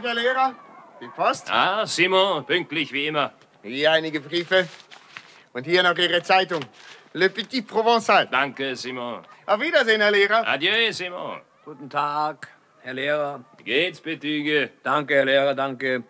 [0.00, 0.54] Tag, Herr Lehrer.
[1.00, 1.50] Die Post?
[1.50, 3.32] Ah, Simon, pünktlich wie immer.
[3.62, 4.66] Hier einige Briefe.
[5.52, 6.60] Und hier noch Ihre Zeitung.
[7.12, 8.26] Le Petit Provençal.
[8.30, 9.20] Danke, Simon.
[9.46, 10.46] Auf Wiedersehen, Herr Lehrer.
[10.46, 11.40] Adieu, Simon.
[11.64, 12.48] Guten Tag,
[12.80, 13.44] Herr Lehrer.
[13.58, 14.70] Wie geht's, Betüge?
[14.82, 16.04] Danke, Herr Lehrer, danke.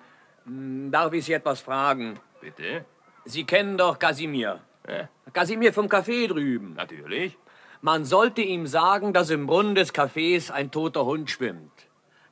[0.44, 2.18] Hm, Darf ich Sie etwas fragen?
[2.40, 2.84] Bitte?
[3.24, 4.60] Sie kennen doch Kasimir.
[4.88, 6.74] Ja, Kasimir vom Café drüben.
[6.74, 7.36] natürlich.
[7.82, 11.72] Man sollte ihm sagen, dass im Brunnen des Cafés ein toter Hund schwimmt.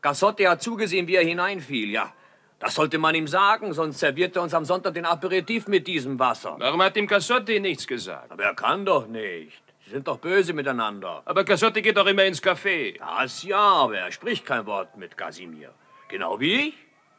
[0.09, 2.15] Gassotti hat zugesehen, wie er hineinfiel, ja.
[2.59, 6.19] Das sollte man ihm sagen, sonst serviert er uns am Sonntag den Aperitif mit diesem
[6.19, 6.57] Wasser.
[6.59, 8.33] Warum hat ihm Cassotti nichts gesagt?
[8.33, 9.63] Aber er kann doch nicht.
[9.85, 11.21] Sie sind doch böse miteinander.
[11.27, 12.99] Aber Cassotti geht doch immer ins Café.
[12.99, 15.75] Das ja, aber er spricht kein Wort mit Kasimir.
[16.09, 16.75] Genau wie ich.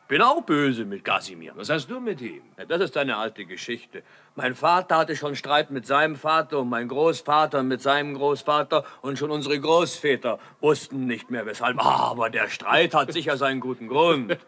[0.07, 1.53] Bin auch böse mit Kasimir.
[1.55, 2.41] Was hast du mit ihm?
[2.57, 4.01] Ja, das ist eine alte Geschichte.
[4.39, 9.19] Mein Vater hatte schon Streit mit seinem Vater und mein Großvater mit seinem Großvater und
[9.19, 11.77] schon unsere Großväter wussten nicht mehr weshalb.
[11.77, 14.37] Ah, Aber der Streit hat sicher seinen guten Grund.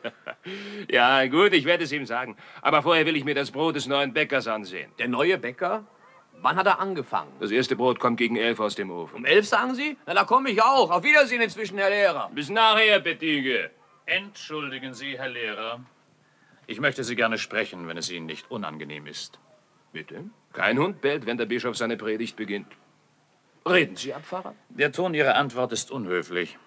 [0.90, 2.38] Ja, gut, ich werde es ihm sagen.
[2.62, 4.90] Aber vorher will ich mir das Brot des neuen Bäckers ansehen.
[4.98, 5.84] Der neue Bäcker?
[6.42, 7.32] Wann hat er angefangen?
[7.42, 9.18] Das erste Brot kommt gegen elf aus dem Ofen.
[9.18, 9.98] Um elf, sagen Sie?
[10.08, 10.90] Na, da komme ich auch.
[10.90, 12.32] Auf Wiedersehen inzwischen, Herr Lehrer.
[12.34, 13.70] Bis nachher, Betüge.
[14.06, 15.82] Entschuldigen Sie, Herr Lehrer.
[16.66, 19.38] Ich möchte Sie gerne sprechen, wenn es Ihnen nicht unangenehm ist.
[19.92, 20.26] Bitte?
[20.54, 22.68] Kein Hund bellt, wenn der Bischof seine Predigt beginnt.
[23.68, 24.56] Reden Sie, Abpfarrer?
[24.70, 26.58] Der Ton Ihrer Antwort ist unhöflich.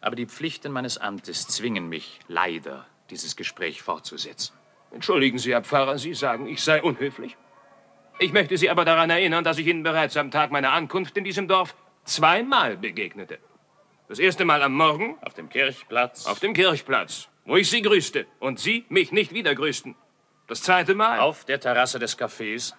[0.00, 4.54] Aber die Pflichten meines Amtes zwingen mich, leider, dieses Gespräch fortzusetzen.
[4.92, 7.36] Entschuldigen Sie, Herr Pfarrer, Sie sagen, ich sei unhöflich.
[8.20, 11.24] Ich möchte Sie aber daran erinnern, dass ich Ihnen bereits am Tag meiner Ankunft in
[11.24, 11.74] diesem Dorf
[12.04, 13.38] zweimal begegnete.
[14.08, 16.26] Das erste Mal am Morgen Auf dem Kirchplatz.
[16.26, 19.94] auf dem Kirchplatz, wo ich Sie grüßte und Sie mich nicht wieder grüßten.
[20.48, 22.72] Das zweite Mal Auf der Terrasse des Cafés.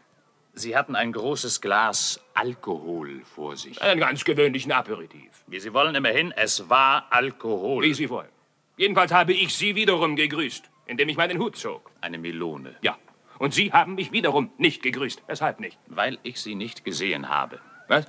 [0.54, 3.80] Sie hatten ein großes Glas Alkohol vor sich.
[3.80, 5.44] einen ganz gewöhnlichen Aperitif.
[5.46, 7.84] Wie Sie wollen, immerhin, es war Alkohol.
[7.84, 8.30] Wie Sie wollen.
[8.76, 11.92] Jedenfalls habe ich Sie wiederum gegrüßt, indem ich meinen Hut zog.
[12.02, 12.76] Eine Melone.
[12.82, 12.98] Ja.
[13.38, 15.22] Und Sie haben mich wiederum nicht gegrüßt.
[15.28, 15.78] Weshalb nicht?
[15.86, 17.60] Weil ich Sie nicht gesehen habe.
[17.88, 18.08] Was?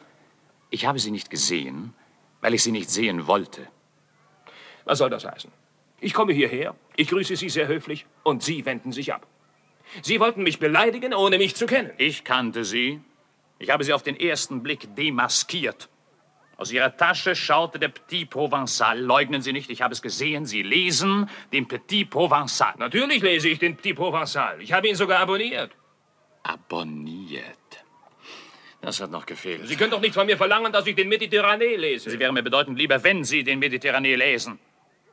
[0.71, 1.93] Ich habe Sie nicht gesehen,
[2.41, 3.69] weil ich Sie nicht sehen wollte.
[4.87, 5.53] Was soll das heißen?
[6.01, 9.27] Ich komme hierher, ich grüße Sie sehr höflich und Sie wenden sich ab.
[10.03, 11.91] Sie wollten mich beleidigen, ohne mich zu kennen.
[11.99, 13.01] Ich kannte Sie.
[13.59, 15.89] Ich habe Sie auf den ersten Blick demaskiert.
[16.57, 18.99] Aus Ihrer Tasche schaute der Petit Provençal.
[18.99, 20.45] Leugnen Sie nicht, ich habe es gesehen.
[20.45, 22.75] Sie lesen den Petit Provençal.
[22.79, 24.61] Natürlich lese ich den Petit Provençal.
[24.61, 25.71] Ich habe ihn sogar abonniert.
[26.43, 27.45] Abonniert.
[28.83, 29.67] Das hat noch gefehlt.
[29.67, 32.11] Sie können doch nicht von mir verlangen, dass ich den Mediterranee lese.
[32.11, 34.59] Sie wären mir bedeutend lieber, wenn Sie den Mediterranee lesen.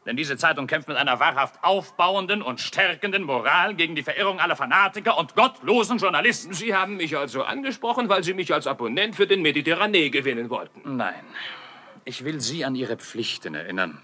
[0.07, 4.55] Denn diese Zeitung kämpft mit einer wahrhaft aufbauenden und stärkenden Moral gegen die Verirrung aller
[4.55, 6.53] Fanatiker und gottlosen Journalisten.
[6.53, 10.95] Sie haben mich also angesprochen, weil Sie mich als Abonnent für den Mediterranee gewinnen wollten.
[10.95, 11.25] Nein.
[12.05, 14.01] Ich will Sie an Ihre Pflichten erinnern.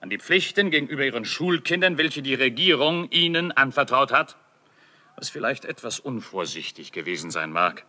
[0.00, 4.36] An die Pflichten gegenüber Ihren Schulkindern, welche die Regierung Ihnen anvertraut hat.
[5.16, 7.84] Was vielleicht etwas unvorsichtig gewesen sein mag.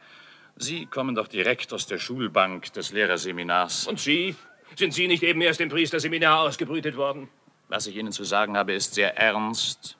[0.55, 3.85] Sie kommen doch direkt aus der Schulbank des Lehrerseminars.
[3.85, 4.35] Und Sie?
[4.78, 7.30] Sind Sie nicht eben erst im Priesterseminar ausgebrütet worden?
[7.69, 9.97] Was ich Ihnen zu sagen habe, ist sehr ernst.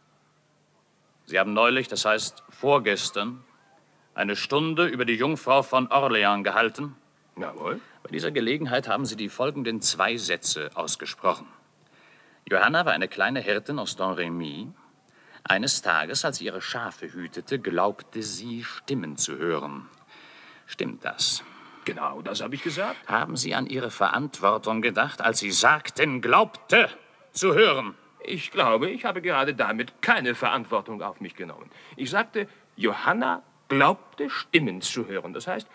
[1.26, 3.44] Sie haben neulich, das heißt vorgestern,
[4.14, 6.96] eine Stunde über die Jungfrau von Orleans gehalten.
[7.38, 7.80] Jawohl.
[8.04, 11.48] Bei dieser Gelegenheit haben Sie die folgenden zwei Sätze ausgesprochen.
[12.48, 14.68] Johanna war eine kleine Hirtin aus Domremy.
[15.44, 19.88] Eines Tages, als sie ihre Schafe hütete, glaubte sie, Stimmen zu hören.
[20.68, 21.44] Stimmt das?
[21.86, 22.98] Genau, das habe ich gesagt.
[23.08, 26.90] Haben Sie an Ihre Verantwortung gedacht, als Sie sagten, glaubte
[27.32, 27.96] zu hören?
[28.24, 31.70] Ich glaube, ich habe gerade damit keine Verantwortung auf mich genommen.
[31.96, 35.34] Ich sagte, Johanna glaubte Stimmen zu hören.
[35.34, 35.68] Das heißt,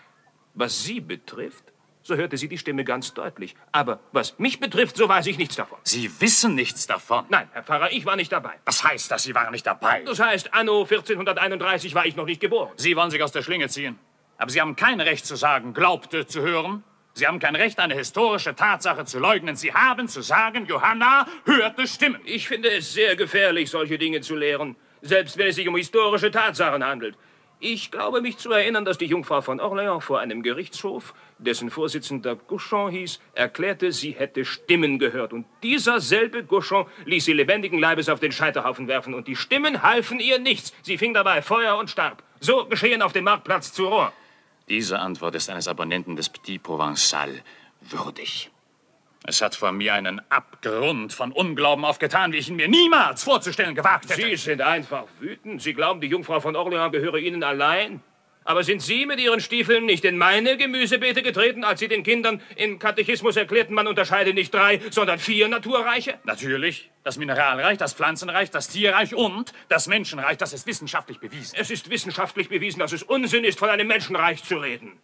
[0.53, 1.63] was sie betrifft,
[2.03, 3.55] so hörte sie die Stimme ganz deutlich.
[3.71, 5.77] Aber was mich betrifft, so weiß ich nichts davon.
[5.83, 7.25] Sie wissen nichts davon.
[7.29, 8.55] Nein, Herr Pfarrer, ich war nicht dabei.
[8.65, 10.01] Das heißt, dass Sie waren nicht dabei.
[10.03, 12.71] Das heißt, anno 1431 war ich noch nicht geboren.
[12.75, 13.99] Sie wollen sich aus der Schlinge ziehen.
[14.41, 16.83] Aber Sie haben kein Recht zu sagen, glaubte zu hören.
[17.13, 19.55] Sie haben kein Recht, eine historische Tatsache zu leugnen.
[19.55, 22.19] Sie haben zu sagen, Johanna hörte Stimmen.
[22.25, 26.31] Ich finde es sehr gefährlich, solche Dinge zu lehren, selbst wenn es sich um historische
[26.31, 27.15] Tatsachen handelt.
[27.59, 32.35] Ich glaube mich zu erinnern, dass die Jungfrau von Orléans vor einem Gerichtshof, dessen Vorsitzender
[32.35, 35.33] Gauchon hieß, erklärte, sie hätte Stimmen gehört.
[35.33, 39.13] Und dieser selbe Gauchon ließ sie lebendigen Leibes auf den Scheiterhaufen werfen.
[39.13, 40.73] Und die Stimmen halfen ihr nichts.
[40.81, 42.23] Sie fing dabei Feuer und starb.
[42.39, 44.11] So geschehen auf dem Marktplatz zu Rouen.
[44.71, 47.41] Diese Antwort ist eines Abonnenten des Petit Provençal
[47.81, 48.49] würdig.
[49.25, 53.75] Es hat vor mir einen Abgrund von Unglauben aufgetan, wie ich ihn mir niemals vorzustellen
[53.75, 54.21] gewagt hätte.
[54.21, 55.61] Sie sind einfach wütend.
[55.61, 58.01] Sie glauben, die Jungfrau von Orléans gehöre Ihnen allein.
[58.43, 62.41] Aber sind Sie mit Ihren Stiefeln nicht in meine Gemüsebeete getreten, als Sie den Kindern
[62.55, 66.19] im Katechismus erklärten, man unterscheide nicht drei, sondern vier Naturreiche?
[66.23, 66.89] Natürlich.
[67.03, 71.55] Das Mineralreich, das Pflanzenreich, das Tierreich und das Menschenreich, das ist wissenschaftlich bewiesen.
[71.59, 74.99] Es ist wissenschaftlich bewiesen, dass es Unsinn ist, von einem Menschenreich zu reden.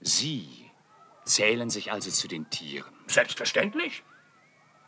[0.00, 0.48] Sie
[1.24, 2.92] zählen sich also zu den Tieren.
[3.06, 4.02] Selbstverständlich.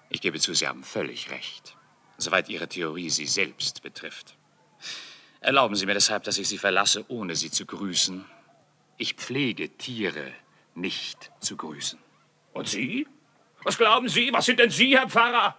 [0.08, 1.76] Ich gebe zu, Sie haben völlig recht,
[2.19, 4.37] soweit Ihre Theorie Sie selbst betrifft.
[5.40, 8.24] Erlauben Sie mir deshalb, dass ich Sie verlasse, ohne Sie zu grüßen.
[8.96, 10.32] Ich pflege Tiere
[10.74, 11.98] nicht zu grüßen.
[12.52, 13.06] Und Sie?
[13.62, 14.32] Was glauben Sie?
[14.32, 15.56] Was sind denn Sie, Herr Pfarrer?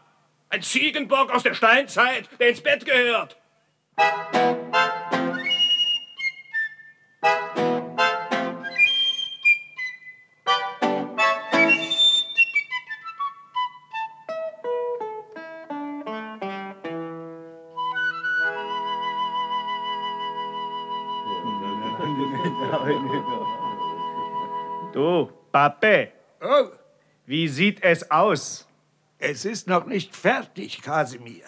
[0.49, 3.37] Ein Ziegenbock aus der Steinzeit, der ins Bett gehört.
[25.67, 26.11] Du, Pape,
[26.41, 26.69] Oh,
[27.25, 28.67] wie sieht es aus?
[29.19, 31.43] es ist noch nicht fertig, Kasimir.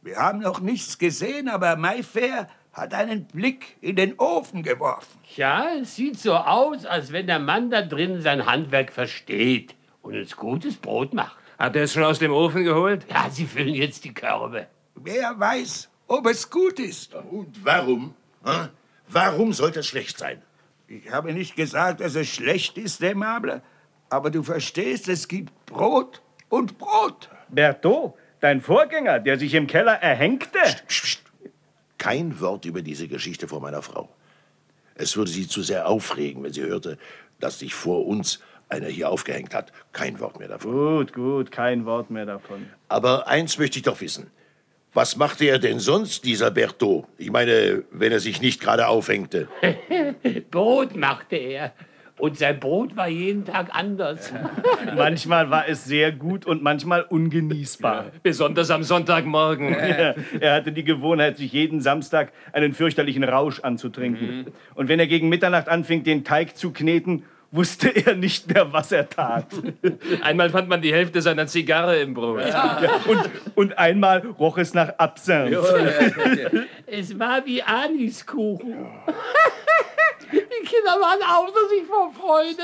[0.00, 5.18] Wir haben noch nichts gesehen, aber Mayfair hat einen Blick in den Ofen geworfen.
[5.36, 10.16] Ja, es sieht so aus, als wenn der Mann da drin sein Handwerk versteht und
[10.16, 11.36] uns gutes Brot macht.
[11.58, 13.06] Hat er es schon aus dem Ofen geholt?
[13.10, 14.66] Ja, sie füllen jetzt die Körbe.
[14.96, 17.14] Wer weiß, ob es gut ist.
[17.14, 18.14] Und warum?
[18.42, 18.68] Hm?
[19.08, 20.42] Warum sollte es schlecht sein?
[20.92, 23.62] Ich habe nicht gesagt, dass es schlecht ist, Demable.
[24.10, 27.30] Aber du verstehst, es gibt Brot und Brot.
[27.48, 30.58] Berthaud, dein Vorgänger, der sich im Keller erhängte?
[30.58, 31.22] Psst, psst.
[31.96, 34.10] Kein Wort über diese Geschichte vor meiner Frau.
[34.94, 36.98] Es würde sie zu sehr aufregen, wenn sie hörte,
[37.40, 39.72] dass sich vor uns einer hier aufgehängt hat.
[39.92, 40.72] Kein Wort mehr davon.
[40.72, 42.68] Gut, gut, kein Wort mehr davon.
[42.88, 44.30] Aber eins möchte ich doch wissen.
[44.94, 47.06] Was machte er denn sonst, dieser Berthaud?
[47.16, 49.48] Ich meine, wenn er sich nicht gerade aufhängte.
[50.50, 51.72] Brot machte er.
[52.18, 54.32] Und sein Brot war jeden Tag anders.
[54.96, 58.12] Manchmal war es sehr gut und manchmal ungenießbar.
[58.22, 59.74] Besonders am Sonntagmorgen.
[59.82, 64.52] Ja, er hatte die Gewohnheit, sich jeden Samstag einen fürchterlichen Rausch anzutrinken.
[64.74, 68.90] Und wenn er gegen Mitternacht anfing, den Teig zu kneten, wusste er nicht mehr, was
[68.90, 69.46] er tat.
[70.22, 72.46] Einmal fand man die Hälfte seiner Zigarre im Brot.
[72.48, 75.56] Ja, und, und einmal roch es nach Absinth.
[76.86, 78.74] Es war wie Aniskuchen.
[80.32, 82.62] Die Kinder waren außer sich vor Freude.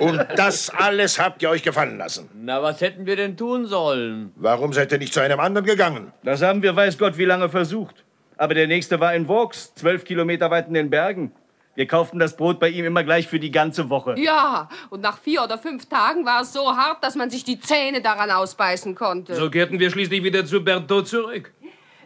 [0.00, 2.28] Und das alles habt ihr euch gefallen lassen.
[2.34, 4.32] Na, was hätten wir denn tun sollen?
[4.36, 6.12] Warum seid ihr nicht zu einem anderen gegangen?
[6.22, 8.04] Das haben wir weiß Gott wie lange versucht.
[8.36, 11.32] Aber der nächste war in Vaux, zwölf Kilometer weit in den Bergen.
[11.74, 14.14] Wir kauften das Brot bei ihm immer gleich für die ganze Woche.
[14.18, 17.58] Ja, und nach vier oder fünf Tagen war es so hart, dass man sich die
[17.58, 19.34] Zähne daran ausbeißen konnte.
[19.34, 21.52] So kehrten wir schließlich wieder zu Berthaud zurück.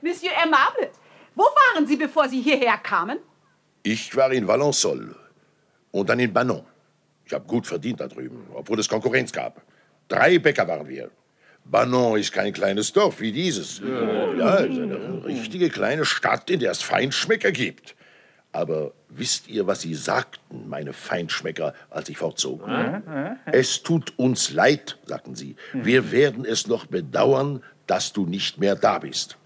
[0.00, 0.90] Monsieur Aimable,
[1.34, 3.18] wo waren Sie, bevor Sie hierher kamen?
[3.82, 5.14] Ich war in Valençol
[5.90, 6.64] und dann in Banon.
[7.26, 9.60] Ich habe gut verdient da drüben, obwohl es Konkurrenz gab.
[10.08, 11.10] Drei Bäcker waren wir.
[11.64, 13.80] Banon ist kein kleines Dorf wie dieses.
[13.80, 17.94] Ja, es ist eine richtige kleine Stadt, in der es Feinschmecker gibt.
[18.52, 22.66] Aber wisst ihr, was sie sagten, meine Feinschmecker, als ich fortzog?
[23.46, 25.56] Es tut uns leid, sagten sie.
[25.72, 29.36] Wir werden es noch bedauern, dass du nicht mehr da bist.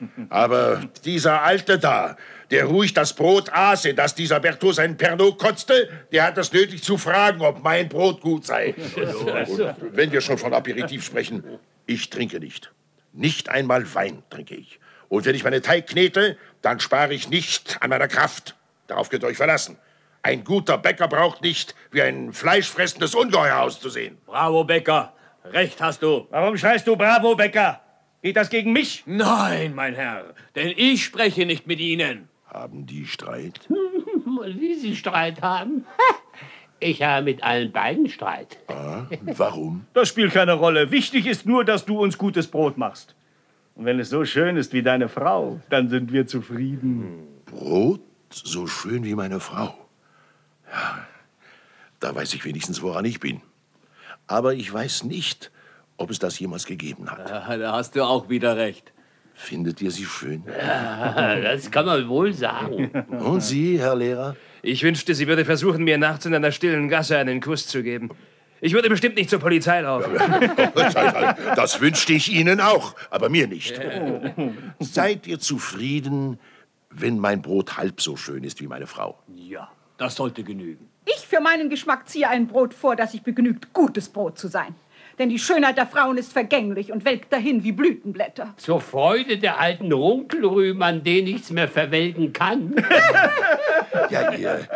[0.28, 2.16] Aber dieser Alte da,
[2.50, 6.52] der ruhig das Brot aß, in das dieser Berthaud seinen Pernod kotzte, der hat das
[6.52, 8.74] nötig zu fragen, ob mein Brot gut sei.
[8.96, 11.44] Und wenn wir schon von Aperitif sprechen,
[11.86, 12.72] ich trinke nicht.
[13.12, 14.80] Nicht einmal Wein trinke ich.
[15.08, 18.56] Und wenn ich meine Teig knete, dann spare ich nicht an meiner Kraft.
[18.86, 19.76] Darauf könnt ihr euch verlassen.
[20.22, 24.18] Ein guter Bäcker braucht nicht wie ein fleischfressendes Ungeheuer auszusehen.
[24.24, 25.12] Bravo, Bäcker.
[25.44, 26.28] Recht hast du.
[26.30, 27.80] Warum schreist du Bravo, Bäcker?
[28.22, 29.02] Geht das gegen mich?
[29.04, 32.28] Nein, mein Herr, denn ich spreche nicht mit Ihnen.
[32.46, 33.68] Haben die Streit?
[33.68, 35.84] Und wie Sie Streit haben?
[36.84, 38.58] Ich habe mit allen beiden Streit.
[38.66, 39.86] Ah, warum?
[39.94, 40.90] Das spielt keine Rolle.
[40.90, 43.14] Wichtig ist nur, dass du uns gutes Brot machst.
[43.82, 47.26] Und wenn es so schön ist wie deine Frau, dann sind wir zufrieden.
[47.46, 48.00] Brot
[48.32, 49.74] so schön wie meine Frau.
[50.70, 51.04] Ja,
[51.98, 53.40] da weiß ich wenigstens, woran ich bin.
[54.28, 55.50] Aber ich weiß nicht,
[55.96, 57.28] ob es das jemals gegeben hat.
[57.28, 58.92] Ja, da hast du auch wieder recht.
[59.34, 60.44] Findet ihr sie schön?
[61.42, 62.88] Das kann man wohl sagen.
[63.08, 64.36] Und Sie, Herr Lehrer?
[64.62, 68.10] Ich wünschte, sie würde versuchen, mir nachts in einer stillen Gasse einen Kuss zu geben.
[68.64, 70.12] Ich würde bestimmt nicht zur Polizei laufen.
[71.56, 73.78] Das wünschte ich Ihnen auch, aber mir nicht.
[74.78, 76.38] Seid ihr zufrieden,
[76.90, 79.18] wenn mein Brot halb so schön ist wie meine Frau?
[79.34, 80.88] Ja, das sollte genügen.
[81.04, 84.74] Ich für meinen Geschmack ziehe ein Brot vor, das sich begnügt, gutes Brot zu sein.
[85.18, 88.54] Denn die Schönheit der Frauen ist vergänglich und welkt dahin wie Blütenblätter.
[88.56, 92.74] Zur Freude der alten Runkelrüben, an denen nichts mehr verwelken kann.
[94.10, 94.68] Ja, ihr,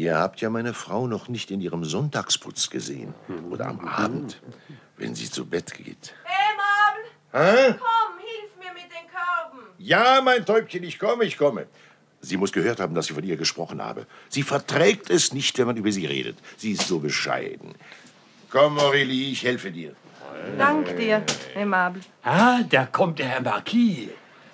[0.00, 3.14] ihr habt ja meine Frau noch nicht in ihrem Sonntagsputz gesehen.
[3.50, 4.40] Oder am Abend,
[4.96, 6.14] wenn sie zu Bett geht.
[6.50, 7.74] Emabel, Hä?
[7.78, 9.66] komm, hilf mir mit den Körben.
[9.78, 11.66] Ja, mein Täubchen, ich komme, ich komme.
[12.22, 14.06] Sie muss gehört haben, dass ich von ihr gesprochen habe.
[14.28, 16.38] Sie verträgt es nicht, wenn man über sie redet.
[16.56, 17.74] Sie ist so bescheiden.
[18.50, 19.94] Komm, Aurélie, ich helfe dir.
[20.58, 21.22] Dank dir,
[21.54, 22.02] Emabel.
[22.22, 24.08] Ah, da kommt der Herr Marquis.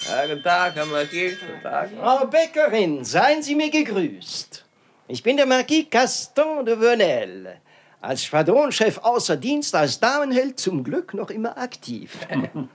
[0.08, 1.38] Ja, guten Tag, Herr Marquis.
[1.40, 1.90] Guten Tag.
[2.00, 4.65] Frau Bäckerin, seien Sie mir gegrüßt.
[5.08, 7.60] Ich bin der Marquis Gaston de Venel.
[8.00, 12.26] Als Schwadronchef außer Dienst, als Damenheld zum Glück noch immer aktiv.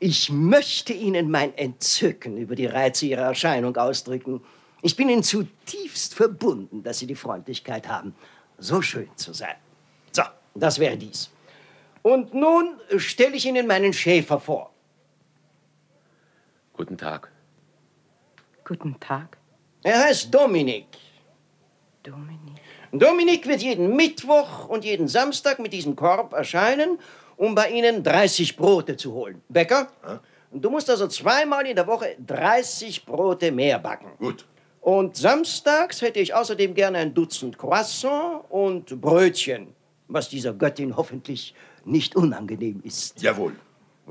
[0.00, 4.42] Ich möchte Ihnen mein Entzücken über die Reize Ihrer Erscheinung ausdrücken.
[4.82, 8.14] Ich bin Ihnen zutiefst verbunden, dass Sie die Freundlichkeit haben,
[8.58, 9.54] so schön zu sein.
[10.12, 11.30] So, das wäre dies.
[12.02, 14.74] Und nun stelle ich Ihnen meinen Schäfer vor.
[16.74, 17.30] Guten Tag.
[18.62, 19.38] Guten Tag.
[19.82, 20.86] Er heißt Dominik.
[22.04, 22.60] Dominik.
[22.92, 26.98] Dominik wird jeden Mittwoch und jeden Samstag mit diesem Korb erscheinen,
[27.36, 29.40] um bei Ihnen 30 Brote zu holen.
[29.48, 29.88] Bäcker,
[30.52, 34.12] du musst also zweimal in der Woche 30 Brote mehr backen.
[34.18, 34.46] Gut.
[34.82, 39.68] Und samstags hätte ich außerdem gerne ein Dutzend Croissant und Brötchen,
[40.08, 41.54] was dieser Göttin hoffentlich
[41.86, 43.22] nicht unangenehm ist.
[43.22, 43.56] Jawohl.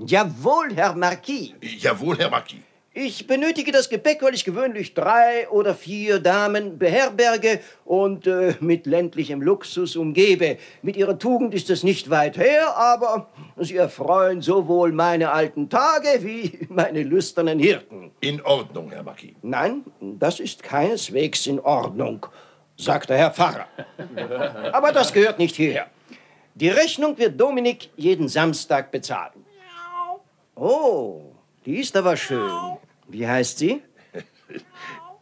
[0.03, 1.53] Jawohl, Herr Marquis.
[1.61, 2.61] Jawohl, Herr Marquis.
[2.95, 8.85] Ich benötige das Gepäck, weil ich gewöhnlich drei oder vier Damen beherberge und äh, mit
[8.85, 10.59] ländlichem Luxus umgebe.
[10.83, 16.19] Mit ihrer Tugend ist es nicht weit her, aber sie erfreuen sowohl meine alten Tage
[16.23, 18.11] wie meine lüsternen Hirten.
[18.19, 19.33] In Ordnung, Herr Marquis.
[19.41, 22.27] Nein, das ist keineswegs in Ordnung,
[22.77, 23.65] sagt der Herr Pfarrer.
[24.71, 25.87] Aber das gehört nicht hierher.
[26.53, 29.43] Die Rechnung wird Dominik jeden Samstag bezahlen.
[30.55, 31.32] Oh,
[31.65, 32.51] die ist aber schön.
[33.07, 33.81] Wie heißt sie?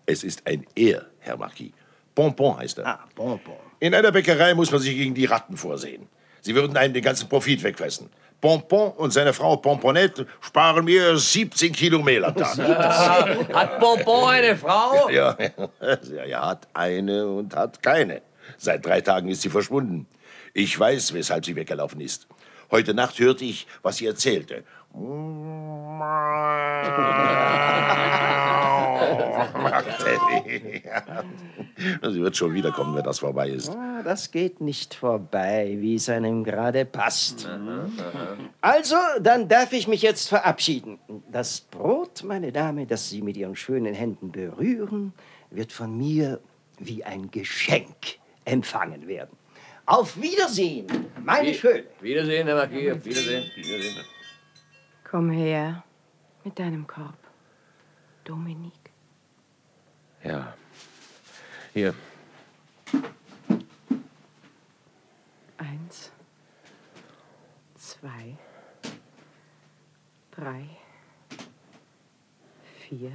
[0.06, 1.72] Es ist ein Er, Herr Marquis.
[2.16, 2.88] Pompon heißt er.
[2.88, 3.56] Ah, Pompon.
[3.80, 6.08] In einer Bäckerei muss man sich gegen die Ratten vorsehen.
[6.42, 8.10] Sie würden einen den ganzen Profit wegfressen.
[8.42, 12.58] Pompon und seine Frau Pomponette sparen mir 17 Kilo Mehl am Tag.
[13.54, 15.08] Hat Bonbon eine Frau?
[15.12, 18.22] Ja, ja, er hat eine und hat keine.
[18.58, 20.08] Seit drei Tagen ist sie verschwunden.
[20.54, 22.28] Ich weiß, weshalb sie weggelaufen ist.
[22.72, 24.64] Heute Nacht hörte ich, was sie erzählte.
[32.04, 33.70] Sie wird schon wiederkommen, wenn das vorbei ist.
[33.70, 37.48] Ah, das geht nicht vorbei, wie es einem gerade passt.
[38.62, 41.00] Also, dann darf ich mich jetzt verabschieden.
[41.32, 45.14] Das Brot, meine Dame, das Sie mit Ihren schönen Händen berühren,
[45.50, 46.40] wird von mir
[46.78, 49.36] wie ein Geschenk empfangen werden.
[49.88, 50.86] Auf Wiedersehen,
[51.24, 51.86] meine Schöne.
[52.02, 52.92] Wiedersehen, Herr Marquis.
[52.92, 53.44] Auf Wiedersehen.
[53.56, 54.06] Wiedersehen.
[55.12, 55.84] Komm her
[56.46, 57.18] mit deinem Korb.
[58.24, 58.94] Dominik.
[60.24, 60.54] Ja.
[61.74, 61.94] Hier.
[65.58, 66.14] Eins,
[67.76, 68.38] zwei,
[70.32, 70.66] drei,
[72.88, 73.12] vier.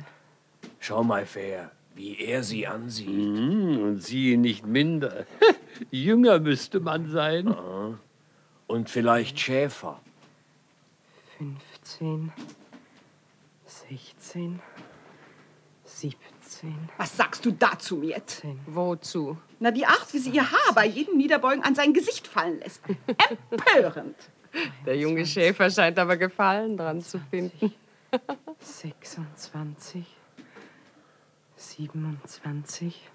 [0.78, 3.08] Schau mal, Fair, wie er sie ansieht.
[3.08, 5.24] Mhm, und sie nicht minder.
[5.90, 7.56] Jünger müsste man sein.
[8.66, 9.98] Und vielleicht Schäfer.
[11.86, 12.32] 15,
[13.64, 14.60] 16,
[15.84, 16.88] 17.
[16.96, 18.42] Was sagst du dazu jetzt?
[18.66, 19.38] Wozu?
[19.60, 22.82] Na, die Art, wie sie ihr Haar bei jedem Niederbeugen an sein Gesicht fallen lässt.
[23.50, 24.16] Empörend.
[24.84, 27.72] Der junge Schäfer scheint aber Gefallen dran zu finden.
[28.58, 30.04] 26,
[31.54, 33.08] 27,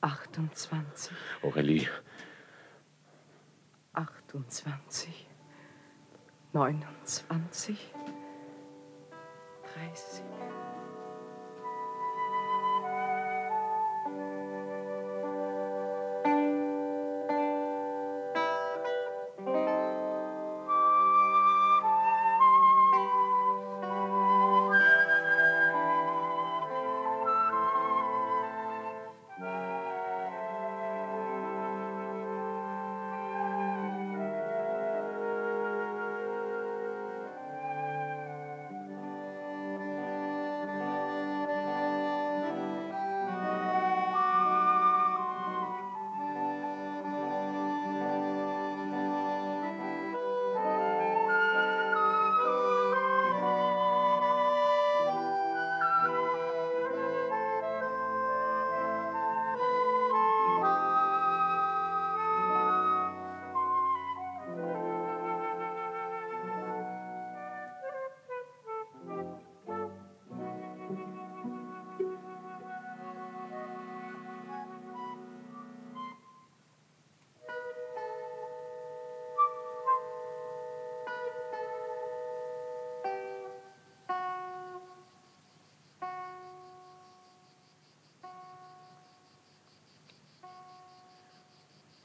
[0.00, 1.88] 28, Aurelie,
[3.92, 5.25] 28,
[6.56, 7.76] 29, 30.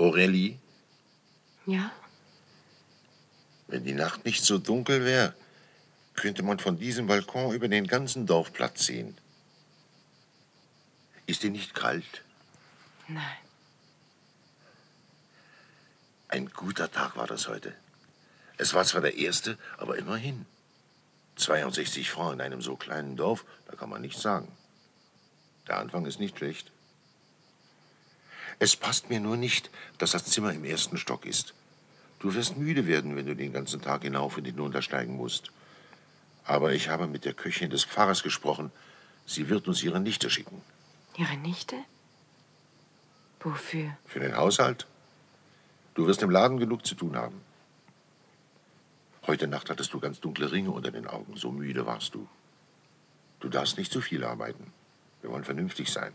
[0.01, 0.57] Aurélie,
[1.67, 1.91] Ja?
[3.67, 5.35] wenn die Nacht nicht so dunkel wäre,
[6.15, 9.15] könnte man von diesem Balkon über den ganzen Dorfplatz sehen.
[11.27, 12.23] Ist dir nicht kalt?
[13.07, 13.37] Nein.
[16.29, 17.73] Ein guter Tag war das heute.
[18.57, 20.45] Es war zwar der erste, aber immerhin.
[21.35, 24.51] 62 Francs in einem so kleinen Dorf, da kann man nichts sagen.
[25.67, 26.70] Der Anfang ist nicht schlecht.
[28.61, 31.55] Es passt mir nur nicht, dass das Zimmer im ersten Stock ist.
[32.19, 35.49] Du wirst müde werden, wenn du den ganzen Tag hinauf und hinuntersteigen musst.
[36.45, 38.71] Aber ich habe mit der Köchin des Pfarrers gesprochen.
[39.25, 40.61] Sie wird uns ihre Nichte schicken.
[41.17, 41.75] Ihre Nichte?
[43.39, 43.97] Wofür?
[44.05, 44.85] Für den Haushalt.
[45.95, 47.41] Du wirst im Laden genug zu tun haben.
[49.25, 51.35] Heute Nacht hattest du ganz dunkle Ringe unter den Augen.
[51.35, 52.27] So müde warst du.
[53.39, 54.71] Du darfst nicht zu viel arbeiten.
[55.21, 56.13] Wir wollen vernünftig sein.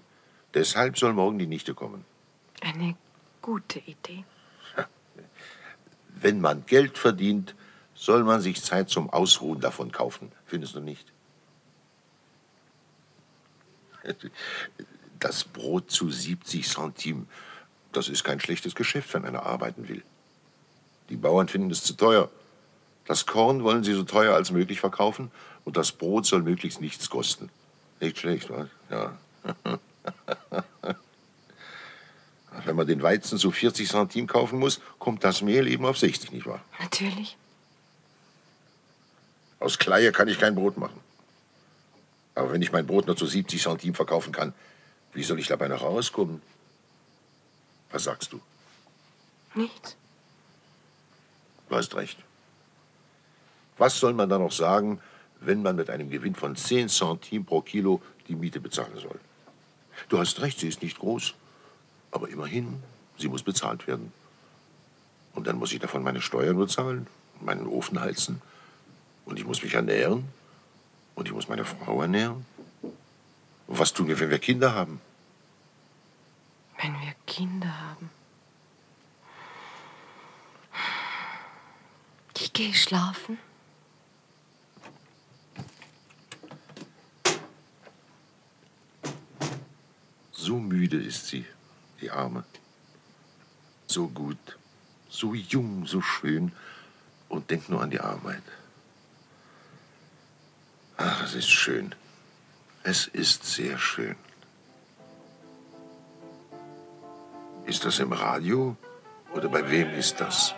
[0.55, 2.05] Deshalb soll morgen die Nichte kommen.
[2.61, 2.97] Eine
[3.43, 4.25] gute Idee.
[6.21, 7.55] Wenn man Geld verdient,
[7.95, 10.33] soll man sich Zeit zum Ausruhen davon kaufen.
[10.47, 11.13] Findest du nicht?
[15.19, 17.25] Das Brot zu 70 Centime,
[17.91, 20.03] das ist kein schlechtes Geschäft, wenn einer arbeiten will.
[21.09, 22.31] Die Bauern finden es zu teuer.
[23.07, 25.31] Das Korn wollen sie so teuer als möglich verkaufen
[25.65, 27.49] und das Brot soll möglichst nichts kosten.
[27.99, 28.69] Nicht schlecht, was?
[28.91, 29.17] Ja.
[32.65, 36.33] Wenn man den Weizen zu 40 Centime kaufen muss, kommt das Mehl eben auf 60,
[36.33, 36.65] nicht wahr?
[36.81, 37.37] Natürlich.
[39.59, 41.01] Aus Kleie kann ich kein Brot machen.
[42.35, 44.53] Aber wenn ich mein Brot nur zu 70 Centime verkaufen kann,
[45.13, 46.43] wie soll ich dabei noch rauskommen?
[47.91, 48.41] Was sagst du?
[49.55, 49.97] Nichts.
[51.69, 52.19] Du hast recht.
[53.79, 55.01] Was soll man da noch sagen,
[55.41, 59.19] wenn man mit einem Gewinn von 10 Centime pro Kilo die Miete bezahlen soll?
[60.09, 61.35] Du hast recht, sie ist nicht groß.
[62.11, 62.83] Aber immerhin,
[63.19, 64.13] sie muss bezahlt werden.
[65.35, 67.07] Und dann muss ich davon meine Steuern bezahlen,
[67.41, 68.41] meinen Ofen heizen.
[69.25, 70.25] Und ich muss mich ernähren.
[71.15, 72.47] Und ich muss meine Frau ernähren.
[73.67, 75.01] Und was tun wir, wenn wir Kinder haben?
[76.81, 78.11] Wenn wir Kinder haben.
[82.39, 83.39] Ich gehe schlafen.
[90.33, 91.45] So müde ist sie,
[92.01, 92.45] die Arme.
[93.87, 94.59] So gut,
[95.09, 96.53] so jung, so schön
[97.29, 98.43] und denkt nur an die Arbeit.
[100.97, 101.95] Ach, es ist schön.
[102.83, 104.17] Es ist sehr schön.
[107.67, 108.77] Ist das im Radio
[109.35, 110.55] oder bei wem ist das?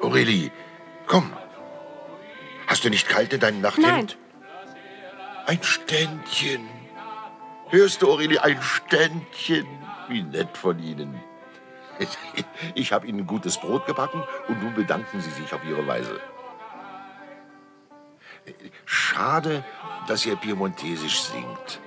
[0.00, 0.50] Aurelie,
[1.06, 1.32] komm.
[2.66, 4.16] Hast du nicht kalt in deinem Nachthemd?
[5.48, 6.68] Ein Ständchen.
[7.70, 9.66] Hörst du, Aurelie, ein Ständchen?
[10.06, 11.18] Wie nett von Ihnen.
[12.74, 16.20] Ich, habe Ihnen gutes Brot gebacken und nun bedanken Sie sich auf Ihre Weise.
[18.84, 19.64] Schade,
[20.06, 21.80] dass ihr Piemontesisch singt.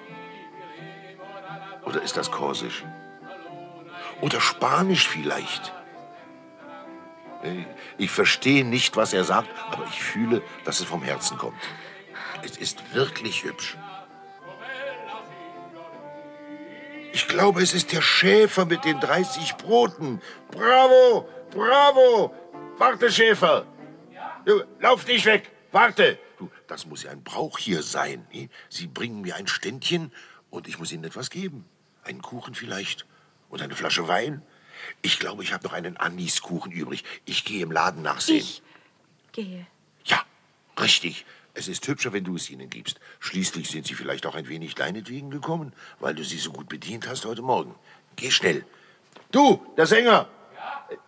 [1.85, 2.83] Oder ist das Korsisch?
[4.21, 5.71] Oder Spanisch vielleicht?
[7.99, 11.57] Ich verstehe nicht, was er sagt, aber ich fühle, dass es vom Herzen kommt.
[12.43, 13.77] Es ist wirklich hübsch.
[17.13, 20.21] Ich glaube, es ist der Schäfer mit den 30 Broten.
[20.49, 22.33] Bravo, bravo.
[22.77, 23.65] Warte, Schäfer.
[24.45, 25.51] Du, lauf nicht weg.
[25.71, 26.17] Warte.
[26.39, 28.25] Du, das muss ja ein Brauch hier sein.
[28.33, 28.49] ne?
[28.69, 30.11] Sie bringen mir ein Ständchen
[30.49, 31.65] und ich muss Ihnen etwas geben.
[32.03, 33.05] Einen Kuchen vielleicht.
[33.49, 34.41] Und eine Flasche Wein.
[35.01, 37.03] Ich glaube, ich habe noch einen Aniskuchen übrig.
[37.25, 38.39] Ich gehe im Laden nachsehen.
[38.39, 38.61] Ich
[39.33, 39.67] gehe.
[40.79, 41.25] Richtig.
[41.53, 42.99] Es ist hübscher, wenn du es ihnen gibst.
[43.19, 47.07] Schließlich sind sie vielleicht auch ein wenig deinetwegen gekommen, weil du sie so gut bedient
[47.07, 47.75] hast heute Morgen.
[48.15, 48.65] Geh schnell.
[49.31, 50.29] Du, der Sänger.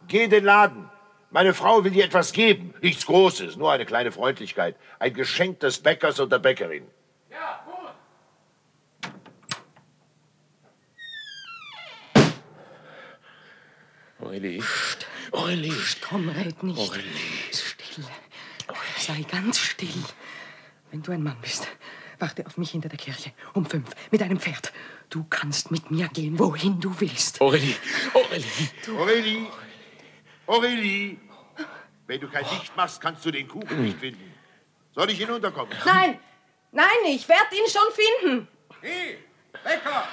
[0.07, 0.89] Geh in den Laden.
[1.31, 2.73] Meine Frau will dir etwas geben.
[2.81, 4.75] Nichts Großes, nur eine kleine Freundlichkeit.
[4.99, 6.85] Ein Geschenk des Bäckers und der Bäckerin.
[14.19, 14.63] Aurelie.
[15.31, 15.73] Aurelie.
[16.07, 16.79] Komm, red nicht.
[16.79, 17.51] Aurelie.
[17.51, 18.05] Still.
[19.05, 19.89] Sei ganz still.
[20.89, 21.67] Wenn du ein Mann bist,
[22.19, 24.71] warte auf mich hinter der Kirche um fünf mit einem Pferd.
[25.09, 27.41] Du kannst mit mir gehen, wohin du willst.
[27.41, 27.75] Aurelie.
[28.13, 28.47] Aurelie.
[28.97, 29.47] Aurelie.
[30.47, 31.17] Aurelie.
[32.07, 34.33] Wenn du kein Licht machst, kannst du den Kuchen nicht finden.
[34.95, 35.77] Soll ich hinunterkommen?
[35.83, 36.17] Nein,
[36.71, 38.47] nein, ich werde ihn schon finden.
[38.79, 39.17] Hey,
[39.65, 40.07] Bäcker!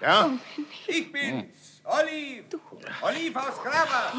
[0.00, 0.30] Ja?
[0.86, 2.44] Ich bin's, Olive.
[3.00, 4.12] Olive aus Gravas.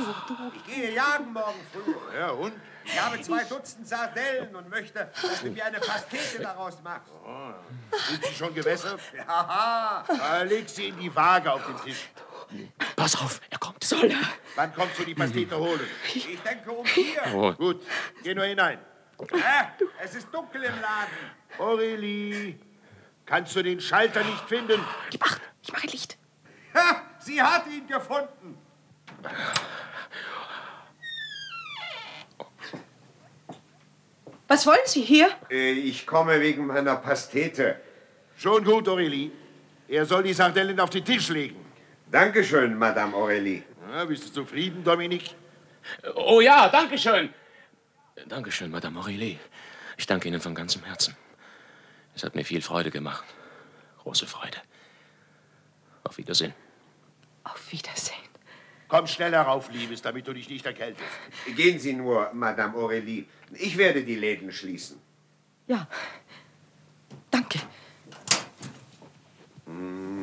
[0.56, 1.94] Ich gehe jagen morgen früh.
[2.18, 2.54] Ja, und?
[2.86, 7.12] Ich habe zwei Dutzend Sardellen und möchte, dass du mir eine Pastete daraus machst.
[8.10, 9.00] Sind Sie schon gewässert?
[9.16, 10.04] Ja.
[10.08, 12.10] Ah, leg sie in die Waage auf den Tisch.
[12.96, 13.84] Pass auf, er kommt.
[13.84, 14.18] Soll er?
[14.56, 15.88] Wann kommst du die Pastete holen?
[16.14, 17.22] Ich denke um vier.
[17.34, 17.52] Oh.
[17.54, 17.82] Gut,
[18.24, 18.80] geh nur hinein.
[19.32, 19.86] Hä?
[20.04, 21.32] Es ist dunkel im Laden.
[21.58, 22.60] Aurelie,
[23.26, 24.80] kannst du den Schalter nicht finden?
[25.10, 26.18] Gib acht, ich mache Licht.
[26.76, 28.58] Ha, sie hat ihn gefunden.
[34.48, 35.30] Was wollen Sie hier?
[35.50, 37.82] Äh, Ich komme wegen meiner Pastete.
[38.38, 39.32] Schon gut, Aurelie.
[39.88, 41.64] Er soll die Sardellen auf den Tisch legen.
[42.12, 43.64] Dankeschön, Madame Aurélie.
[43.92, 45.36] Ja, bist du zufrieden, Dominik?
[46.16, 47.34] Oh ja, danke schön.
[48.28, 49.38] Dankeschön, Madame Aurélie.
[49.98, 51.16] Ich danke Ihnen von ganzem Herzen.
[52.16, 53.26] Es hat mir viel Freude gemacht.
[54.00, 54.58] Große Freude.
[56.06, 56.54] Auf Wiedersehen.
[57.44, 58.16] Auf Wiedersehen.
[58.88, 61.10] Komm schnell herauf, Liebes, damit du dich nicht erkältest.
[61.56, 63.26] Gehen Sie nur, Madame Aurélie.
[63.54, 65.02] Ich werde die Läden schließen.
[65.68, 65.88] Ja.
[67.32, 67.60] Danke.
[69.66, 70.15] Dort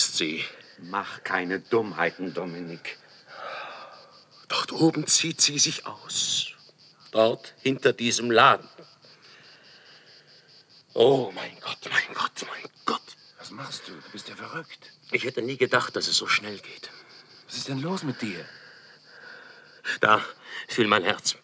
[0.00, 0.42] Ist sie.
[0.78, 2.96] Mach keine Dummheiten, Dominik.
[4.48, 6.54] Dort oben zieht sie sich aus.
[7.10, 8.66] Dort hinter diesem Laden.
[10.94, 13.08] Oh mein Gott, mein Gott, mein Gott.
[13.38, 13.92] Was machst du?
[13.92, 14.90] Du bist ja verrückt.
[15.12, 16.90] Ich hätte nie gedacht, dass es so schnell geht.
[17.46, 18.42] Was ist denn los mit dir?
[20.00, 20.24] Da,
[20.66, 21.36] fühl mein Herz.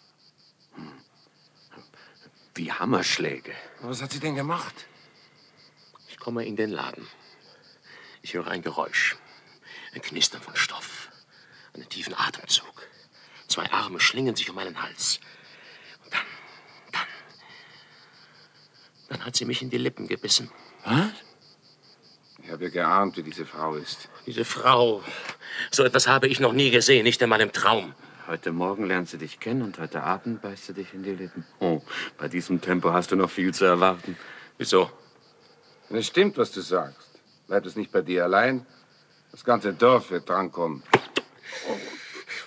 [2.54, 3.54] Wie Hammerschläge.
[3.82, 4.86] Was hat sie denn gemacht?
[6.08, 7.06] Ich komme in den Laden.
[8.26, 9.16] Ich höre ein Geräusch.
[9.94, 11.10] Ein Knistern von Stoff.
[11.74, 12.82] Einen tiefen Atemzug.
[13.46, 15.20] Zwei Arme schlingen sich um meinen Hals.
[16.02, 16.26] Und dann,
[16.90, 17.06] dann.
[19.10, 20.50] Dann hat sie mich in die Lippen gebissen.
[20.84, 21.12] Was?
[22.42, 24.08] Ich habe ja geahnt, wie diese Frau ist.
[24.26, 25.04] Diese Frau.
[25.70, 27.94] So etwas habe ich noch nie gesehen, nicht einmal im Traum.
[28.26, 31.46] Heute Morgen lernt sie dich kennen und heute Abend beißt sie dich in die Lippen.
[31.60, 31.80] Oh,
[32.18, 34.18] bei diesem Tempo hast du noch viel zu erwarten.
[34.58, 34.90] Wieso?
[35.90, 37.15] Es stimmt, was du sagst,
[37.46, 38.66] bleibt es nicht bei dir allein.
[39.32, 40.82] Das ganze Dorf wird drankommen.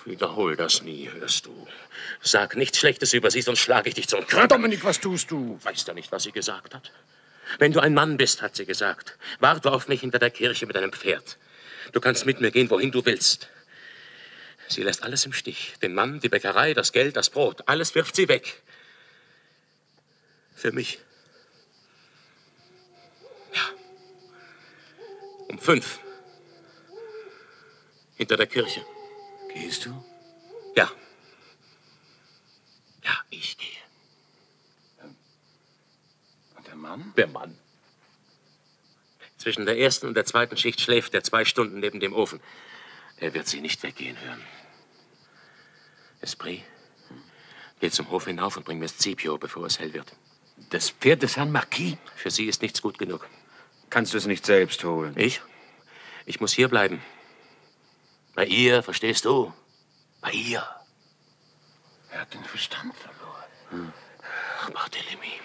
[0.04, 1.66] Wiederhol das nie, hörst du.
[2.22, 4.56] Sag nichts Schlechtes über sie, sonst schlage ich dich zum Körper.
[4.56, 5.58] Dominik, was tust du?
[5.62, 6.90] Weißt du nicht, was sie gesagt hat?
[7.58, 10.76] Wenn du ein Mann bist, hat sie gesagt, warte auf mich hinter der Kirche mit
[10.76, 11.36] einem Pferd.
[11.92, 13.48] Du kannst mit mir gehen, wohin du willst.
[14.68, 15.74] Sie lässt alles im Stich.
[15.82, 17.62] Den Mann, die Bäckerei, das Geld, das Brot.
[17.66, 18.62] Alles wirft sie weg.
[20.54, 21.00] Für mich.
[25.50, 25.98] Um fünf.
[28.14, 28.86] Hinter der Kirche.
[29.52, 30.04] Gehst du?
[30.76, 30.88] Ja.
[33.02, 33.68] Ja, ich gehe.
[36.56, 37.12] Und der Mann?
[37.16, 37.58] Der Mann.
[39.38, 42.40] Zwischen der ersten und der zweiten Schicht schläft er zwei Stunden neben dem Ofen.
[43.16, 44.42] Er wird sie nicht weggehen hören.
[46.20, 46.62] Esprit,
[47.80, 50.14] geh zum Hof hinauf und bring mir Scipio, bevor es hell wird.
[50.68, 51.96] Das Pferd des Herrn Marquis?
[52.14, 53.26] Für sie ist nichts gut genug.
[53.90, 55.14] Kannst du es nicht selbst holen?
[55.16, 55.42] Ich?
[56.24, 57.02] Ich muss hier bleiben.
[58.34, 59.52] Bei ihr, verstehst du?
[60.20, 60.64] Bei ihr.
[62.10, 63.92] Er hat den Verstand verloren.
[64.60, 65.40] Ach, Barthélemy.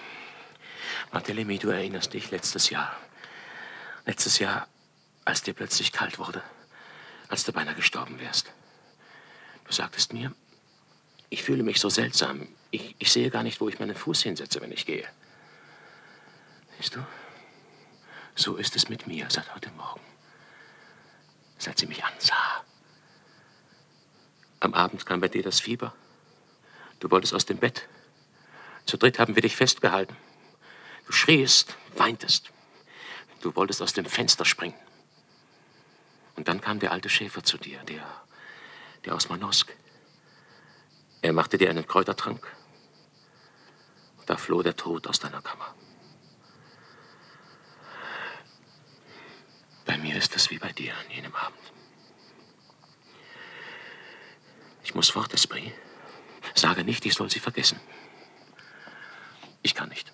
[1.12, 2.96] Barthélemy, du erinnerst dich letztes Jahr.
[4.06, 4.68] Letztes Jahr,
[5.26, 6.44] als dir plötzlich kalt wurde.
[7.30, 8.54] Als du beinahe gestorben wärst.
[9.66, 10.32] Du sagtest mir,
[11.30, 12.48] ich fühle mich so seltsam.
[12.70, 15.08] Ich, ich sehe gar nicht, wo ich meinen Fuß hinsetze, wenn ich gehe.
[16.78, 17.00] Siehst du?
[18.36, 20.02] So ist es mit mir seit heute Morgen.
[21.58, 22.64] Seit sie mich ansah.
[24.60, 25.94] Am Abend kam bei dir das Fieber.
[27.00, 27.88] Du wolltest aus dem Bett.
[28.86, 30.18] Zu dritt haben wir dich festgehalten.
[31.06, 32.52] Du schriest, weintest.
[33.42, 34.76] Du wolltest aus dem Fenster springen.
[36.36, 38.06] Und dann kam der alte Schäfer zu dir, der,
[39.06, 39.74] der aus Manosk.
[41.22, 42.46] Er machte dir einen Kräutertrank.
[44.26, 45.74] Da floh der Tod aus deiner Kammer.
[49.86, 51.60] Bei mir ist es wie bei dir an jenem Abend.
[54.84, 55.74] Ich muss fort, Esprit.
[56.54, 57.80] Sage nicht, ich soll sie vergessen.
[59.62, 60.12] Ich kann nicht.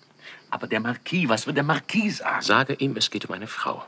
[0.50, 2.42] Aber der Marquis, was wird der Marquis sagen?
[2.42, 3.84] Sage ihm, es geht um eine Frau.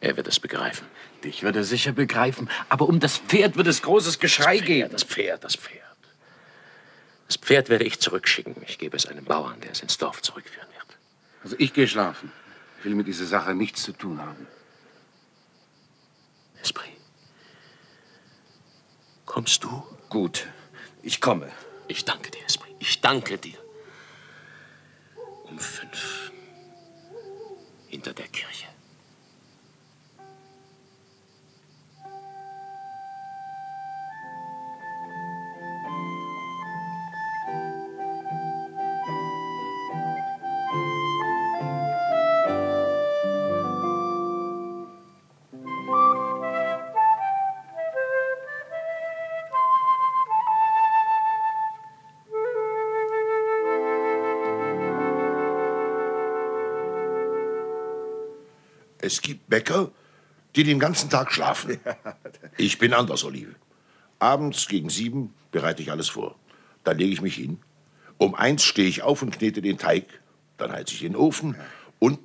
[0.00, 0.86] Er wird es begreifen.
[1.22, 4.66] Dich wird er sicher begreifen, aber um das Pferd wird es großes Geschrei das Pferd,
[4.66, 4.90] geben.
[4.90, 5.80] Das Pferd, das Pferd.
[7.26, 8.56] Das Pferd werde ich zurückschicken.
[8.66, 10.98] Ich gebe es einem Bauern, der es ins Dorf zurückführen wird.
[11.42, 12.30] Also ich gehe schlafen.
[12.78, 14.46] Ich will mit dieser Sache nichts zu tun haben.
[16.64, 16.96] Esprit.
[19.26, 19.84] Kommst du?
[20.08, 20.46] Gut,
[21.02, 21.52] ich komme.
[21.88, 22.74] Ich danke dir, Esprit.
[22.78, 23.58] Ich danke dir.
[25.44, 26.32] Um fünf.
[27.88, 28.66] Hinter der Kirche.
[59.04, 59.90] Es gibt Bäcker,
[60.56, 61.78] die den ganzen Tag schlafen.
[62.56, 63.54] Ich bin anders, Olive.
[64.18, 66.36] Abends gegen sieben bereite ich alles vor.
[66.84, 67.58] Dann lege ich mich hin.
[68.16, 70.06] Um eins stehe ich auf und knete den Teig.
[70.56, 71.56] Dann heize ich den Ofen.
[71.98, 72.18] Und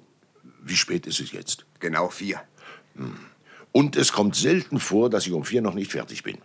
[0.64, 1.66] wie spät ist es jetzt?
[1.82, 2.40] Genau vier.
[2.96, 3.18] Hm.
[3.74, 6.38] Und es kommt selten vor, dass ich um vier noch nicht fertig bin.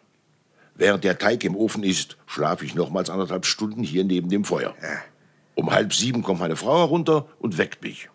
[0.74, 4.74] Während der Teig im Ofen ist, schlafe ich nochmals anderthalb Stunden hier neben dem Feuer.
[5.54, 8.08] Um halb sieben kommt meine Frau herunter und weckt mich.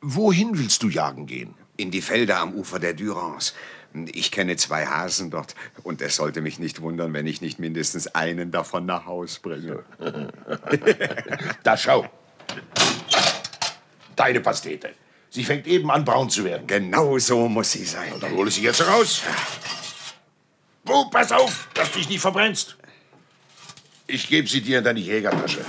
[0.00, 1.54] Wohin willst du jagen gehen?
[1.76, 3.52] In die Felder am Ufer der Durance.
[4.12, 8.08] Ich kenne zwei Hasen dort und es sollte mich nicht wundern, wenn ich nicht mindestens
[8.08, 9.84] einen davon nach Haus bringe.
[11.62, 12.06] da schau.
[14.14, 14.90] Deine Pastete.
[15.30, 16.66] Sie fängt eben an, braun zu werden.
[16.66, 18.12] Genau so muss sie sein.
[18.20, 19.22] Dann hole sie jetzt raus.
[20.88, 22.76] Oh, pass auf, dass du dich nicht verbrennst.
[24.06, 25.64] Ich gebe sie dir in deine Jägertasche.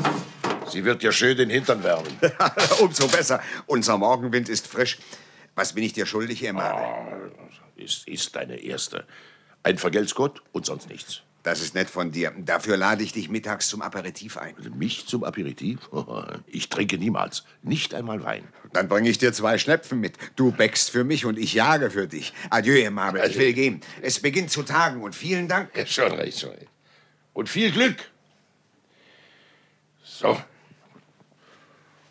[0.70, 2.12] Sie wird dir schön den Hintern wärmen.
[2.80, 3.42] Umso besser.
[3.66, 4.98] Unser Morgenwind ist frisch.
[5.56, 6.74] Was bin ich dir schuldig, Emma?
[6.74, 9.06] Oh, es ist deine erste.
[9.64, 11.22] Ein Vergelt's Gott und sonst nichts.
[11.44, 12.34] Das ist nett von dir.
[12.38, 14.54] Dafür lade ich dich mittags zum Aperitif ein.
[14.76, 15.80] Mich zum Aperitif?
[16.48, 17.46] Ich trinke niemals.
[17.64, 18.48] Nicht einmal Wein.
[18.74, 20.18] Dann bringe ich dir zwei Schnepfen mit.
[20.36, 22.34] Du bäckst für mich und ich jage für dich.
[22.50, 23.24] Adieu, Emabel.
[23.30, 23.82] Ich will gehen.
[24.02, 25.70] Es beginnt zu tagen und vielen Dank.
[25.76, 26.68] Ja, schon recht, schon recht.
[27.34, 27.96] Und viel Glück.
[30.04, 30.38] So.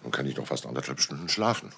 [0.07, 1.73] Dann kann ich noch fast anderthalb Stunden schlafen.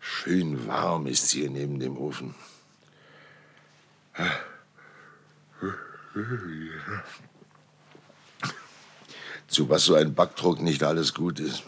[0.00, 2.34] Schön warm ist hier neben dem Ofen.
[9.46, 11.62] Zu was so ein Backdruck nicht alles gut ist.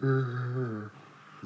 [0.00, 0.90] Er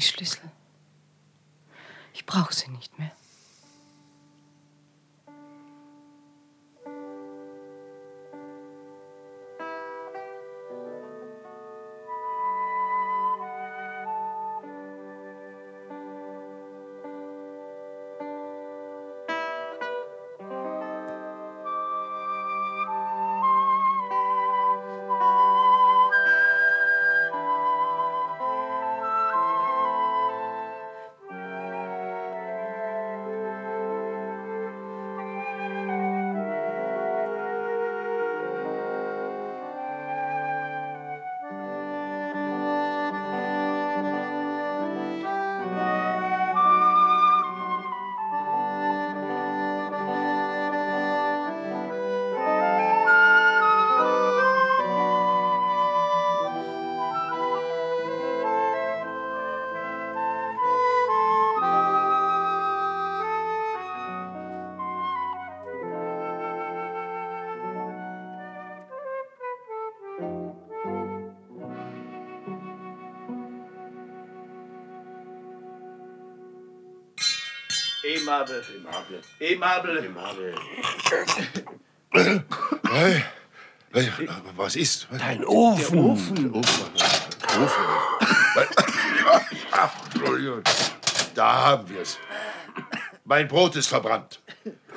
[0.00, 0.06] Die
[79.40, 80.04] Emabel.
[80.04, 80.54] Emabel.
[82.88, 83.22] Hey,
[83.92, 84.06] Äh,
[84.54, 85.08] Was ist?
[85.10, 85.96] Dein Ofen.
[85.96, 86.54] Der Ofen.
[86.54, 87.62] Ofen.
[87.64, 87.84] Ofen.
[89.72, 90.62] Ach, Entschuldigung.
[91.34, 92.18] Da haben wir es.
[93.24, 94.40] Mein Brot ist verbrannt.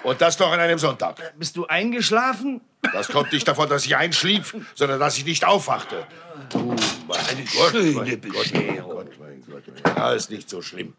[0.03, 1.33] Und das noch an einem Sonntag.
[1.39, 2.61] Bist du eingeschlafen?
[2.93, 6.05] Das kommt nicht davon, dass ich einschlief, sondern dass ich nicht aufwachte.
[6.53, 6.75] Oh,
[7.07, 9.63] mein Gott, schöne mein Gott, mein Gott, mein Gott.
[9.97, 10.92] Ja, ist nicht so schlimm.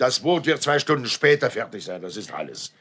[0.00, 2.72] Das Boot wird zwei Stunden später fertig sein, das ist alles.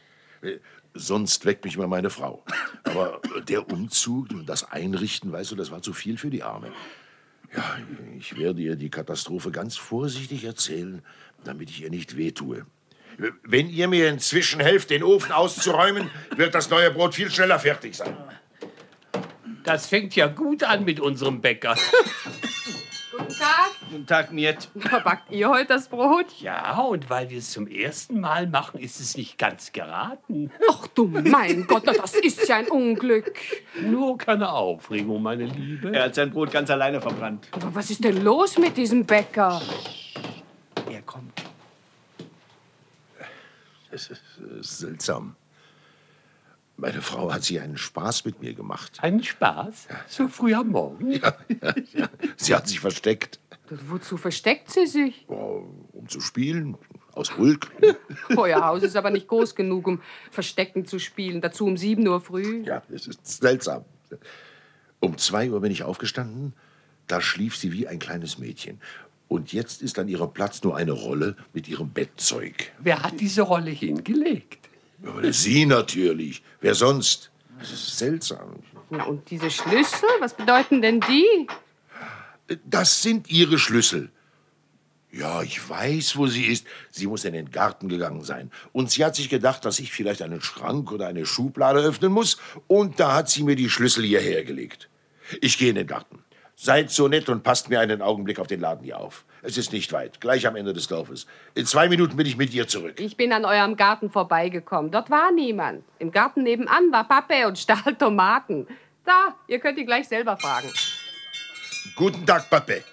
[0.42, 0.60] Äh,
[0.94, 2.44] Sonst weckt mich immer meine Frau.
[2.86, 6.72] Aber der Umzug und das Einrichten, weißt du, das war zu viel für die Arme.
[7.54, 7.78] Ja,
[8.18, 11.02] ich werde ihr die Katastrophe ganz vorsichtig erzählen,
[11.44, 12.66] damit ich ihr nicht wehtue.
[13.44, 17.98] Wenn ihr mir inzwischen helft, den Ofen auszuräumen, wird das neue Brot viel schneller fertig
[17.98, 18.16] sein.
[19.66, 21.76] Das fängt ja gut an mit unserem Bäcker.
[23.90, 24.32] Guten Tag.
[24.32, 24.70] Miet.
[25.04, 26.28] Backt ihr heute das Brot?
[26.40, 30.52] Ja, und weil wir es zum ersten Mal machen, ist es nicht ganz geraten.
[30.70, 33.34] Ach du mein Gott, na, das ist ja ein Unglück.
[33.82, 35.92] Nur keine Aufregung, meine Liebe.
[35.92, 37.48] Er hat sein Brot ganz alleine verbrannt.
[37.52, 39.60] Aber was ist denn los mit diesem Bäcker?
[40.92, 41.42] Er kommt.
[43.90, 45.36] Es ist, äh, seltsam.
[46.78, 49.00] Meine Frau hat sich einen Spaß mit mir gemacht.
[49.02, 49.88] Einen Spaß?
[50.08, 51.12] So früh am Morgen?
[51.12, 52.10] Ja, ja, ja.
[52.38, 53.40] Sie hat sich versteckt,
[53.88, 55.26] Wozu versteckt sie sich?
[55.28, 56.78] um zu spielen,
[57.14, 57.70] aus Hulk.
[58.38, 60.02] Euer Haus ist aber nicht groß genug, um
[60.32, 61.42] Verstecken zu spielen.
[61.42, 62.64] Dazu um 7 Uhr früh.
[62.64, 63.86] Ja, es ist seltsam.
[65.00, 66.54] Um zwei Uhr bin ich aufgestanden.
[67.08, 68.80] Da schlief sie wie ein kleines Mädchen.
[69.28, 72.72] Und jetzt ist an ihrem Platz nur eine Rolle mit ihrem Bettzeug.
[72.80, 74.70] Wer hat diese Rolle hingelegt?
[75.30, 76.42] Sie natürlich.
[76.62, 77.32] Wer sonst?
[77.60, 78.56] Das ist seltsam.
[78.90, 81.48] Und diese Schlüssel, was bedeuten denn die?
[82.66, 84.12] Das sind Ihre Schlüssel.
[85.12, 86.68] Ja, ich weiß, wo sie ist.
[86.92, 88.52] Sie muss in den Garten gegangen sein.
[88.74, 92.38] Und sie hat sich gedacht, dass ich vielleicht einen Schrank oder eine Schublade öffnen muss.
[92.68, 94.88] Und da hat sie mir die Schlüssel hierher gelegt.
[95.42, 96.24] Ich gehe in den Garten.
[96.56, 99.26] Seid so nett und passt mir einen Augenblick auf den Laden hier auf.
[99.42, 101.26] Es ist nicht weit, gleich am Ende des Dorfes.
[101.56, 103.00] In zwei Minuten bin ich mit ihr zurück.
[103.00, 104.92] Ich bin an eurem Garten vorbeigekommen.
[104.92, 105.86] Dort war niemand.
[105.98, 108.68] Im Garten nebenan war Pappe und stahl Tomaten.
[109.06, 110.68] Da, ihr könnt ihn gleich selber fragen.
[111.96, 112.84] Guten Tag, Pape.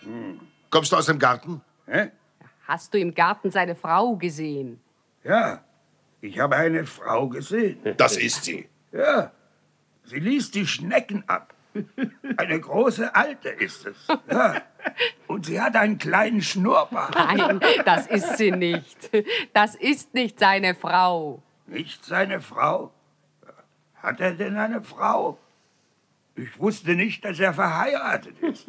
[0.70, 1.60] Kommst du aus dem Garten?
[1.86, 2.10] Hä?
[2.66, 4.80] Hast du im Garten seine Frau gesehen?
[5.22, 5.64] Ja,
[6.20, 7.78] ich habe eine Frau gesehen.
[7.96, 8.68] Das ist sie.
[8.92, 9.30] Ja,
[10.04, 11.54] sie ließ die Schnecken ab.
[12.36, 14.08] Eine große Alte ist es.
[14.30, 14.62] Ja.
[15.26, 17.14] Und sie hat einen kleinen Schnurrbart.
[17.14, 19.10] Nein, das ist sie nicht.
[19.52, 21.42] Das ist nicht seine Frau.
[21.66, 22.92] Nicht seine Frau?
[23.96, 25.38] Hat er denn eine Frau?
[26.36, 28.66] Ich wusste nicht, dass er verheiratet ist.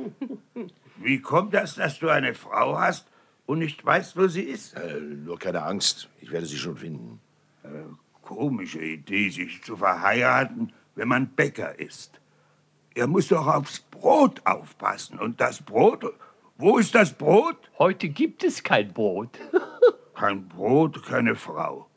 [0.97, 3.07] Wie kommt das, dass du eine Frau hast
[3.45, 4.73] und nicht weißt, wo sie ist?
[4.75, 7.19] Äh, nur keine Angst, ich werde sie schon finden.
[7.63, 7.67] Äh,
[8.21, 12.19] komische Idee, sich zu verheiraten, wenn man Bäcker ist.
[12.95, 15.19] Er muss doch aufs Brot aufpassen.
[15.19, 16.05] Und das Brot,
[16.57, 17.57] wo ist das Brot?
[17.77, 19.37] Heute gibt es kein Brot.
[20.15, 21.87] Kein Brot, keine Frau.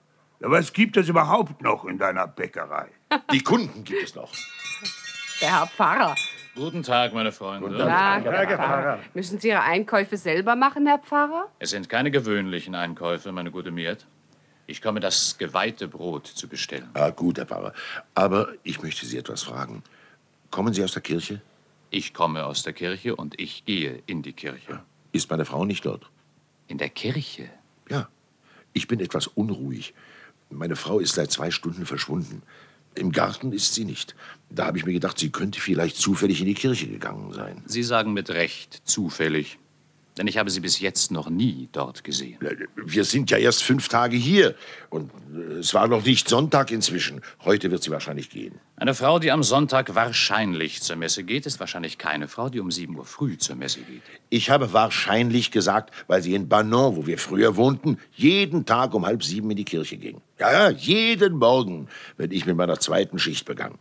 [0.40, 2.90] Ja, was gibt es überhaupt noch in deiner Bäckerei?
[3.33, 4.30] Die Kunden gibt es noch.
[5.40, 6.14] Der Herr Pfarrer.
[6.55, 7.68] Guten Tag, meine Freunde.
[7.68, 8.98] Guten Tag, Herr Pfarrer.
[9.14, 11.48] Müssen Sie Ihre Einkäufe selber machen, Herr Pfarrer?
[11.59, 14.07] Es sind keine gewöhnlichen Einkäufe, meine gute Miet.
[14.66, 16.90] Ich komme, das geweihte Brot zu bestellen.
[16.94, 17.72] Ah, gut, Herr Pfarrer.
[18.14, 19.83] Aber ich möchte Sie etwas fragen.
[20.51, 21.41] Kommen Sie aus der Kirche?
[21.91, 24.80] Ich komme aus der Kirche und ich gehe in die Kirche.
[25.12, 26.07] Ist meine Frau nicht dort?
[26.68, 27.49] In der Kirche?
[27.88, 28.09] Ja.
[28.72, 29.95] Ich bin etwas unruhig.
[30.51, 32.43] Meine Frau ist seit zwei Stunden verschwunden.
[32.95, 34.14] Im Garten ist sie nicht.
[34.51, 37.62] Da habe ich mir gedacht, sie könnte vielleicht zufällig in die Kirche gegangen sein.
[37.66, 39.59] Sie sagen mit Recht zufällig.
[40.18, 42.38] Denn ich habe sie bis jetzt noch nie dort gesehen.
[42.76, 44.54] Wir sind ja erst fünf Tage hier.
[44.88, 47.20] Und äh, es war noch nicht Sonntag inzwischen.
[47.44, 48.58] Heute wird sie wahrscheinlich gehen.
[48.76, 52.70] Eine Frau, die am Sonntag wahrscheinlich zur Messe geht, ist wahrscheinlich keine Frau, die um
[52.70, 54.02] 7 Uhr früh zur Messe geht.
[54.30, 59.06] Ich habe wahrscheinlich gesagt, weil sie in Banon, wo wir früher wohnten, jeden Tag um
[59.06, 60.20] halb sieben in die Kirche ging.
[60.38, 63.78] Ja, ja, jeden Morgen, wenn ich mit meiner zweiten Schicht begann.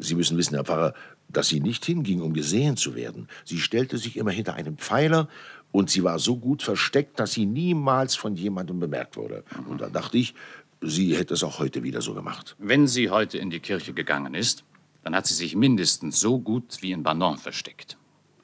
[0.00, 0.94] Sie müssen wissen, Herr Pfarrer,
[1.28, 3.28] dass sie nicht hinging, um gesehen zu werden.
[3.44, 5.28] Sie stellte sich immer hinter einem Pfeiler
[5.72, 9.44] und sie war so gut versteckt, dass sie niemals von jemandem bemerkt wurde.
[9.68, 10.34] Und da dachte ich,
[10.80, 12.56] sie hätte es auch heute wieder so gemacht.
[12.58, 14.64] Wenn sie heute in die Kirche gegangen ist,
[15.02, 17.96] dann hat sie sich mindestens so gut wie in Banon versteckt.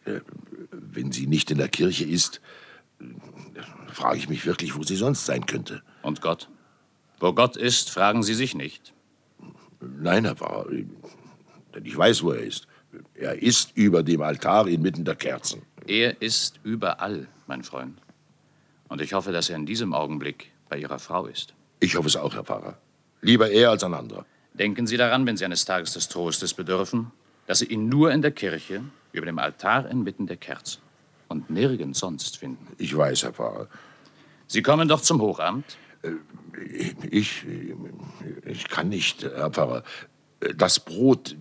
[0.04, 0.20] Äh,
[0.70, 2.40] Wenn sie nicht in der Kirche ist,
[3.88, 5.82] frage ich mich wirklich, wo sie sonst sein könnte.
[6.02, 6.48] Und Gott?
[7.20, 8.94] Wo Gott ist, fragen Sie sich nicht.
[9.80, 10.66] Nein, Herr Pfarrer,
[11.74, 12.66] denn ich weiß, wo er ist.
[13.14, 15.62] Er ist über dem Altar inmitten der Kerzen.
[15.86, 17.98] Er ist überall, mein Freund.
[18.88, 21.54] Und ich hoffe, dass er in diesem Augenblick bei Ihrer Frau ist.
[21.80, 22.78] Ich hoffe es auch, Herr Pfarrer.
[23.22, 24.26] Lieber er als ein anderer.
[24.54, 27.10] Denken Sie daran, wenn Sie eines Tages des Trostes bedürfen,
[27.46, 28.82] dass Sie ihn nur in der Kirche,
[29.12, 30.80] über dem Altar inmitten der Kerzen
[31.28, 32.66] und nirgends sonst finden.
[32.78, 33.68] Ich weiß, Herr Pfarrer.
[34.46, 35.76] Sie kommen doch zum Hochamt?
[37.10, 37.44] Ich,
[38.44, 39.84] ich kann nicht, Herr Pfarrer.
[40.56, 41.36] Das Brot,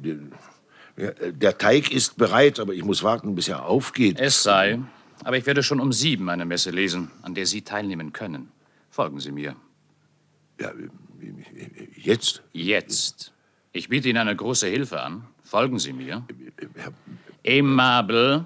[0.97, 4.19] der Teig ist bereit, aber ich muss warten, bis er aufgeht.
[4.19, 4.79] Es sei.
[5.23, 8.51] Aber ich werde schon um sieben eine Messe lesen, an der Sie teilnehmen können.
[8.89, 9.55] Folgen Sie mir.
[10.59, 10.71] Ja,
[11.95, 12.43] jetzt?
[12.51, 13.31] Jetzt.
[13.71, 15.27] Ich biete Ihnen eine große Hilfe an.
[15.43, 16.25] Folgen Sie mir.
[17.45, 18.45] Aimable.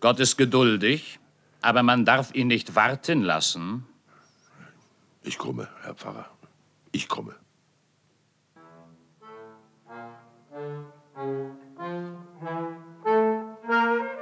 [0.00, 1.18] Gott ist geduldig,
[1.60, 3.86] aber man darf ihn nicht warten lassen.
[5.22, 6.30] Ich komme, Herr Pfarrer.
[6.92, 7.34] Ich komme.
[11.80, 12.18] Thank
[13.68, 14.19] you.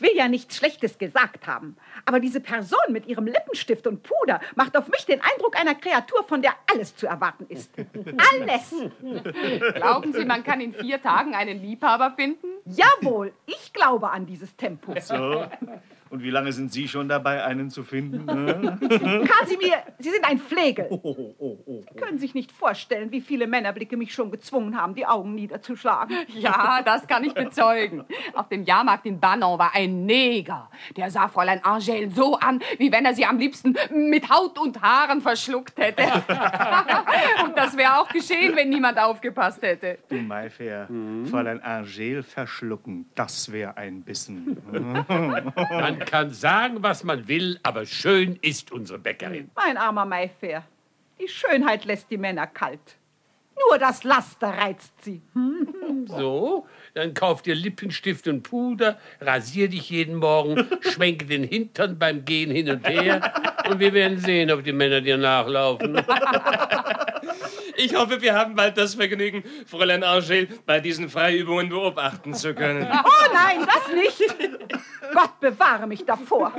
[0.00, 1.76] Ich will ja nichts Schlechtes gesagt haben,
[2.06, 6.24] aber diese Person mit ihrem Lippenstift und Puder macht auf mich den Eindruck einer Kreatur,
[6.26, 7.70] von der alles zu erwarten ist.
[7.76, 8.74] Alles!
[9.74, 12.46] Glauben Sie, man kann in vier Tagen einen Liebhaber finden?
[12.64, 14.98] Jawohl, ich glaube an dieses Tempo.
[14.98, 15.44] So.
[16.10, 18.24] Und wie lange sind Sie schon dabei, einen zu finden?
[18.24, 18.78] ne?
[19.28, 20.86] Kasimir, Sie sind ein Flegel.
[20.90, 21.56] Oh,
[21.88, 26.16] Sie können sich nicht vorstellen, wie viele Männerblicke mich schon gezwungen haben, die Augen niederzuschlagen.
[26.34, 28.04] Ja, das kann ich bezeugen.
[28.34, 30.68] Auf dem Jahrmarkt in Banon war ein Neger.
[30.96, 34.82] Der sah Fräulein Angèle so an, wie wenn er sie am liebsten mit Haut und
[34.82, 36.02] Haaren verschluckt hätte.
[37.44, 39.98] und das wäre auch geschehen, wenn niemand aufgepasst hätte.
[40.08, 40.88] Du Maifair,
[41.30, 44.56] Fräulein Angel verschlucken, das wäre ein Bissen.
[46.00, 49.50] Man kann sagen, was man will, aber schön ist unsere Bäckerin.
[49.54, 50.64] Mein armer Mayfair.
[51.20, 52.96] Die Schönheit lässt die Männer kalt.
[53.68, 55.22] Nur das Laster reizt sie.
[56.06, 62.24] So, dann kauf dir Lippenstift und Puder, rasier dich jeden Morgen, schwenke den Hintern beim
[62.24, 63.32] Gehen hin und her
[63.68, 66.02] und wir werden sehen, ob die Männer dir nachlaufen.
[67.76, 72.86] Ich hoffe, wir haben bald das Vergnügen, Fräulein Angel bei diesen Freiübungen beobachten zu können.
[72.86, 74.60] Oh nein, das nicht.
[75.14, 76.52] Gott bewahre mich davor.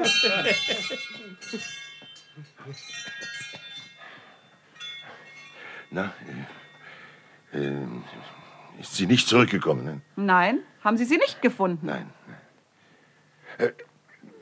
[5.92, 6.61] Na, äh,
[7.54, 9.86] äh, ist sie nicht zurückgekommen?
[9.86, 10.02] Ne?
[10.16, 11.86] Nein, haben Sie sie nicht gefunden?
[11.86, 12.10] Nein.
[13.58, 13.72] Äh,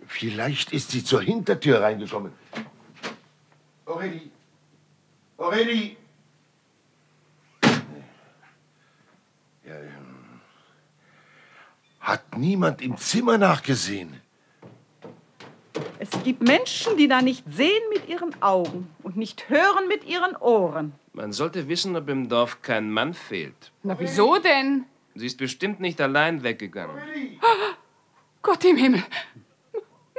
[0.08, 2.32] vielleicht ist sie zur Hintertür reingekommen.
[3.86, 4.30] Aurelie!
[5.38, 5.98] Aurelie!
[9.66, 10.42] Ja, ähm,
[12.00, 14.22] hat niemand im Zimmer nachgesehen?
[16.00, 20.36] Es gibt Menschen, die da nicht sehen mit ihren Augen und nicht hören mit ihren
[20.38, 20.94] Ohren.
[21.14, 23.72] Man sollte wissen, ob im Dorf kein Mann fehlt.
[23.84, 24.86] Na, wieso denn?
[25.16, 27.02] Sie ist bestimmt nicht allein weggegangen.
[28.42, 29.04] Gott im Himmel.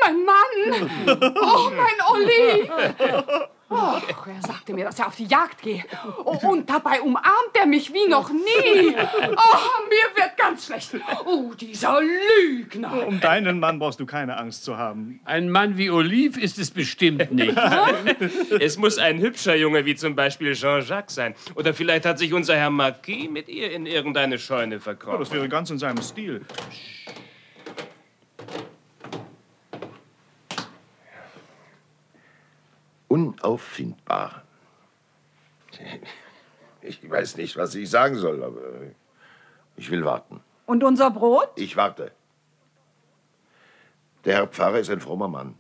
[0.01, 0.91] Mein Mann!
[1.43, 3.49] Oh, mein Olive!
[3.71, 5.85] Och, er sagte mir, dass er auf die Jagd gehe.
[6.25, 8.97] Oh, und dabei umarmt er mich wie noch nie.
[8.97, 10.97] Oh, mir wird ganz schlecht.
[11.25, 13.07] Oh, dieser Lügner.
[13.07, 15.21] Um deinen Mann brauchst du keine Angst zu haben.
[15.25, 17.57] Ein Mann wie Olive ist es bestimmt nicht.
[18.61, 21.35] Es muss ein hübscher Junge wie zum Beispiel Jean-Jacques sein.
[21.55, 25.21] Oder vielleicht hat sich unser Herr Marquis mit ihr in irgendeine Scheune Oh, verkrochen.
[25.21, 26.45] das wäre ganz in seinem Stil.
[33.11, 34.45] Unauffindbar.
[36.81, 38.61] Ich weiß nicht, was ich sagen soll, aber
[39.75, 40.41] ich will warten.
[40.65, 41.51] Und unser Brot?
[41.57, 42.13] Ich warte.
[44.25, 45.57] Der Herr Pfarrer ist ein frommer Mann.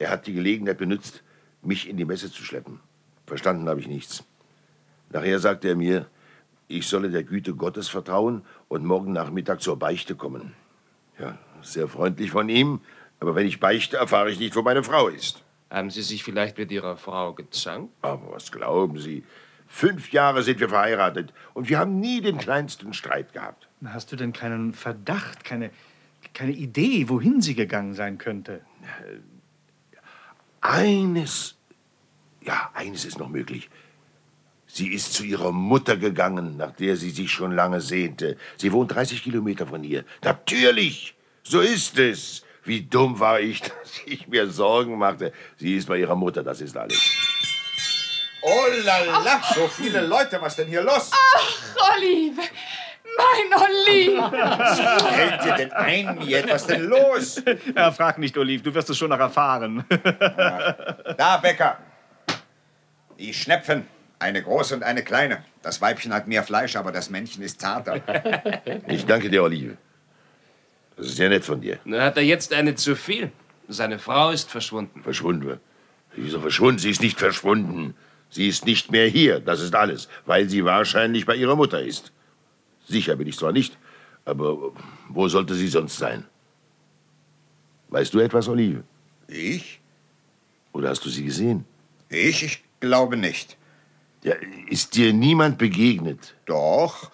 [0.00, 1.22] Er hat die Gelegenheit benutzt,
[1.62, 2.80] mich in die Messe zu schleppen.
[3.24, 4.24] Verstanden habe ich nichts.
[5.10, 6.08] Nachher sagte er mir,
[6.66, 10.56] ich solle der Güte Gottes vertrauen und morgen Nachmittag zur Beichte kommen.
[11.20, 12.80] Ja, sehr freundlich von ihm,
[13.20, 15.41] aber wenn ich beichte, erfahre ich nicht, wo meine Frau ist.
[15.72, 17.94] Haben Sie sich vielleicht mit Ihrer Frau gezankt?
[18.02, 19.24] Aber was glauben Sie?
[19.66, 23.68] Fünf Jahre sind wir verheiratet und wir haben nie den kleinsten Streit gehabt.
[23.86, 25.70] Hast du denn keinen Verdacht, keine,
[26.34, 28.60] keine Idee, wohin sie gegangen sein könnte?
[30.60, 31.56] Eines,
[32.42, 33.70] ja, eines ist noch möglich.
[34.66, 38.36] Sie ist zu ihrer Mutter gegangen, nach der sie sich schon lange sehnte.
[38.58, 40.04] Sie wohnt 30 Kilometer von hier.
[40.22, 42.44] Natürlich, so ist es.
[42.64, 45.32] Wie dumm war ich, dass ich mir Sorgen machte.
[45.56, 47.00] Sie ist bei ihrer Mutter, das ist alles.
[48.42, 51.10] Oh la la, so viele Leute, was denn hier los?
[51.14, 52.40] Ach, Olive,
[53.16, 54.16] Mein Olli!
[54.18, 54.80] Was
[55.14, 56.50] fällt dir denn ein, Miet?
[56.50, 57.42] Was ist denn los?
[57.76, 59.84] Ja, frag nicht, Olive, du wirst es schon noch erfahren.
[61.16, 61.78] Da, Bäcker.
[63.18, 63.86] Die Schnepfen.
[64.18, 65.44] Eine große und eine kleine.
[65.62, 68.00] Das Weibchen hat mehr Fleisch, aber das Männchen ist zarter.
[68.86, 69.76] Ich danke dir, Olive.
[70.96, 71.78] Das ist sehr nett von dir.
[71.84, 73.32] Na, hat er jetzt eine zu viel?
[73.68, 75.02] Seine Frau ist verschwunden.
[75.02, 75.60] Verschwunden.
[76.16, 76.78] Sie ist doch verschwunden.
[76.78, 77.94] Sie ist nicht verschwunden.
[78.28, 79.40] Sie ist nicht mehr hier.
[79.40, 80.08] Das ist alles.
[80.26, 82.12] Weil sie wahrscheinlich bei ihrer Mutter ist.
[82.86, 83.78] Sicher bin ich zwar nicht,
[84.24, 84.72] aber
[85.08, 86.24] wo sollte sie sonst sein?
[87.88, 88.82] Weißt du etwas, Olive?
[89.28, 89.80] Ich?
[90.72, 91.64] Oder hast du sie gesehen?
[92.08, 92.42] Ich?
[92.42, 93.56] Ich glaube nicht.
[94.22, 94.34] Ja,
[94.68, 96.34] ist dir niemand begegnet?
[96.46, 97.10] Doch.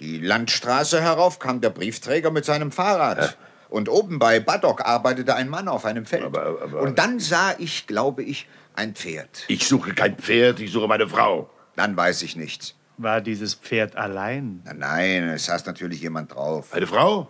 [0.00, 3.36] Die Landstraße herauf kam der Briefträger mit seinem Fahrrad.
[3.68, 6.24] Und oben bei Baddock arbeitete ein Mann auf einem Feld.
[6.34, 9.44] Und dann sah ich, glaube ich, ein Pferd.
[9.48, 11.50] Ich suche kein Pferd, ich suche meine Frau.
[11.76, 12.74] Dann weiß ich nichts.
[12.96, 14.62] War dieses Pferd allein?
[14.64, 16.72] Na, nein, es saß natürlich jemand drauf.
[16.72, 17.28] Eine Frau?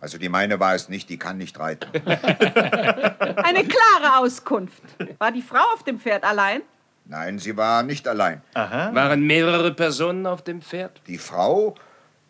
[0.00, 1.88] Also die meine war es nicht, die kann nicht reiten.
[2.04, 4.82] Eine klare Auskunft.
[5.18, 6.62] War die Frau auf dem Pferd allein?
[7.06, 8.42] Nein, sie war nicht allein.
[8.54, 11.00] Waren mehrere Personen auf dem Pferd?
[11.06, 11.74] Die Frau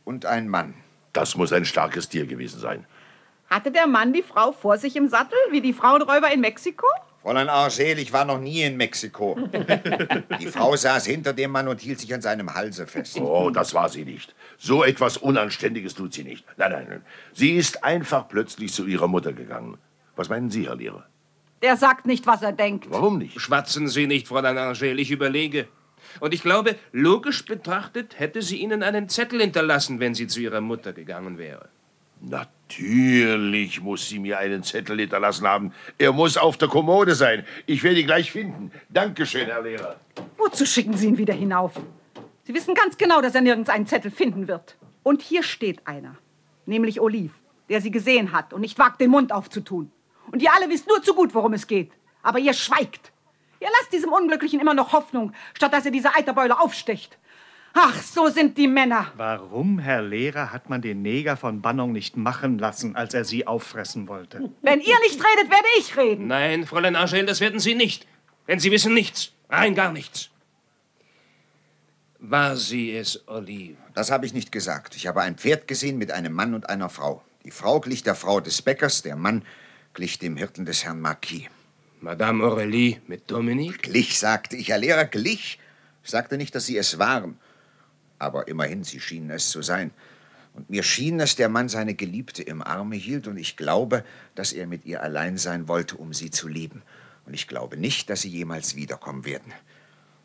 [0.05, 0.74] und ein Mann.
[1.12, 2.86] Das muss ein starkes Tier gewesen sein.
[3.48, 6.86] Hatte der Mann die Frau vor sich im Sattel, wie die Frauenräuber in Mexiko?
[7.22, 9.38] Fräulein Argel, ich war noch nie in Mexiko.
[10.40, 13.18] Die Frau saß hinter dem Mann und hielt sich an seinem Halse fest.
[13.18, 14.34] Oh, das war sie nicht.
[14.59, 16.44] So etwas Unanständiges tut sie nicht.
[16.59, 17.02] Nein, nein, nein.
[17.32, 19.78] Sie ist einfach plötzlich zu ihrer Mutter gegangen.
[20.16, 21.07] Was meinen Sie, Herr Lehrer?
[21.62, 22.88] Der sagt nicht, was er denkt.
[22.90, 23.40] Warum nicht?
[23.40, 25.66] Schwatzen Sie nicht, Fräulein Angel, ich überlege.
[26.20, 30.60] Und ich glaube, logisch betrachtet hätte sie Ihnen einen Zettel hinterlassen, wenn sie zu Ihrer
[30.60, 31.68] Mutter gegangen wäre.
[32.20, 35.72] Natürlich muss sie mir einen Zettel hinterlassen haben.
[35.98, 37.44] Er muss auf der Kommode sein.
[37.66, 38.72] Ich werde ihn gleich finden.
[38.88, 39.96] Dankeschön, Herr Lehrer.
[40.38, 41.72] Wozu schicken Sie ihn wieder hinauf?
[42.44, 44.76] Sie wissen ganz genau, dass er nirgends einen Zettel finden wird.
[45.02, 46.16] Und hier steht einer,
[46.66, 47.34] nämlich Olive,
[47.68, 49.90] der Sie gesehen hat und nicht wagt, den Mund aufzutun.
[50.30, 51.92] Und ihr alle wisst nur zu gut, worum es geht.
[52.22, 53.12] Aber ihr schweigt.
[53.64, 57.16] Ihr lasst diesem Unglücklichen immer noch Hoffnung, statt dass er diese Eiterbeule aufstecht.
[57.72, 59.10] Ach, so sind die Männer.
[59.16, 63.46] Warum, Herr Lehrer, hat man den Neger von Bannong nicht machen lassen, als er sie
[63.46, 64.50] auffressen wollte?
[64.60, 66.26] Wenn ihr nicht redet, werde ich reden.
[66.26, 68.06] Nein, Fräulein Angel, das werden Sie nicht.
[68.48, 69.32] Denn Sie wissen nichts.
[69.48, 70.28] Rein gar nichts.
[72.18, 73.78] War sie es, Olive?
[73.94, 74.94] Das habe ich nicht gesagt.
[74.94, 77.22] Ich habe ein Pferd gesehen mit einem Mann und einer Frau.
[77.44, 79.42] Die Frau glich der Frau des Bäckers, der Mann
[79.94, 81.48] glich dem Hirten des Herrn Marquis.
[82.05, 83.82] Madame Aurélie mit Dominique?
[83.82, 84.68] Glich, sagte ich.
[84.68, 85.59] Herr Lehrer, glich.
[86.02, 87.38] Ich sagte nicht, dass sie es waren.
[88.18, 89.90] Aber immerhin, sie schienen es zu sein.
[90.52, 94.52] Und mir schien, dass der Mann seine Geliebte im Arme hielt, und ich glaube, dass
[94.52, 96.82] er mit ihr allein sein wollte, um sie zu lieben.
[97.24, 99.55] Und ich glaube nicht, dass sie jemals wiederkommen werden.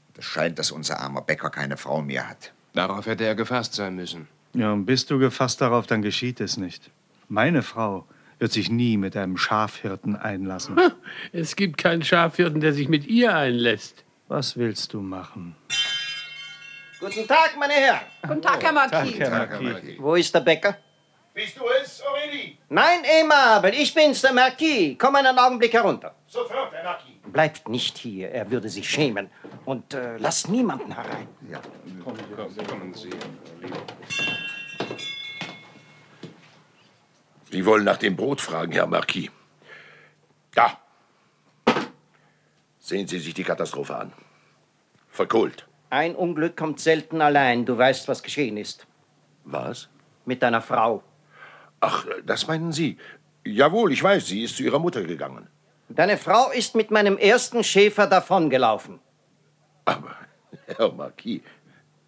[0.09, 2.51] Und es scheint, dass unser armer Bäcker keine Frau mehr hat.
[2.73, 4.27] Darauf hätte er gefasst sein müssen.
[4.53, 6.91] Ja, und bist du gefasst darauf, dann geschieht es nicht.
[7.29, 8.05] Meine Frau
[8.39, 10.77] wird sich nie mit einem Schafhirten einlassen.
[11.31, 14.03] Es gibt keinen Schafhirten, der sich mit ihr einlässt.
[14.27, 15.55] Was willst du machen?
[16.99, 18.01] Guten Tag, meine Herren.
[18.27, 19.19] Guten Tag, Herr Marquis.
[19.19, 19.95] Herr Marquis.
[19.99, 20.77] Wo ist der Bäcker?
[21.33, 22.57] Bist du es, Aurélie?
[22.69, 24.97] Nein, Aimable, ich bin's, der Marquis.
[24.97, 26.15] Komm einen Augenblick herunter.
[26.27, 27.13] Sofort, Herr Marquis.
[27.31, 29.29] Bleibt nicht hier, er würde sich schämen.
[29.65, 31.27] Und äh, lasst niemanden herein.
[31.49, 31.59] Ja.
[32.03, 34.48] Kommen Sie, Sie
[37.65, 39.29] wollen nach dem Brot fragen, Herr Marquis.
[40.53, 40.77] Da.
[42.79, 44.13] Sehen Sie sich die Katastrophe an.
[45.09, 45.67] Verkohlt.
[45.89, 47.65] Ein Unglück kommt selten allein.
[47.65, 48.85] Du weißt, was geschehen ist.
[49.43, 49.89] Was?
[50.25, 51.03] Mit deiner Frau.
[51.79, 52.97] Ach, das meinen Sie.
[53.45, 55.47] Jawohl, ich weiß, sie ist zu ihrer Mutter gegangen.
[55.87, 58.99] Deine Frau ist mit meinem ersten Schäfer davongelaufen.
[60.67, 61.41] Herr Marquis,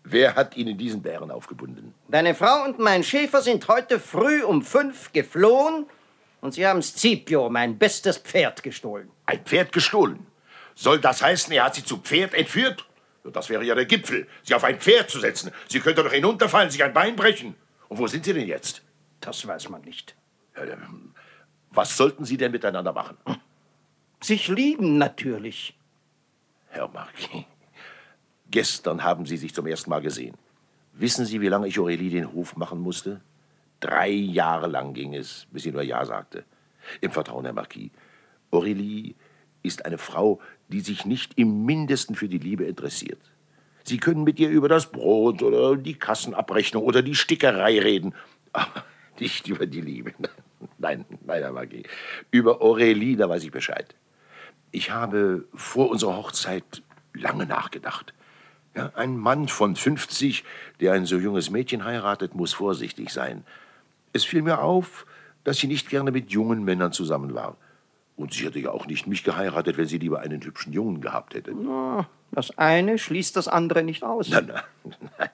[0.04, 1.94] wer hat Ihnen diesen Bären aufgebunden?
[2.08, 5.86] Deine Frau und mein Schäfer sind heute früh um fünf geflohen
[6.42, 9.10] und sie haben Scipio, mein bestes Pferd, gestohlen.
[9.26, 10.26] Ein Pferd gestohlen?
[10.76, 12.86] Soll das heißen, er hat Sie zu Pferd entführt?
[13.24, 15.52] Das wäre ja der Gipfel, Sie auf ein Pferd zu setzen.
[15.70, 17.56] Sie könnte doch hinunterfallen, sich ein Bein brechen.
[17.88, 18.82] Und wo sind Sie denn jetzt?
[19.20, 20.16] Das weiß man nicht.
[21.70, 23.18] Was sollten Sie denn miteinander machen?
[24.20, 25.78] Sich lieben natürlich.
[26.70, 27.46] Herr Marquis,
[28.52, 30.36] gestern haben Sie sich zum ersten Mal gesehen.
[30.94, 33.22] Wissen Sie, wie lange ich Aurélie den Hof machen musste?
[33.80, 36.44] Drei Jahre lang ging es, bis sie nur Ja sagte.
[37.02, 37.90] Im Vertrauen, Herr Marquis.
[38.52, 39.16] Aurélie
[39.64, 43.20] ist eine Frau, die sich nicht im Mindesten für die Liebe interessiert.
[43.84, 48.14] Sie können mit ihr über das Brot oder die Kassenabrechnung oder die Stickerei reden,
[48.54, 48.86] aber
[49.20, 50.14] nicht über die Liebe.
[50.78, 51.86] Nein, nein, Herr Marquis.
[52.30, 53.96] Über Aurélie, da weiß ich Bescheid.
[54.72, 56.84] Ich habe vor unserer Hochzeit
[57.14, 58.14] lange nachgedacht.
[58.76, 60.44] Ja, ein Mann von 50,
[60.80, 63.44] der ein so junges Mädchen heiratet, muss vorsichtig sein.
[64.14, 65.06] Es fiel mir auf,
[65.44, 67.58] dass sie nicht gerne mit jungen Männern zusammen war.
[68.16, 71.34] Und sie hätte ja auch nicht mich geheiratet, wenn sie lieber einen hübschen Jungen gehabt
[71.34, 71.54] hätte.
[71.54, 74.30] Na, das eine schließt das andere nicht aus.
[74.30, 75.30] Nein, nein, nein,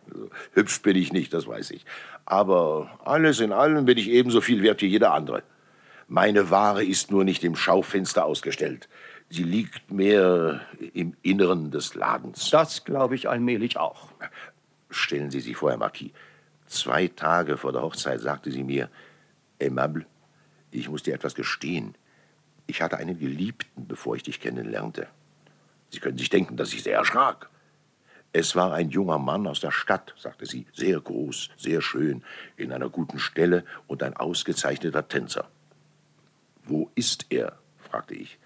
[0.54, 1.86] hübsch bin ich nicht, das weiß ich.
[2.26, 5.44] Aber alles in allem bin ich ebenso viel wert wie jeder andere.
[6.08, 8.88] Meine Ware ist nur nicht im Schaufenster ausgestellt.
[9.30, 10.62] Sie liegt mehr
[10.94, 12.50] im Inneren des Ladens.
[12.50, 14.10] Das glaube ich allmählich auch.
[14.90, 16.12] Stellen Sie sich vor, Herr Marquis,
[16.66, 18.90] zwei Tage vor der Hochzeit sagte sie mir,
[19.62, 20.06] Aimable,
[20.72, 21.96] ich muss dir etwas gestehen.
[22.68, 25.08] Ich hatte einen Geliebten, bevor ich dich kennenlernte.
[25.90, 27.50] Sie können sich denken, dass ich sehr erschrak.
[28.34, 32.24] Es war ein junger Mann aus der Stadt, sagte sie, sehr groß, sehr schön,
[32.58, 35.50] in einer guten Stelle und ein ausgezeichneter Tänzer.
[36.64, 37.58] Wo ist er?
[37.80, 38.38] fragte ich.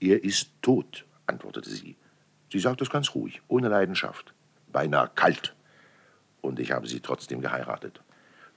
[0.00, 1.96] Er ist tot, antwortete sie.
[2.50, 4.32] Sie sagte es ganz ruhig, ohne Leidenschaft,
[4.72, 5.54] beinahe kalt.
[6.40, 8.00] Und ich habe sie trotzdem geheiratet.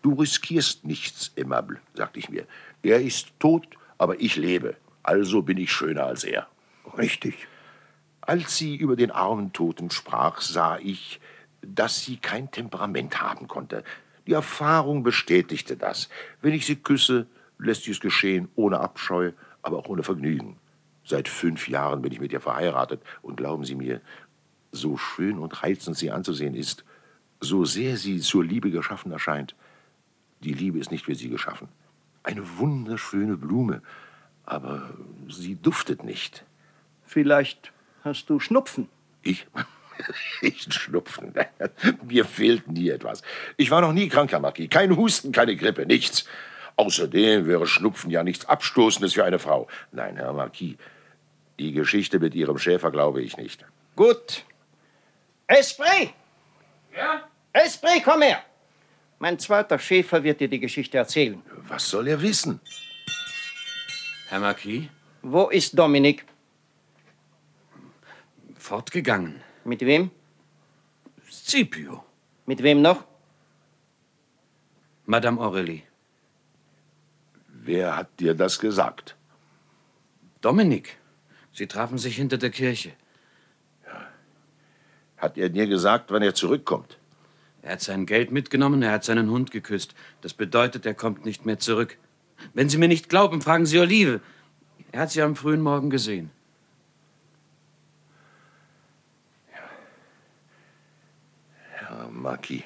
[0.02, 2.46] Du riskierst nichts, Aimable, sagte ich mir.
[2.84, 3.68] Er ist tot,
[3.98, 4.76] aber ich lebe.
[5.04, 6.48] Also bin ich schöner als er.
[6.98, 7.48] Richtig.
[8.22, 11.20] Als sie über den armen Toten sprach, sah ich,
[11.62, 13.84] dass sie kein Temperament haben konnte.
[14.28, 16.10] Die Erfahrung bestätigte das.
[16.42, 17.26] Wenn ich sie küsse,
[17.58, 19.32] lässt sie es geschehen, ohne Abscheu,
[19.62, 20.58] aber auch ohne Vergnügen.
[21.08, 24.02] Seit fünf Jahren bin ich mit ihr verheiratet und glauben Sie mir,
[24.72, 26.84] so schön und reizend sie anzusehen ist,
[27.40, 29.56] so sehr sie zur Liebe geschaffen erscheint,
[30.42, 31.68] die Liebe ist nicht für sie geschaffen.
[32.24, 33.82] Eine wunderschöne Blume,
[34.46, 34.90] aber
[35.30, 36.44] sie duftet nicht.
[37.06, 37.72] Vielleicht
[38.04, 38.90] hast du Schnupfen.
[39.22, 39.48] Ich?
[40.44, 41.34] Ich Schnupfen.
[42.08, 43.24] Mir fehlt nie etwas.
[43.56, 44.70] Ich war noch nie krank, Herr Marquis.
[44.70, 46.26] Kein Husten, keine Grippe, nichts.
[46.76, 49.68] Außerdem wäre Schnupfen ja nichts Abstoßendes für eine Frau.
[49.92, 50.76] Nein, Herr Marquis,
[51.60, 53.66] die Geschichte mit Ihrem Schäfer glaube ich nicht.
[53.96, 54.46] Gut.
[55.48, 56.14] Esprit!
[56.96, 57.28] Ja?
[57.54, 58.44] Esprit, komm her!
[59.20, 61.42] Mein zweiter Schäfer wird dir die Geschichte erzählen.
[61.68, 62.60] Was soll er wissen?
[64.30, 64.90] Herr Marquis?
[65.22, 66.26] Wo ist Dominik?
[68.56, 69.42] Fortgegangen.
[69.64, 70.12] Mit wem?
[71.30, 72.04] Scipio.
[72.46, 73.04] Mit wem noch?
[75.06, 75.84] Madame Aurélie.
[77.48, 79.16] Wer hat dir das gesagt?
[80.42, 80.98] Dominik.
[81.58, 82.92] Sie trafen sich hinter der Kirche.
[85.18, 87.00] Hat er dir gesagt, wann er zurückkommt?
[87.64, 89.96] Er hat sein Geld mitgenommen, er hat seinen Hund geküsst.
[90.22, 91.98] Das bedeutet, er kommt nicht mehr zurück.
[92.54, 94.22] Wenn Sie mir nicht glauben, fragen Sie Olive.
[94.92, 96.30] Er hat sie am frühen Morgen gesehen.
[101.72, 102.62] Herr Marquis,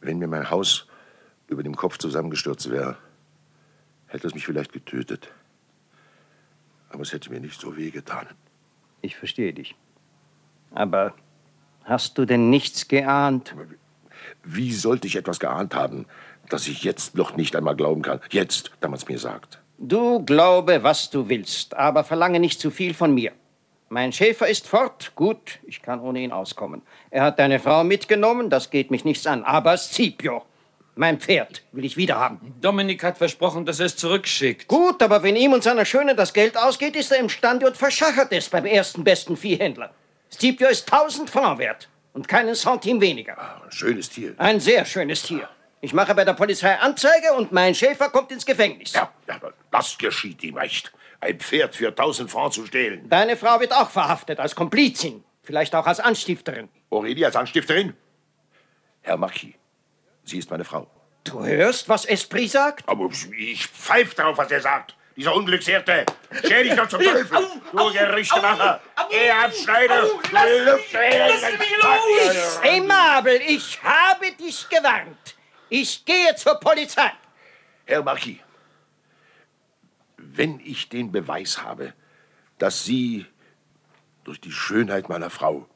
[0.00, 0.86] wenn mir mein Haus
[1.48, 2.96] über dem Kopf zusammengestürzt wäre,
[4.06, 5.32] hätte es mich vielleicht getötet.
[6.94, 8.28] Aber es hätte mir nicht so wehgetan.
[9.02, 9.74] Ich verstehe dich.
[10.72, 11.12] Aber
[11.82, 13.52] hast du denn nichts geahnt?
[14.44, 16.06] Wie sollte ich etwas geahnt haben,
[16.48, 18.20] das ich jetzt noch nicht einmal glauben kann?
[18.30, 19.58] Jetzt, da man es mir sagt.
[19.78, 23.32] Du glaube, was du willst, aber verlange nicht zu viel von mir.
[23.88, 25.12] Mein Schäfer ist fort.
[25.16, 26.82] Gut, ich kann ohne ihn auskommen.
[27.10, 29.42] Er hat deine Frau mitgenommen, das geht mich nichts an.
[29.42, 30.44] Aber Scipio,
[30.96, 32.54] mein Pferd, will ich wieder haben.
[32.60, 34.68] Dominik hat versprochen, dass er es zurückschickt.
[34.68, 38.32] Gut, aber wenn ihm und seiner Schöne das Geld ausgeht, ist er imstande und verschachert
[38.32, 39.92] es beim ersten besten Viehhändler.
[40.30, 43.36] Scipio ist tausend Franc wert und keinen Centim weniger.
[43.38, 44.34] Ein schönes Tier.
[44.38, 45.48] Ein sehr schönes Tier.
[45.80, 48.92] Ich mache bei der Polizei Anzeige und mein Schäfer kommt ins Gefängnis.
[48.94, 49.38] Ja, ja,
[49.70, 50.92] das geschieht ihm recht.
[51.20, 53.08] Ein Pferd für 1000 Franc zu stehlen.
[53.08, 56.68] Deine Frau wird auch verhaftet als Komplizin, vielleicht auch als Anstifterin.
[56.90, 57.94] Aurelie als Anstifterin?
[59.02, 59.54] Herr Marquis,
[60.24, 60.86] sie ist meine Frau.
[61.24, 62.88] Du hörst, was Esprit sagt?
[62.88, 63.08] Aber
[63.38, 64.94] ich pfeife darauf, was er sagt.
[65.16, 66.04] Dieser Unglückshirte.
[66.44, 67.38] Schäl dich doch zum Teufel.
[67.72, 68.80] Du Gerüchtemacher.
[69.10, 70.08] Eheabschneider.
[72.62, 75.36] Aimable, ich habe dich gewarnt.
[75.68, 77.12] Ich gehe zur Polizei.
[77.86, 78.38] Herr Marquis,
[80.16, 81.94] wenn ich den Beweis habe,
[82.58, 83.26] dass Sie
[84.24, 85.68] durch die Schönheit meiner Frau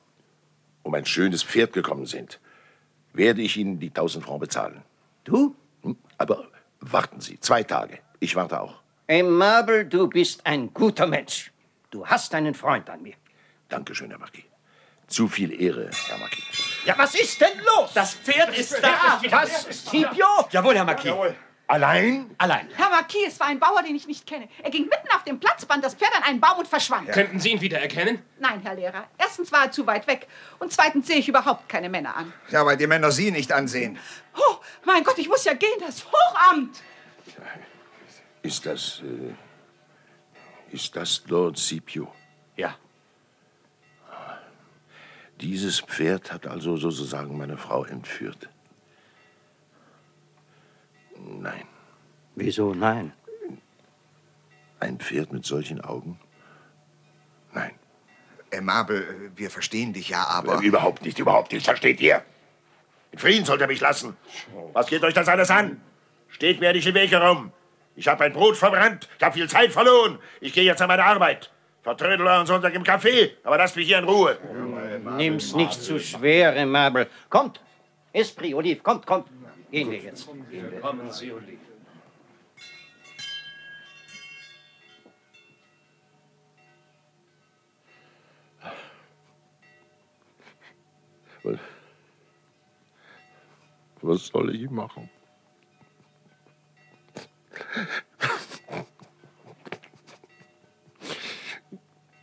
[0.83, 2.41] um ein schönes Pferd gekommen sind,
[3.19, 4.83] werde ich Ihnen die 1000 Franc bezahlen.
[5.25, 5.55] Du?
[5.83, 5.97] Hm?
[6.17, 6.47] Aber
[6.81, 7.99] warten Sie, zwei Tage.
[8.21, 8.77] Ich warte auch.
[9.09, 11.53] Aimable, du bist ein guter Mensch.
[11.91, 13.15] Du hast einen Freund an mir.
[13.69, 14.45] Dankeschön, Herr Marquis.
[15.07, 16.45] Zu viel Ehre, Herr Marquis.
[16.85, 17.91] Ja, was ist denn los?
[17.95, 19.21] Das Pferd ist da.
[19.31, 20.27] Was, Scipio?
[20.51, 21.13] Jawohl, Herr Marquis.
[21.69, 22.35] Allein?
[22.39, 22.67] Allein.
[22.77, 24.49] Herr Marquis, es war ein Bauer, den ich nicht kenne.
[24.63, 27.09] Er ging mitten auf dem Platz, band das Pferd an einen Baum und verschwand.
[27.13, 28.23] Könnten Sie ihn wieder erkennen?
[28.41, 29.07] Nein, Herr Lehrer.
[29.19, 32.33] Erstens war er zu weit weg und zweitens sehe ich überhaupt keine Männer an.
[32.51, 33.99] Ja, weil die Männer Sie nicht ansehen.
[34.35, 34.57] Oh,
[34.87, 36.81] mein Gott, ich muss ja gehen, das Hochamt.
[38.43, 39.03] Ist das.
[39.03, 39.35] Äh,
[40.75, 42.13] ist das Lord Scipio?
[42.57, 42.75] Ja.
[45.41, 48.49] Dieses Pferd hat also sozusagen meine Frau entführt.
[51.19, 51.65] Nein.
[52.35, 53.13] Wieso nein?
[54.81, 56.21] Ein Pferd mit solchen Augen?
[57.53, 57.73] Nein.
[58.51, 60.61] Äh, Mabel, wir verstehen dich ja, aber...
[60.63, 61.65] Äh, Überhaupt nicht, überhaupt nicht.
[61.65, 62.23] Versteht ihr?
[63.11, 64.17] In Frieden sollt ihr mich lassen.
[64.73, 65.81] Was geht euch das alles an?
[66.29, 67.53] Steht mir nicht im Weg herum.
[67.97, 69.09] Ich habe mein Brot verbrannt.
[69.19, 70.19] Ich habe viel Zeit verloren.
[70.41, 71.51] Ich gehe jetzt an meine Arbeit.
[71.83, 74.37] Vertrödel euren Sonntag im Café, aber lasst mich hier in Ruhe.
[75.17, 77.09] Nimm's nicht zu schwer, Mabel.
[77.31, 77.61] Kommt,
[78.13, 79.29] Esprit, Olive, kommt, kommt.
[79.71, 80.27] Gehen wir jetzt.
[80.27, 80.47] Kommen
[81.13, 81.33] Sie.
[91.43, 91.59] Was,
[94.01, 95.09] was soll ich machen?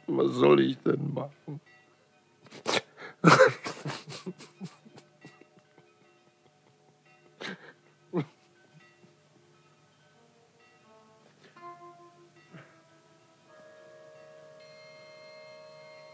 [0.08, 1.62] Was soll ich denn machen?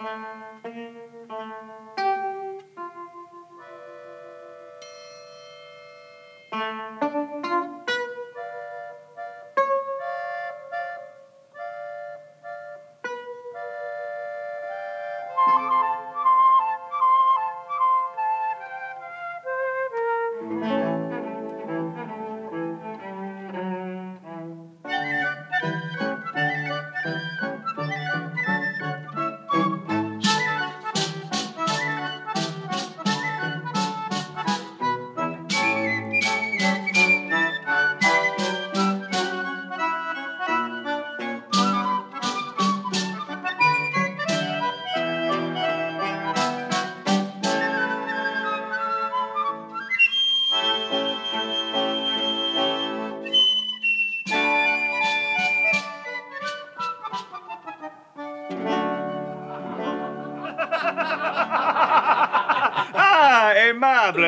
[0.02, 0.76] thank
[7.14, 7.31] you.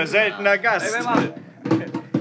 [0.08, 0.96] Seltener Gast.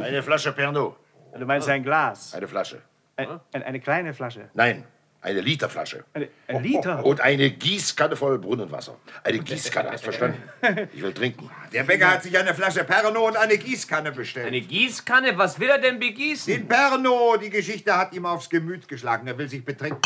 [0.02, 0.96] Eine Flasche Pernod.
[1.38, 2.34] Du meinst ein Glas?
[2.34, 2.82] Eine Flasche.
[3.16, 4.48] Ein, eine kleine Flasche.
[4.54, 4.84] Nein,
[5.20, 6.04] eine Literflasche.
[6.14, 7.04] Eine, ein Liter?
[7.04, 8.96] Und eine Gießkanne voll Brunnenwasser.
[9.22, 10.42] Eine Gießkanne, hast du verstanden?
[10.92, 11.48] Ich will trinken.
[11.72, 14.48] Der Bäcker hat sich eine Flasche Pernod und eine Gießkanne bestellt.
[14.48, 15.38] Eine Gießkanne?
[15.38, 16.52] Was will er denn begießen?
[16.52, 19.26] Den Pernod, die Geschichte hat ihm aufs Gemüt geschlagen.
[19.26, 20.00] Er will sich betrinken.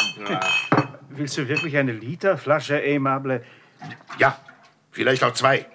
[1.09, 3.43] Willst du wirklich eine Literflasche, aimable?
[4.19, 4.39] Ja,
[4.91, 5.67] vielleicht auch zwei.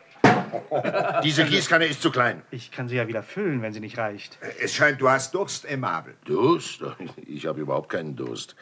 [1.24, 2.42] Diese Gießkanne ist zu klein.
[2.52, 4.38] Ich kann sie ja wieder füllen, wenn sie nicht reicht.
[4.62, 6.14] Es scheint, du hast Durst, Aimable.
[6.26, 6.84] Durst?
[7.26, 8.56] Ich habe überhaupt keinen Durst.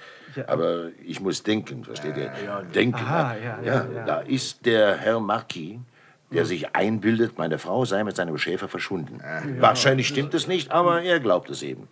[0.48, 2.32] Aber ich muss denken, versteht ihr?
[2.74, 2.96] Denken.
[2.96, 4.06] Aha, ja, ja, ja.
[4.06, 5.80] Da ist der Herr Marquis,
[6.32, 9.22] der sich einbildet, meine Frau sei mit seinem Schäfer verschwunden.
[9.60, 11.88] Wahrscheinlich stimmt es nicht, aber er glaubt es eben.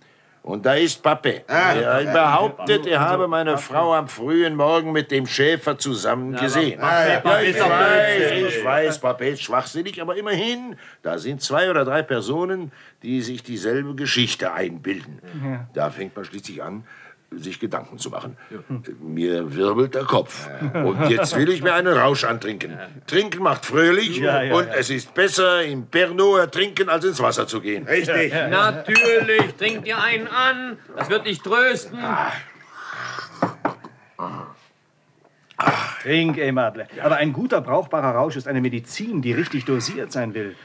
[0.48, 1.44] Und da ist Pappe.
[1.46, 6.80] Er behauptet, er habe meine Frau am frühen Morgen mit dem Schäfer zusammen gesehen.
[6.80, 12.02] Ja, ich weiß, ich weiß, Pappe ist schwachsinnig, aber immerhin, da sind zwei oder drei
[12.02, 12.72] Personen,
[13.04, 15.20] die sich dieselbe Geschichte einbilden.
[15.44, 15.68] Ja.
[15.74, 16.86] Da fängt man schließlich an,
[17.32, 18.38] sich Gedanken zu machen.
[19.00, 20.48] Mir wirbelt der Kopf.
[20.74, 22.78] Und jetzt will ich mir einen Rausch antrinken.
[23.06, 24.74] Trinken macht fröhlich Ja, ja, und ja.
[24.74, 27.86] es ist besser, im Pernod ertrinken, als ins Wasser zu gehen.
[27.86, 28.34] Richtig.
[28.34, 30.78] Natürlich, trinkt ihr einen an.
[30.96, 32.00] Das wird dich trösten.
[36.04, 36.88] Trink, aimable.
[37.04, 40.56] Aber ein guter, brauchbarer Rausch ist eine Medizin, die richtig dosiert sein will.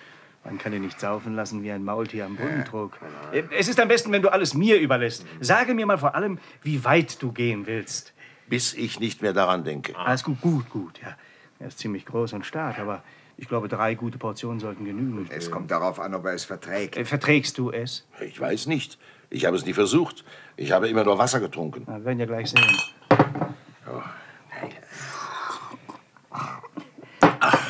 [0.45, 2.99] Man kann ihn nicht saufen lassen wie ein Maultier am Brunnentrog.
[3.33, 5.25] Äh, Es ist am besten, wenn du alles mir überlässt.
[5.41, 8.13] Sage mir mal vor allem, wie weit du gehen willst.
[8.49, 9.97] Bis ich nicht mehr daran denke.
[9.97, 11.17] Alles gut, gut, gut, ja.
[11.61, 13.05] Er ist ziemlich groß und stark, aber
[13.37, 15.29] ich glaube, drei gute Portionen sollten genügen.
[15.31, 16.97] Es kommt darauf an, ob er es verträgt.
[16.97, 18.05] Äh, Verträgst du es?
[18.21, 18.99] Ich weiß nicht.
[19.31, 20.25] Ich habe es nie versucht.
[20.57, 21.85] Ich habe immer nur Wasser getrunken.
[21.87, 22.67] Na, wir werden ja gleich sehen.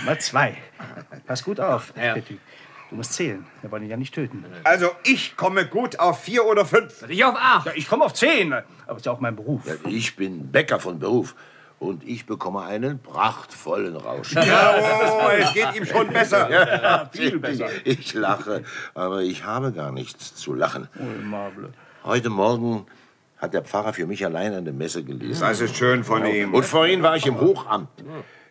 [0.00, 0.56] Nummer zwei.
[1.26, 2.38] Pass gut auf, Petit.
[2.92, 3.46] Du musst zählen.
[3.62, 4.44] Wir wollen ihn ja nicht töten.
[4.64, 7.08] Also, ich komme gut auf vier oder fünf.
[7.08, 7.64] Ich auf acht.
[7.64, 8.52] Ja, ich komme auf zehn.
[8.86, 9.62] Aber ist ja auch mein Beruf.
[9.64, 11.34] Ja, ich bin Bäcker von Beruf.
[11.78, 14.34] Und ich bekomme einen prachtvollen Rausch.
[14.34, 16.50] Ja, oh, es geht ihm schon besser.
[16.50, 17.70] Ja, viel besser.
[17.84, 18.62] Ich lache,
[18.92, 20.86] aber ich habe gar nichts zu lachen.
[22.04, 22.84] Heute Morgen
[23.38, 25.40] hat der Pfarrer für mich allein eine Messe gelesen.
[25.40, 26.52] Das ist schön von ihm.
[26.52, 27.88] Und vorhin war ich im Hochamt.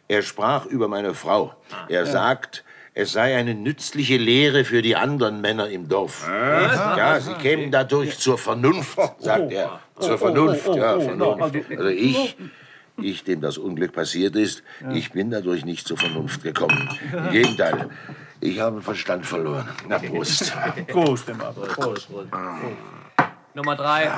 [0.08, 1.54] Er sprach über meine Frau.
[1.90, 2.64] Er sagt,
[2.94, 6.28] es sei eine nützliche Lehre für die anderen Männer im Dorf.
[6.28, 9.80] Ja, sie kämen dadurch zur Vernunft, sagt er.
[10.00, 11.56] Zur Vernunft, ja, Vernunft.
[11.72, 12.36] Also ich,
[12.98, 14.64] Ich, dem das Unglück passiert ist,
[14.94, 16.90] ich bin dadurch nicht zur Vernunft gekommen.
[17.12, 17.90] Im Gegenteil,
[18.40, 19.70] ich habe Verstand verloren.
[19.88, 20.54] Na, Prost.
[20.88, 21.52] Prost, immer.
[21.52, 22.10] Prost.
[23.54, 24.10] Nummer drei.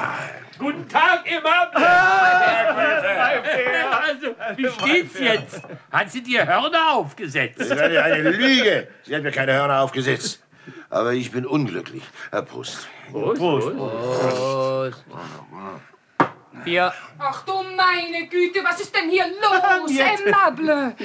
[0.59, 1.75] Guten Tag, immer.
[4.03, 5.61] Also, wie steht's jetzt?
[5.91, 7.59] Hat sie dir Hörner aufgesetzt?
[7.59, 8.87] Das ist eine, eine Lüge.
[9.03, 10.43] Sie hat mir keine Hörner aufgesetzt.
[10.89, 12.03] Aber ich bin unglücklich.
[12.29, 12.87] Herr Prost.
[13.11, 13.75] Prost.
[13.75, 15.03] Prost.
[16.63, 16.93] Vier.
[17.17, 19.91] Ach du meine Güte, was ist denn hier los?
[19.99, 20.95] Aimable.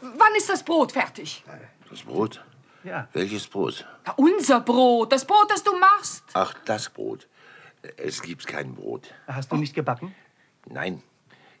[0.00, 1.44] Wann ist das Brot fertig?
[1.90, 2.40] Das Brot?
[2.84, 3.08] Ja.
[3.12, 3.84] Welches Brot?
[4.16, 6.22] Unser Brot, das Brot, das du machst.
[6.34, 7.26] Ach, das Brot.
[7.96, 9.12] Es gibt kein Brot.
[9.26, 10.14] Hast du nicht gebacken?
[10.66, 11.02] Nein,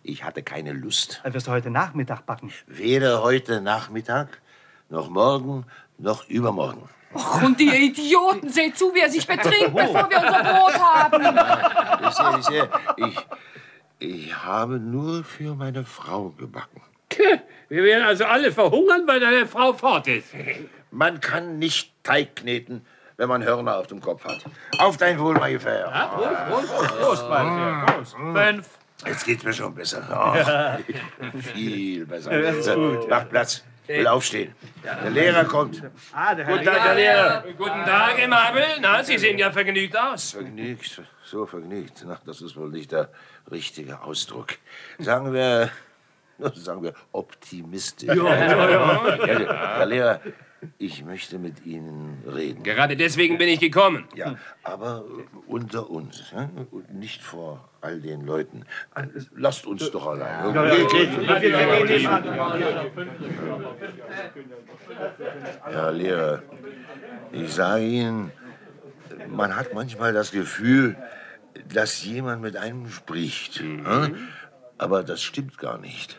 [0.02, 1.20] ich hatte keine Lust.
[1.22, 2.52] Dann wirst du heute Nachmittag backen.
[2.66, 4.40] Weder heute Nachmittag,
[4.88, 5.66] noch morgen,
[5.98, 6.88] noch übermorgen.
[7.14, 11.38] Och, und die Idioten, seht zu, wie er sich betrinkt, bevor wir unser Brot haben.
[12.08, 13.26] Ich sehe, ich sehe, ich,
[14.26, 16.82] ich habe nur für meine Frau gebacken.
[17.68, 20.28] Wir werden also alle verhungern, weil deine Frau fort ist.
[20.90, 22.84] Man kann nicht Teig kneten,
[23.16, 24.44] wenn man Hörner auf dem Kopf hat.
[24.78, 25.84] Auf dein Wohl, mein Gefähr.
[26.48, 28.14] Prost, Prost, Prost, mein Prost.
[28.14, 28.68] Fünf.
[29.06, 30.02] Jetzt geht's mir schon besser.
[30.10, 32.32] Oh, viel besser.
[32.32, 33.08] Ja, das ist gut.
[33.08, 33.64] Macht Platz.
[33.86, 34.54] Ich will aufstehen.
[34.82, 35.82] Der Lehrer kommt.
[36.12, 37.44] Ah, der Guten Tag, Herr Lehrer.
[37.58, 38.64] Guten Tag, Aimable.
[38.80, 40.30] Na, Sie sehen ja vergnügt aus.
[40.30, 42.02] Vergnügt, so vergnügt.
[42.08, 43.10] Ach, das ist wohl nicht der
[43.50, 44.54] richtige Ausdruck.
[44.98, 45.70] Sagen wir,
[46.54, 48.08] sagen wir optimistisch.
[48.08, 49.16] Ja, ja, ja.
[49.26, 50.20] Herr, Herr Lehrer,
[50.78, 52.62] ich möchte mit Ihnen reden.
[52.62, 54.08] Gerade deswegen bin ich gekommen.
[54.14, 55.04] Ja, aber
[55.46, 56.48] unter uns, ja?
[56.70, 58.64] Und nicht vor all den Leuten.
[59.36, 60.54] Lasst uns doch allein.
[60.54, 62.22] Ja, ja.
[65.64, 66.42] Herr Lehrer,
[67.32, 68.32] ich sage Ihnen,
[69.28, 70.96] man hat manchmal das Gefühl,
[71.72, 73.60] dass jemand mit einem spricht.
[73.60, 74.08] ja?
[74.78, 76.18] Aber das stimmt gar nicht.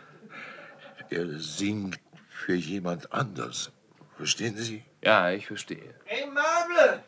[1.09, 1.99] Er singt
[2.29, 3.71] für jemand anders.
[4.17, 4.83] Verstehen Sie?
[5.03, 5.93] Ja, ich verstehe.
[6.09, 7.03] Aimable!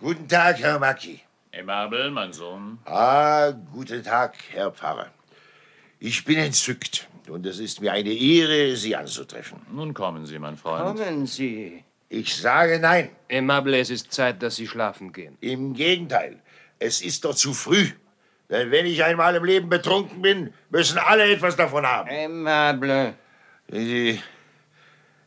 [0.00, 1.20] Guten Tag, Herr Macki.
[1.52, 2.78] Aimable, mein Sohn.
[2.84, 5.08] Ah, guten Tag, Herr Pfarrer.
[5.98, 9.60] Ich bin entzückt und es ist mir eine Ehre, Sie anzutreffen.
[9.70, 10.98] Nun kommen Sie, mein Freund.
[10.98, 11.84] Kommen Sie.
[12.08, 13.10] Ich sage nein.
[13.30, 15.36] Aimable, es ist Zeit, dass Sie schlafen gehen.
[15.40, 16.40] Im Gegenteil,
[16.78, 17.90] es ist doch zu früh.
[18.48, 22.08] Denn wenn ich einmal im Leben betrunken bin, müssen alle etwas davon haben.
[22.08, 23.14] Aimable.
[23.72, 24.20] Sie,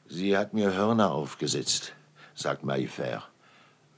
[0.06, 1.94] sie hat mir Hörner aufgesetzt,
[2.36, 3.24] sagt Mayfair.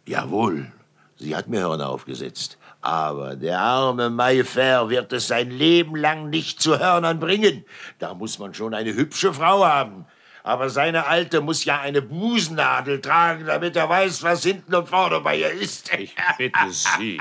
[0.06, 0.72] Jawohl,
[1.16, 2.60] sie hat mir Hörner aufgesetzt.
[2.82, 7.66] Aber der arme Mayfair wird es sein Leben lang nicht zu Hörnern bringen.
[7.98, 10.06] Da muss man schon eine hübsche Frau haben.
[10.43, 15.22] Aber seine Alte muss ja eine Busennadel tragen, damit er weiß, was hinten und vorne
[15.22, 15.91] bei ihr ist.
[15.96, 17.20] Ich bitte Sie.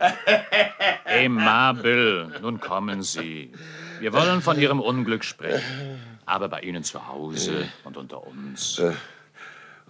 [1.04, 3.52] Aimable, nun kommen Sie.
[4.00, 6.13] Wir wollen von Ihrem Unglück sprechen.
[6.26, 8.78] Aber bei Ihnen zu Hause und unter uns.
[8.78, 8.94] Äh,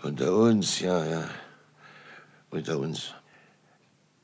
[0.03, 1.29] unter uns, ja, ja.
[2.51, 3.15] Unter uns.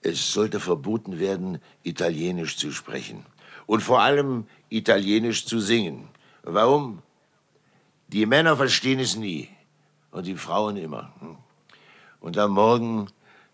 [0.02, 3.26] Es sollte verboten werden, Italienisch zu sprechen.
[3.66, 6.08] Und vor allem Italienisch zu singen.
[6.42, 7.02] Warum?
[8.08, 9.48] Die Männer verstehen es nie.
[10.10, 11.12] Und die Frauen immer.
[11.20, 11.36] hm.
[12.20, 13.08] Und am Morgen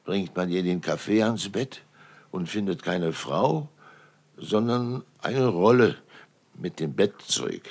[0.05, 1.83] bringt man ihr den Kaffee ans Bett
[2.31, 3.69] und findet keine Frau,
[4.37, 5.97] sondern eine Rolle
[6.55, 7.63] mit dem Bettzeug.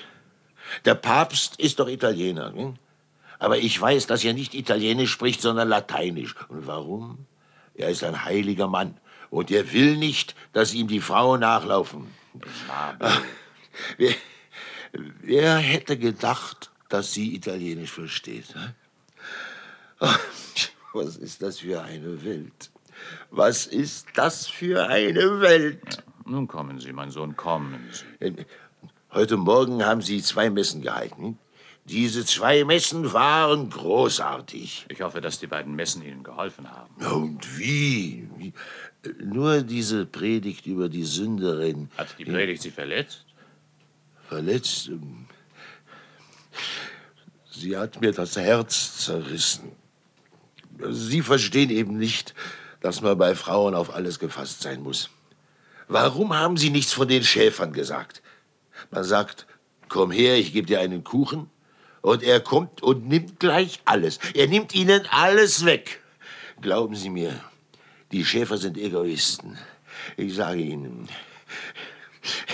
[0.85, 2.53] Der Papst ist doch Italiener.
[2.53, 2.75] Hm?
[3.39, 6.35] Aber ich weiß, dass er nicht Italienisch spricht, sondern Lateinisch.
[6.49, 7.25] Und warum?
[7.73, 8.97] Er ist ein heiliger Mann.
[9.29, 12.07] Und er will nicht, dass ihm die Frauen nachlaufen.
[12.69, 13.21] Ach,
[13.97, 14.13] wer,
[14.93, 18.55] wer hätte gedacht, dass sie Italienisch versteht?
[19.99, 20.19] Ach,
[20.95, 22.71] Was ist das für eine Welt?
[23.29, 26.03] Was ist das für eine Welt?
[26.25, 28.33] Nun kommen Sie, mein Sohn, kommen Sie.
[29.15, 31.39] Heute Morgen haben Sie zwei Messen gehalten.
[31.85, 34.87] Diese zwei Messen waren großartig.
[34.89, 36.93] Ich hoffe, dass die beiden Messen Ihnen geholfen haben.
[37.05, 38.27] Und wie?
[38.35, 38.51] wie?
[39.23, 41.89] Nur diese Predigt über die Sünderin.
[41.95, 43.23] Hat die Predigt Sie verletzt?
[44.27, 44.91] Verletzt?
[47.51, 49.71] Sie hat mir das Herz zerrissen.
[50.89, 52.33] Sie verstehen eben nicht,
[52.81, 55.09] dass man bei Frauen auf alles gefasst sein muss.
[55.87, 58.21] Warum haben Sie nichts von den Schäfern gesagt?
[58.91, 59.47] Man sagt,
[59.89, 61.49] komm her, ich gebe dir einen Kuchen.
[62.01, 64.19] Und er kommt und nimmt gleich alles.
[64.35, 66.01] Er nimmt Ihnen alles weg.
[66.61, 67.39] Glauben Sie mir,
[68.11, 69.57] die Schäfer sind Egoisten.
[70.17, 71.09] Ich sage Ihnen.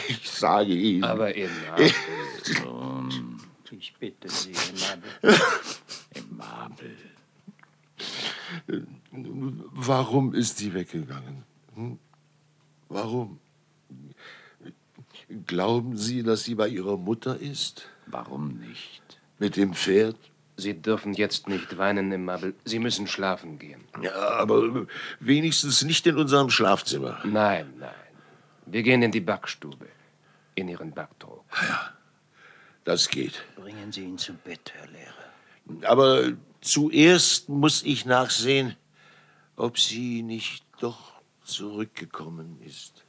[0.07, 1.03] Ich sage Ihnen.
[1.03, 1.51] Aber eben.
[3.71, 5.11] Ich bitte Sie, Aimable.
[6.15, 6.97] Aimable.
[9.73, 11.43] Warum ist sie weggegangen?
[11.75, 11.99] Hm?
[12.89, 13.39] Warum?
[15.47, 17.87] Glauben Sie, dass sie bei Ihrer Mutter ist?
[18.05, 19.01] Warum nicht?
[19.39, 20.17] Mit dem Pferd?
[20.57, 22.53] Sie dürfen jetzt nicht weinen, im Mabel.
[22.65, 23.81] Sie müssen schlafen gehen.
[24.01, 24.85] Ja, aber
[25.19, 27.19] wenigstens nicht in unserem Schlafzimmer.
[27.23, 27.91] Nein, nein.
[28.65, 29.87] Wir gehen in die Backstube.
[30.55, 31.45] In Ihren Backtrog.
[31.67, 31.93] Ja,
[32.83, 33.43] das geht.
[33.55, 35.89] Bringen Sie ihn zu Bett, Herr Lehrer.
[35.89, 38.75] Aber zuerst muss ich nachsehen,
[39.55, 41.13] ob sie nicht doch
[41.43, 43.00] zurückgekommen ist.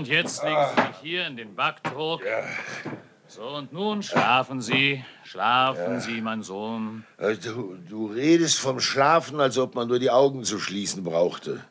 [0.00, 2.22] Und jetzt legen Sie sich hier in den Backtrog.
[3.28, 5.04] So, und nun schlafen Sie.
[5.24, 6.00] Schlafen Ja.
[6.00, 7.04] Sie, mein Sohn.
[7.18, 11.62] Äh, Du, du redest vom Schlafen, als ob man nur die Augen zu schließen brauchte.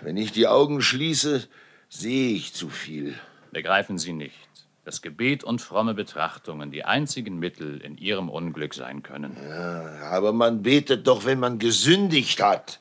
[0.00, 1.46] Wenn ich die Augen schließe,
[1.90, 3.14] sehe ich zu viel.
[3.52, 4.48] Begreifen Sie nicht,
[4.86, 9.36] dass Gebet und fromme Betrachtungen die einzigen Mittel in Ihrem Unglück sein können.
[9.46, 12.80] Ja, aber man betet doch, wenn man gesündigt hat.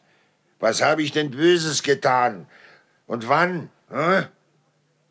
[0.61, 2.47] Was habe ich denn Böses getan?
[3.07, 3.69] Und wann?
[3.91, 4.23] hä?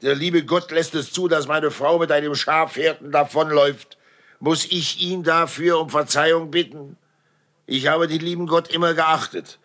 [0.02, 3.96] Der liebe Gott lässt es zu, dass meine Frau mit einem Schafhirten davonläuft.
[4.40, 6.96] Muss ich ihn dafür um Verzeihung bitten?
[7.66, 9.60] Ich habe den lieben Gott immer geachtet.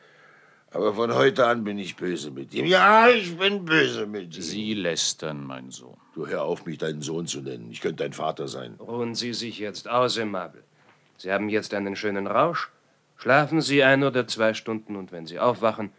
[0.70, 2.66] Aber von heute an bin ich böse mit ihm.
[2.66, 4.42] Ja, ich bin böse mit ihm.
[4.44, 5.98] Sie lästern, mein Sohn.
[6.14, 7.70] Du hör auf, mich deinen Sohn zu nennen.
[7.72, 8.76] Ich könnte dein Vater sein.
[8.80, 10.64] Ruhen Sie sich jetzt aus, im Mabel.
[11.18, 12.70] Sie haben jetzt einen schönen Rausch.
[13.18, 15.92] Schlafen Sie ein oder zwei Stunden und wenn Sie aufwachen,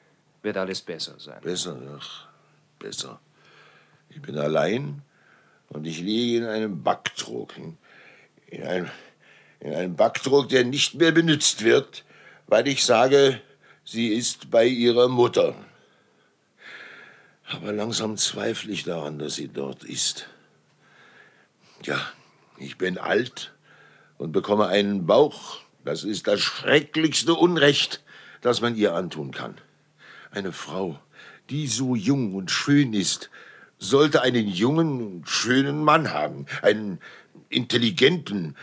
[0.42, 1.40] wird alles besser sein.
[1.42, 2.28] Besser, ach,
[2.78, 3.18] besser.
[4.10, 5.02] Ich bin allein
[5.68, 7.54] und ich liege in einem Backtrog.
[8.46, 8.90] In einem,
[9.60, 12.04] in einem Backtrog, der nicht mehr benutzt wird,
[12.46, 13.40] weil ich sage,
[13.84, 15.54] sie ist bei ihrer Mutter.
[17.50, 20.28] Aber langsam zweifle ich daran, dass sie dort ist.
[21.82, 22.00] Ja,
[22.58, 23.52] ich bin alt
[24.18, 25.60] und bekomme einen Bauch.
[25.84, 28.02] Das ist das schrecklichste Unrecht,
[28.42, 29.54] das man ihr antun kann.
[30.30, 30.98] Eine Frau,
[31.48, 33.30] die so jung und schön ist,
[33.78, 36.46] sollte einen jungen schönen Mann haben.
[36.62, 37.00] Einen
[37.48, 38.56] intelligenten,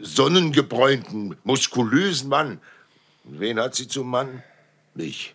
[0.00, 2.60] sonnengebräunten, muskulösen Mann.
[3.24, 4.42] Wen hat sie zum Mann?
[4.94, 5.34] Mich.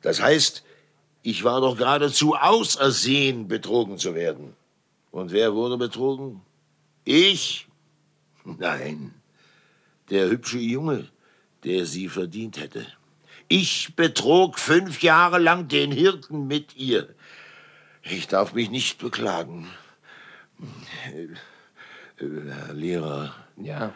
[0.00, 0.64] Das heißt,
[1.22, 4.54] ich war doch geradezu ausersehen, betrogen zu werden.
[5.10, 6.40] Und wer wurde betrogen?
[7.04, 7.68] Ich?
[8.44, 9.14] Nein,
[10.10, 11.08] der hübsche Junge,
[11.64, 12.86] der sie verdient hätte.
[13.46, 17.14] Ich betrog fünf Jahre lang den Hirten mit ihr.
[18.02, 19.68] Ich darf mich nicht beklagen.
[22.16, 23.34] Herr Lehrer.
[23.56, 23.92] Ja.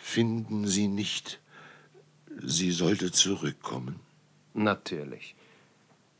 [0.00, 1.40] Finden Sie nicht,
[2.42, 4.00] sie sollte zurückkommen?
[4.54, 5.34] Natürlich.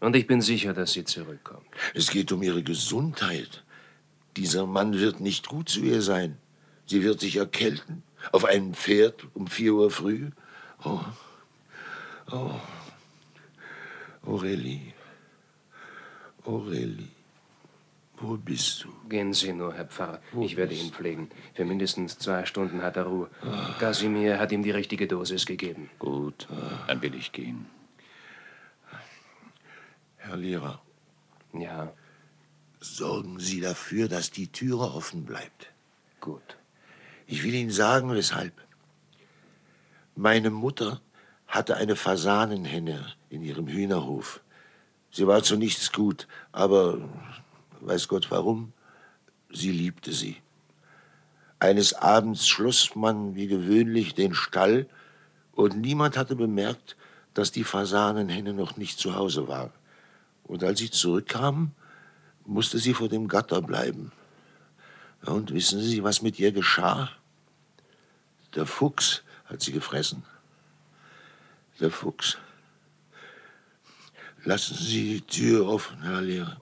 [0.01, 1.67] Und ich bin sicher, dass sie zurückkommt.
[1.95, 3.65] Es geht um ihre Gesundheit.
[4.37, 6.39] Dieser Mann wird nicht gut zu ihr sein.
[6.87, 8.03] Sie wird sich erkälten.
[8.33, 10.31] Auf einem Pferd um vier Uhr früh.
[10.85, 11.01] Oh.
[12.31, 12.55] Oh.
[14.25, 14.93] Aurelie.
[16.45, 17.09] Aurelie.
[18.19, 18.89] Wo bist du?
[19.09, 20.21] Gehen Sie nur, Herr Pfarrer.
[20.43, 21.31] ich werde ihn pflegen.
[21.55, 23.31] Für mindestens zwei Stunden hat er Ruhe.
[23.79, 25.89] Kasimir hat ihm die richtige Dosis gegeben.
[25.99, 26.47] Gut,
[26.87, 27.67] dann will ich gehen.
[30.19, 30.83] Herr Lehrer.
[31.55, 31.93] Ja.
[32.79, 35.73] Sorgen Sie dafür, dass die Türe offen bleibt.
[36.21, 36.57] Gut.
[37.27, 38.53] Ich will Ihnen sagen, weshalb.
[40.15, 41.01] Meine Mutter
[41.51, 44.41] hatte eine Fasanenhenne in ihrem Hühnerhof.
[45.11, 46.99] Sie war zu nichts gut, aber
[47.81, 48.73] weiß Gott warum,
[49.51, 50.37] sie liebte sie.
[51.59, 54.89] Eines Abends schloss man wie gewöhnlich den Stall
[55.53, 56.97] und niemand hatte bemerkt,
[57.35, 59.73] dass die Fasanenhenne noch nicht zu Hause war.
[60.45, 61.73] Und als sie zurückkam,
[62.47, 64.13] musste sie vor dem Gatter bleiben.
[65.27, 67.11] Und wissen Sie, was mit ihr geschah?
[68.55, 70.25] Der Fuchs hat sie gefressen.
[71.81, 72.37] Der Fuchs.
[74.45, 76.61] Lassen Sie die Tür offen, Herr Lehrer.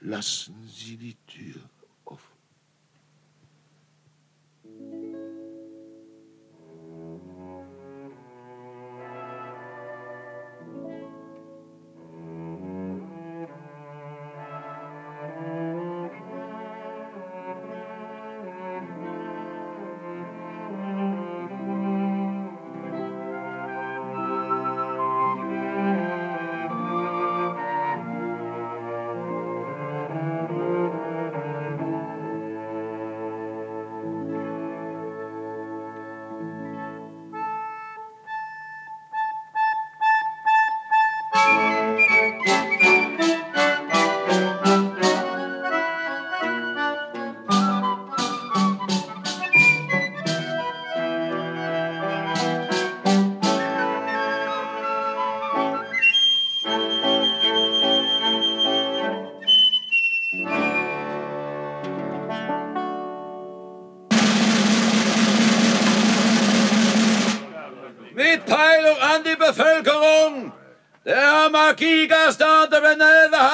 [0.00, 1.60] Lassen Sie die Tür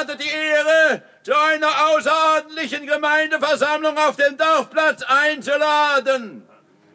[0.09, 6.49] hatte die Ehre, zu einer außerordentlichen Gemeindeversammlung auf dem Dorfplatz einzuladen.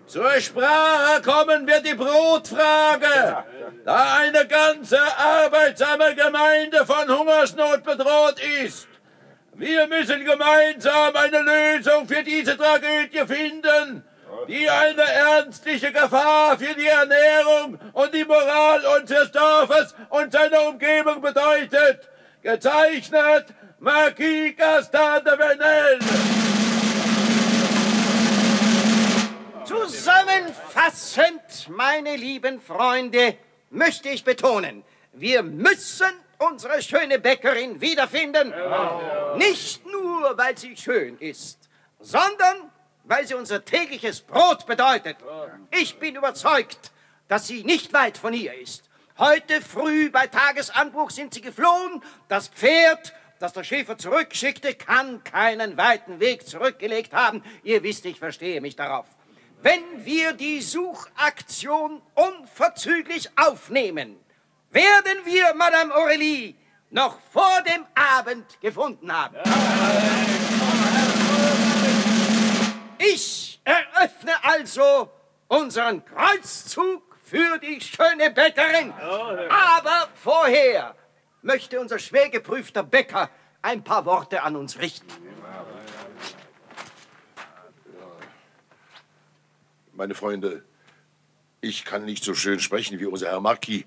[0.08, 3.44] Zur Sprache kommen wird die Brotfrage,
[3.86, 8.88] da eine ganze arbeitsame Gemeinde von Hungersnot bedroht ist.
[9.56, 14.04] Wir müssen gemeinsam eine Lösung für diese Tragödie finden,
[14.48, 21.22] die eine ernstliche Gefahr für die Ernährung und die Moral unseres Dorfes und seiner Umgebung
[21.22, 22.10] bedeutet.
[22.44, 23.46] Gezeichnet
[23.80, 26.00] Marquis Gaston de Venel.
[29.66, 33.38] Zusammenfassend, meine lieben Freunde,
[33.70, 34.84] möchte ich betonen,
[35.14, 38.54] wir müssen unsere schöne Bäckerin wiederfinden.
[39.38, 41.70] Nicht nur, weil sie schön ist,
[42.02, 42.70] sondern
[43.06, 45.16] weil sie unser tägliches Brot bedeutet.
[45.72, 46.92] Ich bin überzeugt,
[47.30, 48.90] dass sie nicht weit von hier ist.
[49.20, 52.02] Heute früh bei Tagesanbruch sind sie geflohen.
[52.30, 57.44] Das Pferd, das der Schäfer zurückschickte, kann keinen weiten Weg zurückgelegt haben.
[57.64, 59.06] Ihr wisst, ich verstehe mich darauf.
[59.62, 64.18] Wenn wir die Suchaktion unverzüglich aufnehmen,
[64.72, 66.56] werden wir Madame Aurélie
[66.90, 69.38] noch vor dem Abend gefunden haben.
[72.98, 75.12] Ich eröffne also
[75.48, 78.94] unseren Kreuzzug für die schöne Bäckerin.
[79.50, 80.96] Aber vorher
[81.42, 83.28] möchte unser schwer geprüfter Bäcker
[83.64, 85.08] ein paar Worte an uns richten.
[89.94, 90.64] Meine Freunde,
[91.60, 93.86] ich kann nicht so schön sprechen wie unser Herr Marquis,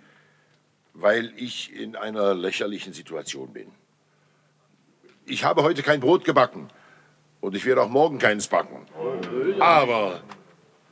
[0.93, 3.71] weil ich in einer lächerlichen Situation bin.
[5.25, 6.69] Ich habe heute kein Brot gebacken
[7.41, 8.87] und ich werde auch morgen keines backen.
[9.61, 10.23] Aber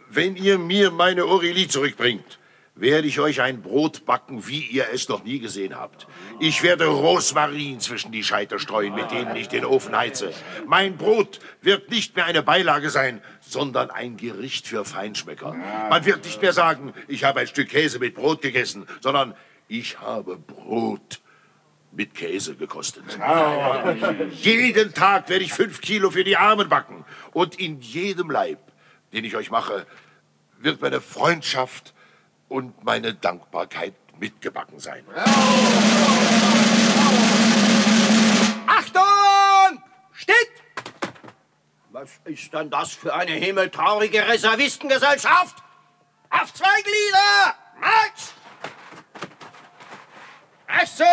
[0.09, 2.38] wenn ihr mir meine Aurelie zurückbringt,
[2.77, 6.09] werde ich euch ein Brot backen, wie ihr es noch nie gesehen habt.
[6.41, 10.33] Ich werde Rosmarin zwischen die Scheiter streuen, mit denen ich den Ofen heize.
[10.66, 15.55] Mein Brot wird nicht mehr eine Beilage sein, sondern ein Gericht für Feinschmecker.
[15.88, 19.34] Man wird nicht mehr sagen, ich habe ein Stück Käse mit Brot gegessen, sondern
[19.68, 21.21] ich habe Brot
[21.92, 23.05] mit Käse gekostet.
[24.33, 27.05] Jeden Tag werde ich fünf Kilo für die Armen backen.
[27.33, 28.59] Und in jedem Leib,
[29.13, 29.87] den ich euch mache,
[30.59, 31.95] wird meine Freundschaft
[32.49, 35.04] und meine Dankbarkeit mitgebacken sein.
[38.66, 39.83] Achtung!
[40.12, 40.34] Steht!
[41.91, 45.57] Was ist denn das für eine himmeltraurige Reservistengesellschaft?
[46.30, 47.54] Auf zwei Glieder!
[47.80, 48.34] Marsch!
[50.68, 51.07] Rechts zum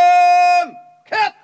[1.05, 1.35] Kehrt!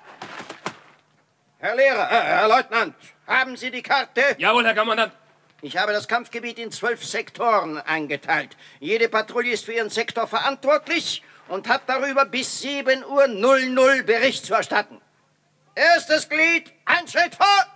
[1.58, 2.94] Herr Lehrer, äh, Herr Leutnant,
[3.26, 4.36] haben Sie die Karte?
[4.38, 5.12] Jawohl, Herr Kommandant.
[5.60, 8.56] Ich habe das Kampfgebiet in zwölf Sektoren eingeteilt.
[8.78, 14.46] Jede Patrouille ist für ihren Sektor verantwortlich und hat darüber bis 7 Uhr 00 Bericht
[14.46, 15.00] zu erstatten.
[15.74, 17.66] Erstes Glied, ein Schritt vor!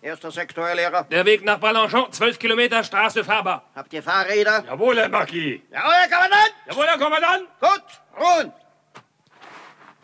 [0.00, 1.04] Erster Sektor, Herr Lehrer.
[1.10, 3.68] Der Weg nach Balanchon, 12 Kilometer, Straße fahrbar.
[3.74, 4.64] Habt ihr Fahrräder?
[4.66, 5.60] Jawohl, Herr Marquis.
[5.70, 6.54] Jawohl, Herr Kommandant!
[6.66, 7.48] Jawohl, Herr Kommandant!
[7.60, 7.84] Gut,
[8.18, 8.52] ruhen!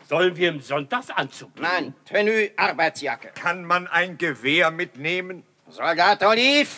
[0.07, 1.51] Sollen wir im Sonntagsanzug?
[1.59, 3.31] Nein, Tenue, Arbeitsjacke.
[3.35, 5.43] Kann man ein Gewehr mitnehmen?
[5.71, 6.69] Soldat Olive,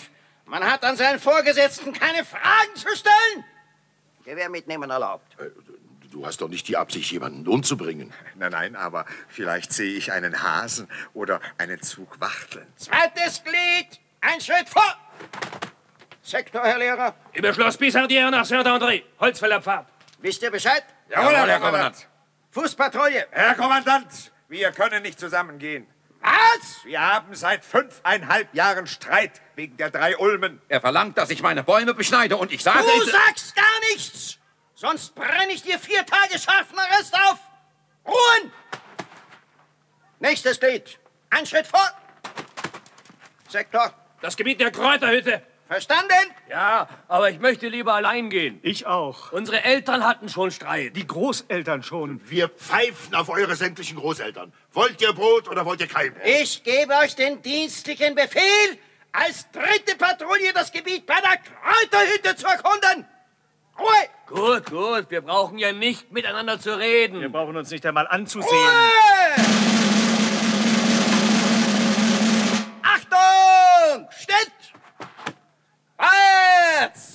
[0.45, 3.45] man hat an seinen Vorgesetzten keine Fragen zu stellen.
[4.25, 5.35] Gewehr mitnehmen erlaubt.
[6.11, 8.13] Du hast doch nicht die Absicht, jemanden umzubringen.
[8.35, 12.67] Nein, nein, aber vielleicht sehe ich einen Hasen oder einen Zug Wachteln.
[12.75, 14.83] Zweites Glied, ein Schritt vor!
[16.21, 17.15] Sektor, Herr Lehrer.
[17.33, 19.85] Über Schloss Bissardière nach Saint-André, Holzfällerpfad.
[20.19, 20.83] Wisst ihr Bescheid?
[21.09, 22.07] Jawohl, Herr Kommandant.
[22.51, 23.27] Fußpatrouille.
[23.31, 25.87] Herr Kommandant, wir können nicht zusammengehen.
[26.21, 26.85] Was?
[26.85, 30.61] Wir haben seit fünfeinhalb Jahren Streit wegen der drei Ulmen.
[30.67, 32.83] Er verlangt, dass ich meine Bäume beschneide und ich sage...
[32.83, 34.37] Du ich- sagst gar nichts!
[34.75, 37.39] Sonst brenne ich dir vier Tage scharfen Arrest auf!
[38.05, 38.51] Ruhen!
[40.19, 40.99] Nächstes Glied.
[41.29, 41.87] Ein Schritt vor.
[43.47, 43.93] Sektor.
[44.21, 45.41] Das Gebiet der Kräuterhütte.
[45.71, 46.11] Verstanden?
[46.49, 48.59] Ja, aber ich möchte lieber allein gehen.
[48.61, 49.31] Ich auch.
[49.31, 50.97] Unsere Eltern hatten schon Streit.
[50.97, 52.19] Die Großeltern schon.
[52.29, 54.51] Wir pfeifen auf eure sämtlichen Großeltern.
[54.73, 56.23] Wollt ihr Brot oder wollt ihr kein Brot?
[56.25, 58.77] Ich gebe euch den dienstlichen Befehl,
[59.13, 63.07] als dritte Patrouille das Gebiet bei der Kräuterhütte zu erkunden.
[63.79, 63.87] Ruhe!
[64.27, 65.05] Gut, gut.
[65.09, 67.21] Wir brauchen ja nicht miteinander zu reden.
[67.21, 68.51] Wir brauchen uns nicht einmal anzusehen.
[68.51, 69.45] Ruhe!
[72.83, 74.09] Achtung!
[74.19, 74.60] Steht!
[76.81, 77.10] Jetzt!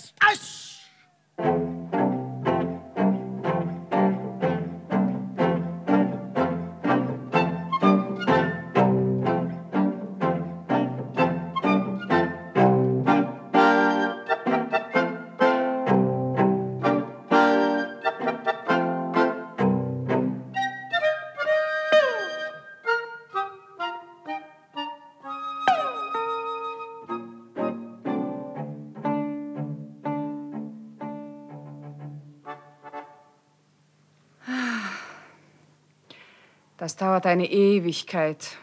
[36.96, 38.56] Das dauert eine Ewigkeit.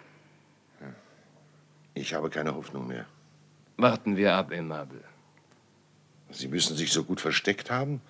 [1.93, 3.05] Ich habe keine Hoffnung mehr.
[3.77, 5.03] Warten wir ab, Aimable.
[6.31, 8.01] Sie müssen sich so gut versteckt haben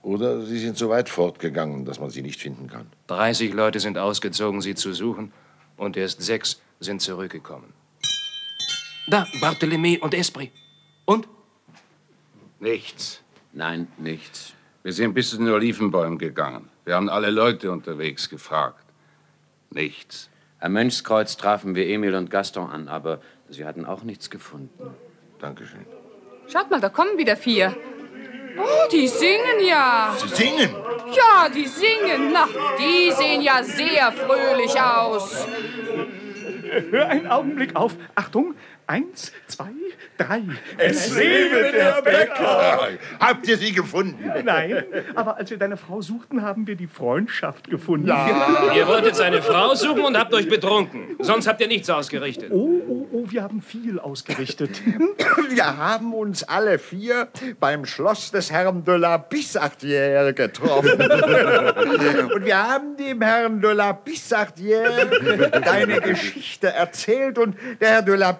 [0.00, 2.86] oder Sie sind so weit fortgegangen, dass man Sie nicht finden kann.
[3.08, 5.32] 30 Leute sind ausgezogen, sie zu suchen,
[5.76, 7.72] und erst sechs sind zurückgekommen.
[9.08, 10.52] Da, Barthélemy und Esprit.
[11.04, 11.26] Und?
[12.60, 13.22] Nichts.
[13.52, 14.52] Nein, nichts.
[14.84, 16.68] Wir sind bis zu den Olivenbäumen gegangen.
[16.84, 18.83] Wir haben alle Leute unterwegs gefragt.
[19.74, 20.30] Nichts.
[20.60, 24.94] Am Mönchskreuz trafen wir Emil und Gaston an, aber sie hatten auch nichts gefunden.
[25.40, 25.84] Dankeschön.
[26.50, 27.76] Schaut mal, da kommen wieder vier.
[28.56, 30.14] Oh, die singen ja.
[30.16, 30.70] Sie singen?
[31.14, 32.32] Ja, die singen.
[32.32, 32.46] Na,
[32.78, 35.46] die sehen ja sehr fröhlich aus.
[36.90, 37.96] Hör einen Augenblick auf.
[38.14, 38.54] Achtung.
[38.86, 39.70] Eins, zwei,
[40.18, 40.42] drei.
[40.76, 42.88] Es lebe der Bäcker!
[43.18, 44.30] Habt ihr sie gefunden?
[44.44, 44.84] Nein,
[45.14, 48.12] aber als wir deine Frau suchten, haben wir die Freundschaft gefunden.
[48.76, 51.16] Ihr wolltet seine Frau suchen und habt euch betrunken.
[51.20, 52.50] Sonst habt ihr nichts ausgerichtet.
[52.52, 54.82] Oh, oh, oh, wir haben viel ausgerichtet.
[55.50, 57.28] Wir haben uns alle vier
[57.60, 60.90] beim Schloss des Herrn de la Bissartière getroffen.
[62.34, 65.06] und wir haben dem Herrn de la Bissartière
[65.60, 68.32] deine Geschichte erzählt und der Herr de la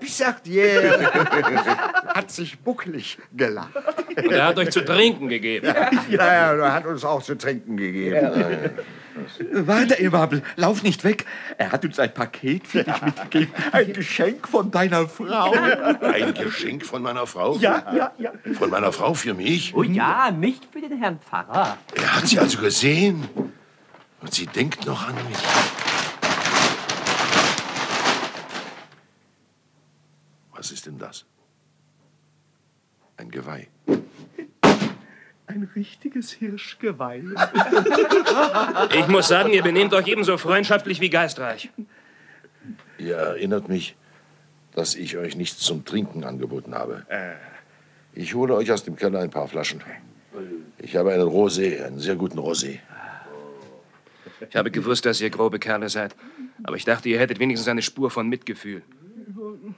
[0.43, 1.13] Bissartière
[2.15, 3.71] hat sich bucklig gelacht.
[4.17, 5.67] Und er hat euch zu trinken gegeben.
[6.11, 8.71] Ja, ja, er hat uns auch zu trinken gegeben.
[9.53, 11.25] Warte, Aimable, lauf nicht weg.
[11.57, 13.55] Er hat uns ein Paket für dich mitgegeben.
[13.73, 15.53] Ein Geschenk von deiner Frau.
[16.01, 17.57] Ein Geschenk von meiner Frau?
[17.59, 18.33] Ja, ja, ja.
[18.59, 19.75] Von meiner Frau für mich?
[19.75, 21.79] Oh ja, nicht für den Herrn Pfarrer.
[21.95, 23.29] Er hat sie also gesehen.
[24.21, 25.94] Und sie denkt noch an mich.
[30.65, 31.27] Was ist denn das?
[33.19, 33.69] Ein Geweih.
[35.47, 37.23] Ein richtiges Hirschgeweih.
[38.99, 41.69] Ich muss sagen, ihr benehmt euch ebenso freundschaftlich wie geistreich.
[42.97, 43.95] Ihr erinnert mich,
[44.75, 47.05] dass ich euch nichts zum Trinken angeboten habe.
[48.15, 49.83] Ich hole euch aus dem Keller ein paar Flaschen.
[50.79, 52.79] Ich habe einen Rosé, einen sehr guten Rosé.
[54.49, 56.17] Ich habe gewusst, dass ihr grobe Kerle seid.
[56.63, 58.83] Aber ich dachte, ihr hättet wenigstens eine Spur von Mitgefühl.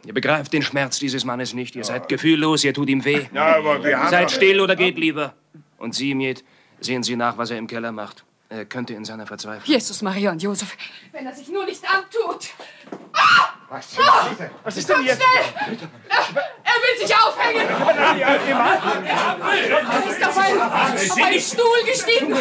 [0.06, 1.74] Ihr begreift den Schmerz dieses Mannes nicht.
[1.74, 3.26] Ihr seid gefühllos, ihr tut ihm weh.
[3.34, 5.34] Ja, aber wir haben Seid still oder geht lieber.
[5.78, 6.44] Und Sie, Miet,
[6.80, 8.26] sehen Sie nach, was er im Keller macht.
[8.48, 9.64] Er könnte in seiner Verzweiflung.
[9.64, 10.77] Jesus, Maria und Josef.
[11.12, 12.47] Wenn er sich nur nicht antut.
[13.68, 13.97] Was,
[14.62, 15.20] Was ist denn jetzt?
[15.20, 15.78] schnell!
[16.09, 17.66] Er, er will sich aufhängen!
[17.68, 18.36] Er
[20.09, 22.32] ist auf einen, auf einen Stuhl gestiegen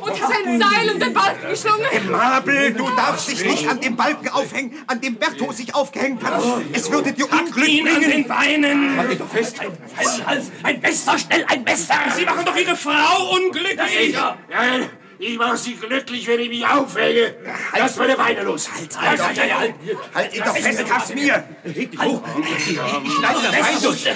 [0.00, 2.10] und hat ein Seil um den Balken geschlungen.
[2.10, 6.42] Mabel, du darfst dich nicht an dem Balken aufhängen, an dem Berthold sich aufgehängt hat.
[6.72, 8.10] Es würde dir Unglück ihn an bringen.
[8.10, 8.96] den Beinen!
[8.96, 9.60] Halt dich doch fest.
[9.60, 11.98] Hals, Hals, ein Messer, schnell, ein Messer!
[12.16, 14.16] Sie machen doch Ihre Frau unglücklich!
[14.48, 14.88] Nein,
[15.20, 17.34] ich mache sie glücklich, wenn ich mich aufhänge.
[17.76, 18.70] Lass meine Beine los.
[18.72, 19.74] Halt, halt, halt, halt, halt.
[20.14, 21.44] Halt ihn doch fest, Kasimir.
[21.64, 22.22] Leg dich hoch.
[22.56, 24.06] Ich schneide das Bein durch.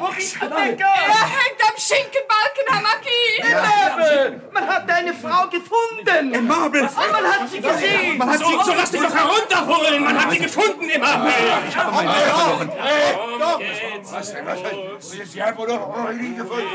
[0.00, 0.84] Wo bist du, Becker?
[0.84, 4.40] Er hängt am Schinkenbalken, Herr Marquis.
[4.52, 6.46] Man hat deine Frau gefunden.
[6.46, 6.82] Mabel.
[6.82, 8.18] Und man hat sie gesehen.
[8.18, 10.02] Man hat So, so lass dich doch herunterholen!
[10.02, 11.32] Man hat sie gefunden im Abel!
[11.68, 12.72] Ich habe meine verloren.
[13.38, 14.12] Komm jetzt!
[14.12, 14.46] Was denn?
[14.46, 15.10] Was?
[15.32, 16.66] Sie haben wohl noch nie gefunden.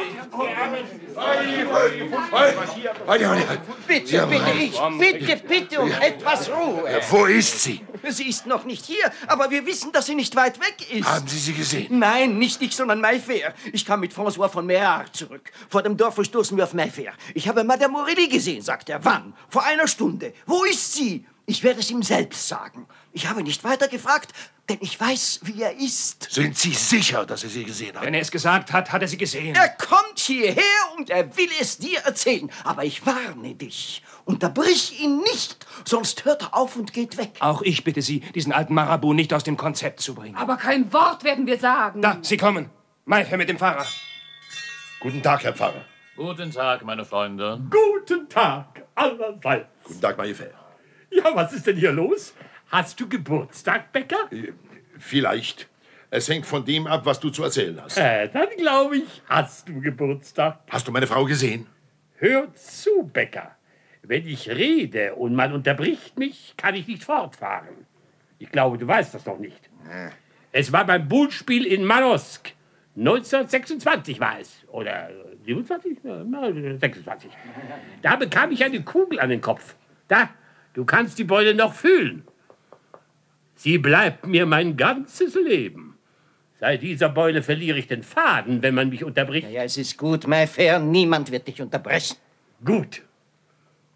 [3.87, 4.57] Bitte, Ja, bitte, Mann.
[4.59, 6.99] ich bitte, bitte um etwas Ruhe.
[7.09, 7.81] Wo ist sie?
[8.07, 11.07] Sie ist noch nicht hier, aber wir wissen, dass sie nicht weit weg ist.
[11.07, 11.99] Haben Sie sie gesehen?
[11.99, 13.53] Nein, nicht ich, sondern Mayfair.
[13.73, 15.51] Ich kam mit François von Meillard zurück.
[15.69, 17.13] Vor dem Dorf verstoßen wir auf Mayfair.
[17.33, 19.03] Ich habe Madame Morelli gesehen, sagt er.
[19.03, 19.33] Wann?
[19.49, 20.33] Vor einer Stunde.
[20.45, 21.25] Wo ist sie?
[21.47, 22.87] Ich werde es ihm selbst sagen.
[23.15, 24.33] Ich habe nicht weiter gefragt,
[24.67, 26.27] denn ich weiß, wie er ist.
[26.29, 28.05] Sind Sie sicher, dass Sie sie gesehen haben?
[28.05, 29.55] Wenn er es gesagt hat, hat er sie gesehen.
[29.55, 30.61] Er kommt hierher
[30.97, 32.51] und er will es dir erzählen.
[32.65, 34.03] Aber ich warne dich.
[34.25, 37.37] Unterbrich ihn nicht, sonst hört er auf und geht weg.
[37.39, 40.35] Auch ich bitte Sie, diesen alten Marabu nicht aus dem Konzept zu bringen.
[40.35, 42.01] Aber kein Wort werden wir sagen.
[42.01, 42.69] Da, Sie kommen.
[43.05, 43.85] Maife mit dem Fahrer.
[44.99, 45.85] Guten Tag, Herr Pfarrer.
[46.17, 47.61] Guten Tag, meine Freunde.
[47.69, 49.67] Guten Tag, allerseits.
[49.85, 50.53] Guten Tag, Majefe.
[51.11, 52.33] Ja, was ist denn hier los?
[52.67, 54.29] Hast du Geburtstag, Bäcker?
[54.97, 55.67] Vielleicht.
[56.09, 57.97] Es hängt von dem ab, was du zu erzählen hast.
[57.97, 60.59] Äh, dann glaube ich, hast du Geburtstag.
[60.69, 61.67] Hast du meine Frau gesehen?
[62.17, 63.55] Hör zu, Bäcker.
[64.01, 67.85] Wenn ich rede und man unterbricht mich, kann ich nicht fortfahren.
[68.39, 69.69] Ich glaube, du weißt das noch nicht.
[70.51, 72.53] Es war beim Bullspiel in Manosk.
[72.97, 74.63] 1926 war es.
[74.67, 75.09] Oder
[75.45, 75.97] 27?
[76.03, 77.31] Ja, na, 26.
[78.01, 79.75] Da bekam ich eine Kugel an den Kopf.
[80.07, 80.29] Da,
[80.73, 82.25] du kannst die Beule noch fühlen.
[83.65, 85.97] Sie bleibt mir mein ganzes Leben.
[86.59, 89.49] Seit dieser Beule verliere ich den Faden, wenn man mich unterbricht.
[89.49, 90.77] Ja, es ist gut, Mayfair.
[90.77, 92.15] Niemand wird dich unterbrechen.
[92.63, 93.01] Gut.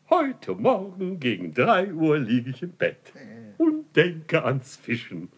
[0.09, 3.13] Heute Morgen gegen drei Uhr liege ich im Bett
[3.59, 5.29] und denke ans Fischen.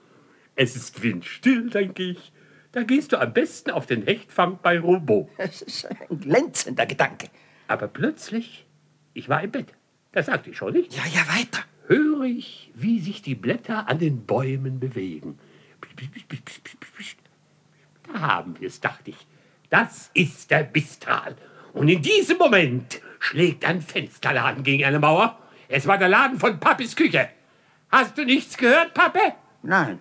[0.56, 2.32] Es ist windstill, denke ich.
[2.72, 5.28] Da gehst du am besten auf den Hechtfang bei Robot.
[5.38, 7.28] Das ist ein glänzender Gedanke.
[7.68, 8.66] Aber plötzlich,
[9.14, 9.74] ich war im Bett.
[10.14, 10.96] Das sagte ich schon nicht.
[10.96, 11.66] Ja, ja, weiter.
[11.92, 15.38] Höre ich, wie sich die Blätter an den Bäumen bewegen.
[18.08, 19.28] Da haben wir es, dachte ich.
[19.70, 21.36] Das ist der Mistral.
[21.74, 25.38] Und in diesem Moment schlägt ein Fensterladen gegen eine Mauer.
[25.68, 27.28] Es war der Laden von Pappis Küche.
[27.92, 29.34] Hast du nichts gehört, Pappe?
[29.62, 30.00] Nein,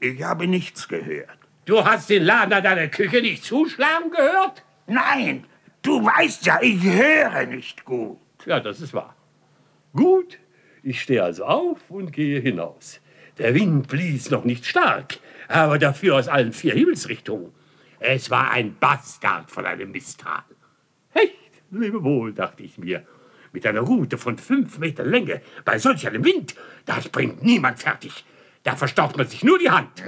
[0.00, 1.38] ich habe nichts gehört.
[1.66, 4.64] Du hast den Laden an deiner Küche nicht zuschlagen gehört?
[4.86, 5.44] Nein,
[5.82, 8.18] du weißt ja, ich höre nicht gut.
[8.46, 9.14] Ja, das ist wahr.
[9.92, 10.38] Gut,
[10.82, 13.00] ich stehe also auf und gehe hinaus.
[13.38, 15.18] Der Wind blies noch nicht stark,
[15.48, 17.52] aber dafür aus allen vier Himmelsrichtungen.
[18.00, 20.42] Es war ein Bastard von einem Mistral.
[21.10, 23.06] Hecht, lebe wohl, dachte ich mir.
[23.52, 26.54] Mit einer Rute von fünf Meter Länge, bei solch einem Wind,
[26.84, 28.24] das bringt niemand fertig.
[28.64, 30.02] Da verstaucht man sich nur die Hand.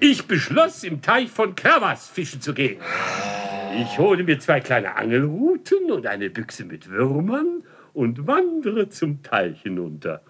[0.00, 2.80] Ich beschloss, im Teich von Kravas fischen zu gehen.
[3.76, 7.62] Ich hole mir zwei kleine Angelruten und eine Büchse mit Würmern
[7.94, 10.22] und wandere zum Teich hinunter.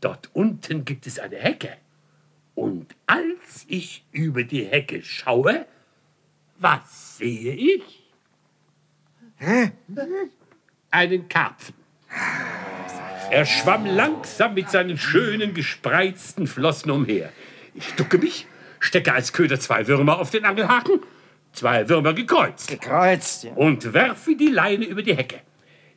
[0.00, 1.76] Dort unten gibt es eine Hecke.
[2.54, 5.66] Und als ich über die Hecke schaue,
[6.58, 8.12] was sehe ich?
[9.36, 9.72] Hä?
[10.90, 11.74] Einen Karpfen.
[13.30, 17.30] Er schwamm langsam mit seinen schönen, gespreizten Flossen umher.
[17.74, 18.46] Ich ducke mich,
[18.78, 21.00] stecke als Köder zwei Würmer auf den Angelhaken,
[21.52, 22.68] zwei Würmer gekreuzt.
[22.68, 23.52] Gekreuzt, ja.
[23.52, 25.40] Und werfe die Leine über die Hecke.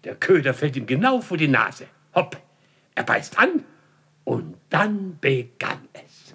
[0.04, 1.88] Der Köder fällt ihm genau vor die Nase.
[2.16, 2.38] Hopp,
[2.96, 3.64] er beißt an
[4.24, 6.34] und dann begann es.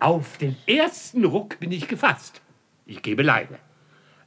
[0.00, 2.40] Auf den ersten Ruck bin ich gefasst.
[2.86, 3.58] Ich gebe Leine.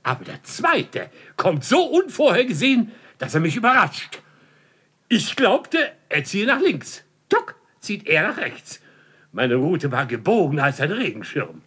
[0.04, 4.22] Aber der zweite kommt so unvorhergesehen, dass er mich überrascht.
[5.08, 7.04] Ich glaubte, er ziehe nach links.
[7.30, 8.82] Tuck, zieht er nach rechts.
[9.32, 11.62] Meine Rute war gebogen als ein Regenschirm.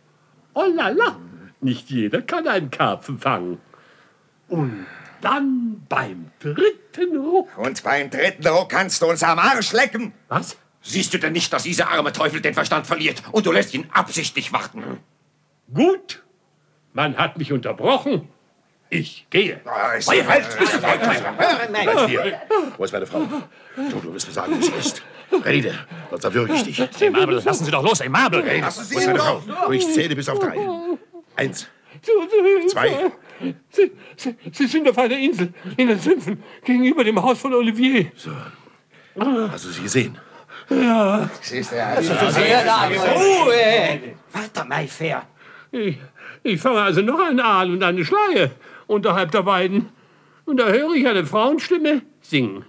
[0.54, 1.18] Oh la la,
[1.60, 3.58] nicht jeder kann einen Karpfen fangen.
[4.48, 4.86] Und
[5.24, 7.48] dann beim dritten Ruck.
[7.56, 10.12] Und beim dritten Ruck kannst du uns am Arsch lecken.
[10.28, 10.56] Was?
[10.82, 13.86] Siehst du denn nicht, dass dieser arme Teufel den Verstand verliert und du lässt ihn
[13.92, 14.82] absichtlich warten?
[15.72, 16.22] Gut,
[16.92, 18.28] man hat mich unterbrochen.
[18.90, 19.60] Ich gehe.
[19.64, 22.40] Beifeld, bist du Hier,
[22.76, 23.26] wo ist meine Frau?
[23.76, 25.02] Du, du wirst mir sagen, wie sie ist.
[25.44, 25.74] Rede,
[26.10, 27.02] sonst erwürge ich dich.
[27.02, 28.44] Aimable, lassen Sie doch los, Aimable.
[28.44, 29.42] Rede, wo ist meine Frau?
[29.66, 30.56] Und ich zähle bis auf drei.
[31.34, 31.66] Eins,
[32.68, 33.10] zwei.
[33.70, 38.12] Sie, Sie, Sie sind auf einer Insel in den Sümpfen gegenüber dem Haus von Olivier.
[38.16, 38.30] So.
[39.50, 40.18] Hast du sie gesehen?
[40.70, 41.28] Ja.
[41.40, 42.86] Siehst du, also sehr da.
[42.86, 44.00] Ruhe!
[44.32, 45.22] Weiter, Maifair.
[45.72, 45.98] Ich,
[46.42, 48.52] ich fange also noch einen Aal und eine Schleie
[48.86, 49.88] unterhalb der Weiden.
[50.46, 52.64] Und da höre ich eine Frauenstimme singen.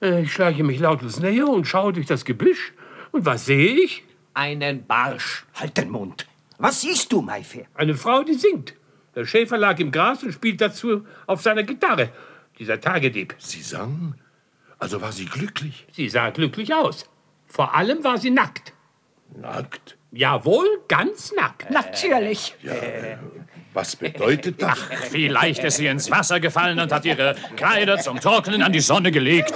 [0.00, 2.72] Äh, Ich schleiche mich lautlos näher und schaue durch das Gebüsch.
[3.12, 4.04] Und was sehe ich?
[4.34, 5.44] Einen Barsch.
[5.54, 6.26] Halt den Mund.
[6.58, 7.66] Was siehst du, Maifair?
[7.74, 8.74] Eine Frau, die singt.
[9.14, 12.10] Der Schäfer lag im Gras und spielt dazu auf seiner Gitarre.
[12.58, 13.34] Dieser Tagedieb.
[13.38, 14.14] Sie sang?
[14.78, 15.86] Also war sie glücklich?
[15.92, 17.08] Sie sah glücklich aus.
[17.46, 18.72] Vor allem war sie nackt.
[19.36, 19.96] Nackt?
[20.12, 21.70] Jawohl, ganz nackt.
[21.70, 22.54] Natürlich.
[22.62, 22.72] Ja,
[23.72, 24.78] was bedeutet das?
[25.10, 29.10] Vielleicht ist sie ins Wasser gefallen und hat ihre Kleider zum Trocknen an die Sonne
[29.10, 29.54] gelegt.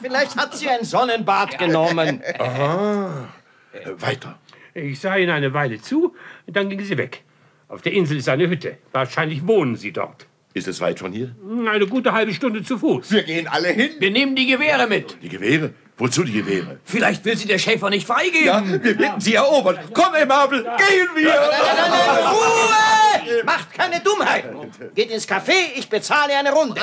[0.00, 2.22] Vielleicht hat sie ein Sonnenbad genommen.
[2.38, 3.28] Aha.
[3.72, 4.38] Äh, Weiter.
[4.72, 6.14] Ich sah ihnen eine Weile zu,
[6.46, 7.22] dann ging sie weg.
[7.70, 8.78] Auf der Insel ist eine Hütte.
[8.90, 10.26] Wahrscheinlich wohnen sie dort.
[10.54, 11.36] Ist es weit von hier?
[11.70, 13.12] Eine gute halbe Stunde zu Fuß.
[13.12, 13.90] Wir gehen alle hin.
[14.00, 15.16] Wir nehmen die Gewehre mit.
[15.22, 15.72] Die Gewehre?
[15.96, 16.80] Wozu die Gewehre?
[16.84, 18.46] Vielleicht will sie der Schäfer nicht freigeben.
[18.46, 19.78] Ja, wir bitten Sie erobern.
[19.94, 21.28] Komm, Aimable, gehen wir!
[21.28, 23.44] Nein, nein, nein, nein, Ruhe!
[23.44, 24.50] Macht keine Dummheiten.
[24.96, 26.80] Geht ins Café, ich bezahle eine Runde.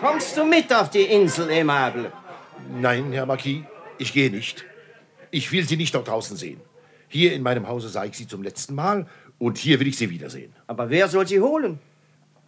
[0.00, 2.10] Kommst du mit auf die Insel, Aimable?
[2.80, 3.62] Nein, Herr Marquis,
[3.98, 4.64] ich gehe nicht.
[5.34, 6.60] Ich will Sie nicht dort draußen sehen.
[7.08, 9.08] Hier in meinem Hause sah ich Sie zum letzten Mal
[9.38, 10.52] und hier will ich Sie wiedersehen.
[10.68, 11.80] Aber wer soll sie holen?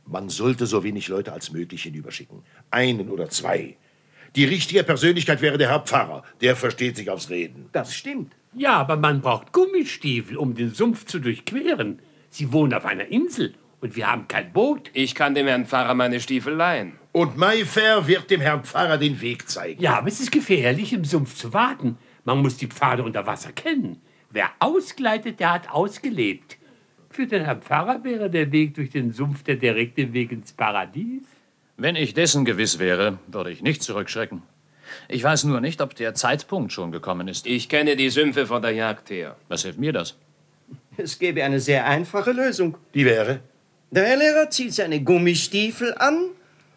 [0.07, 2.45] Man sollte so wenig Leute als möglich hinüberschicken.
[2.71, 3.77] Einen oder zwei.
[4.37, 6.23] Die richtige Persönlichkeit wäre der Herr Pfarrer.
[6.41, 7.71] Der versteht sich aufs Reden.
[7.73, 8.33] Das stimmt.
[8.55, 11.99] Ja, aber man braucht Gummistiefel, um den Sumpf zu durchqueren.
[12.31, 14.93] Sie wohnen auf einer Insel und wir haben kein Boot.
[14.93, 16.93] Ich kann dem Herrn Pfarrer meine Stiefel leihen.
[17.11, 19.83] Und Mayfair wird dem Herrn Pfarrer den Weg zeigen.
[19.83, 21.99] Ja, aber es ist gefährlich, im Sumpf zu warten.
[22.27, 24.03] Man muss die Pfade unter Wasser kennen.
[24.31, 26.59] Wer ausgleitet, der hat ausgelebt.
[27.09, 31.23] Für den Herrn Pfarrer wäre der Weg durch den Sumpf der direkte Weg ins Paradies.
[31.77, 34.43] Wenn ich dessen gewiss wäre, würde ich nicht zurückschrecken.
[35.09, 37.47] Ich weiß nur nicht, ob der Zeitpunkt schon gekommen ist.
[37.47, 39.37] Ich kenne die Sümpfe von der Jagd her.
[39.47, 40.19] Was hilft mir das?
[40.97, 42.77] Es gäbe eine sehr einfache Lösung.
[42.93, 43.39] Die wäre?
[43.93, 46.31] Der Herr Lehrer zieht seine Gummistiefel an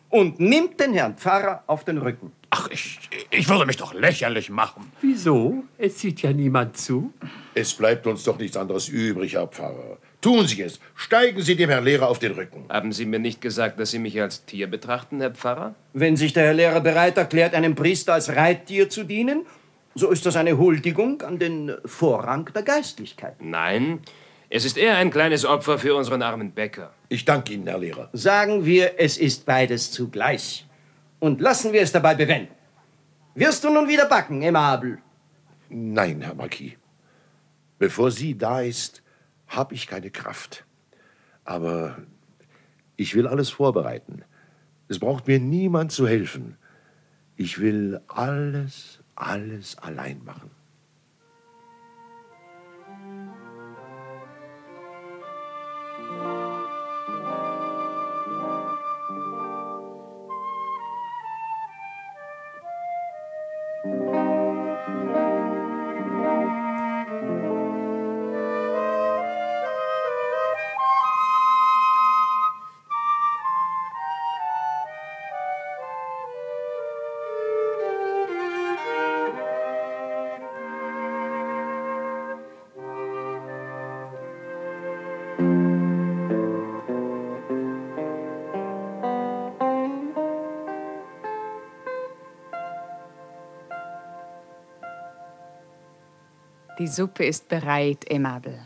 [0.09, 2.31] und nimmt den Herrn Pfarrer auf den Rücken.
[2.51, 2.99] Ach, ich,
[3.29, 4.91] ich würde mich doch lächerlich machen.
[5.01, 5.63] Wieso?
[5.77, 7.13] Es sieht ja niemand zu.
[7.53, 9.97] Es bleibt uns doch nichts anderes übrig, Herr Pfarrer.
[10.21, 10.79] Tun Sie es.
[10.95, 12.65] Steigen Sie dem Herrn Lehrer auf den Rücken.
[12.69, 15.75] Haben Sie mir nicht gesagt, dass Sie mich als Tier betrachten, Herr Pfarrer?
[15.93, 19.45] Wenn sich der Herr Lehrer bereit erklärt, einem Priester als Reittier zu dienen,
[19.95, 23.35] so ist das eine Huldigung an den Vorrang der Geistlichkeit.
[23.39, 23.99] Nein,
[24.49, 26.93] es ist eher ein kleines Opfer für unseren armen Bäcker.
[27.07, 28.09] Ich danke Ihnen, Herr Lehrer.
[28.13, 30.65] Sagen wir, es ist beides zugleich.
[31.19, 32.53] Und lassen wir es dabei bewenden.
[33.35, 34.99] Wirst du nun wieder backen, Aimable?
[35.69, 36.73] Nein, Herr Marquis.
[37.77, 39.03] Bevor sie da ist,
[39.47, 40.65] habe ich keine Kraft.
[41.45, 41.97] Aber
[42.95, 44.23] ich will alles vorbereiten.
[44.87, 46.57] Es braucht mir niemand zu helfen.
[47.37, 50.51] Ich will alles, alles allein machen.
[96.79, 98.57] Die Suppe ist bereit, Aimable.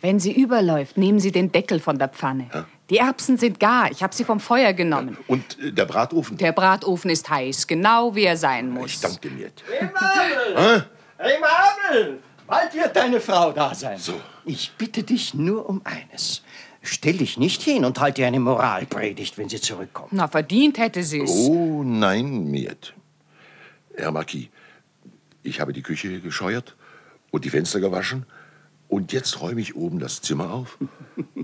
[0.00, 2.48] Wenn sie überläuft, nehmen Sie den Deckel von der Pfanne.
[2.88, 3.90] Die Erbsen sind gar.
[3.90, 5.18] Ich habe sie vom Feuer genommen.
[5.26, 6.38] Und äh, der Bratofen?
[6.38, 8.92] Der Bratofen ist heiß, genau wie er sein muss.
[8.92, 9.50] Ich danke mir.
[9.80, 10.86] Aimable!
[11.18, 12.18] Aimable!
[12.46, 13.98] Bald wird deine Frau da sein.
[13.98, 14.14] So.
[14.46, 16.42] Ich bitte dich nur um eines.
[16.80, 20.12] Stell dich nicht hin und halt dir eine Moralpredigt, wenn sie zurückkommt.
[20.12, 21.30] Na, verdient hätte sie es.
[21.30, 22.94] Oh nein, Miet.
[23.94, 24.48] Herr Marquis,
[25.42, 26.76] ich habe die Küche gescheuert
[27.36, 28.26] und die Fenster gewaschen
[28.88, 30.78] und jetzt räume ich oben das Zimmer auf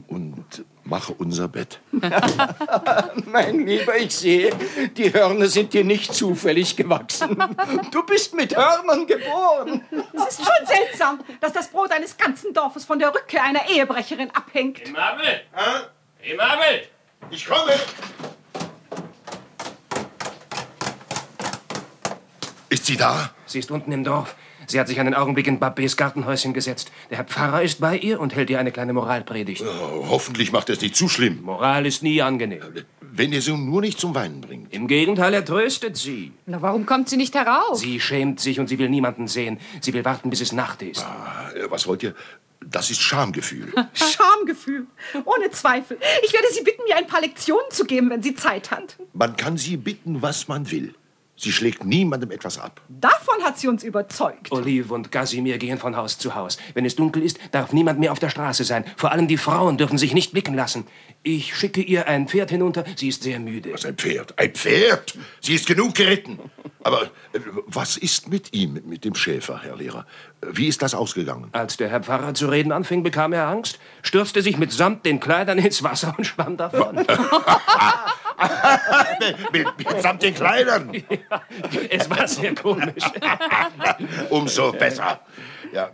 [0.06, 1.80] und mache unser Bett.
[3.26, 4.50] mein Lieber, ich sehe,
[4.96, 7.36] die Hörner sind dir nicht zufällig gewachsen.
[7.90, 9.84] Du bist mit Hörnern geboren.
[10.14, 14.30] Es ist schon seltsam, dass das Brot eines ganzen Dorfes von der Rückkehr einer Ehebrecherin
[14.30, 14.90] abhängt.
[14.92, 15.42] Mabel!
[16.18, 16.82] Hey, Mabel!
[17.30, 17.72] Ich komme!
[22.68, 23.34] Ist sie da?
[23.44, 24.34] Sie ist unten im Dorf.
[24.72, 26.90] Sie hat sich einen Augenblick in Babets Gartenhäuschen gesetzt.
[27.10, 29.62] Der Herr Pfarrer ist bei ihr und hält ihr eine kleine Moralpredigt.
[29.62, 31.42] Oh, hoffentlich macht er es nicht zu schlimm.
[31.42, 32.62] Moral ist nie angenehm.
[33.02, 34.72] Wenn ihr sie nur nicht zum Weinen bringt.
[34.72, 36.32] Im Gegenteil, er tröstet sie.
[36.46, 37.76] Na, warum kommt sie nicht herauf?
[37.76, 39.58] Sie schämt sich und sie will niemanden sehen.
[39.82, 41.04] Sie will warten, bis es Nacht ist.
[41.04, 42.14] Ah, was wollt ihr?
[42.64, 43.74] Das ist Schamgefühl.
[43.92, 44.86] Schamgefühl.
[45.26, 45.98] Ohne Zweifel.
[46.24, 48.96] Ich werde Sie bitten, mir ein paar Lektionen zu geben, wenn sie Zeit hat.
[49.12, 50.94] Man kann sie bitten, was man will.
[51.36, 52.80] Sie schlägt niemandem etwas ab.
[52.88, 54.52] Davon hat sie uns überzeugt.
[54.52, 56.58] Olive und Casimir gehen von Haus zu Haus.
[56.74, 58.84] Wenn es dunkel ist, darf niemand mehr auf der Straße sein.
[58.96, 60.86] Vor allem die Frauen dürfen sich nicht blicken lassen.
[61.24, 62.84] Ich schicke ihr ein Pferd hinunter.
[62.96, 63.72] Sie ist sehr müde.
[63.72, 64.36] Was, ein Pferd?
[64.36, 65.16] Ein Pferd?
[65.40, 66.40] Sie ist genug geritten.
[66.82, 70.04] Aber äh, was ist mit ihm, mit dem Schäfer, Herr Lehrer?
[70.40, 71.48] Wie ist das ausgegangen?
[71.52, 75.58] Als der Herr Pfarrer zu reden anfing, bekam er Angst, stürzte sich mitsamt den Kleidern
[75.58, 76.96] ins Wasser und schwamm davon.
[79.52, 80.92] mit, mitsamt den Kleidern?
[81.30, 81.42] Ja,
[81.90, 83.04] es war sehr komisch.
[84.30, 85.20] Umso besser.
[85.72, 85.90] Ja,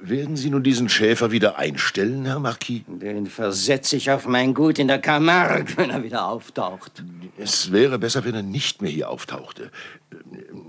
[0.00, 2.82] werden Sie nun diesen Schäfer wieder einstellen, Herr Marquis?
[2.86, 7.02] Den versetze ich auf mein Gut in der Camargue, wenn er wieder auftaucht.
[7.38, 9.70] Es wäre besser, wenn er nicht mehr hier auftauchte.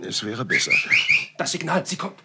[0.02, 0.72] Es wäre besser.
[1.38, 2.16] Das Signal, sie kommt.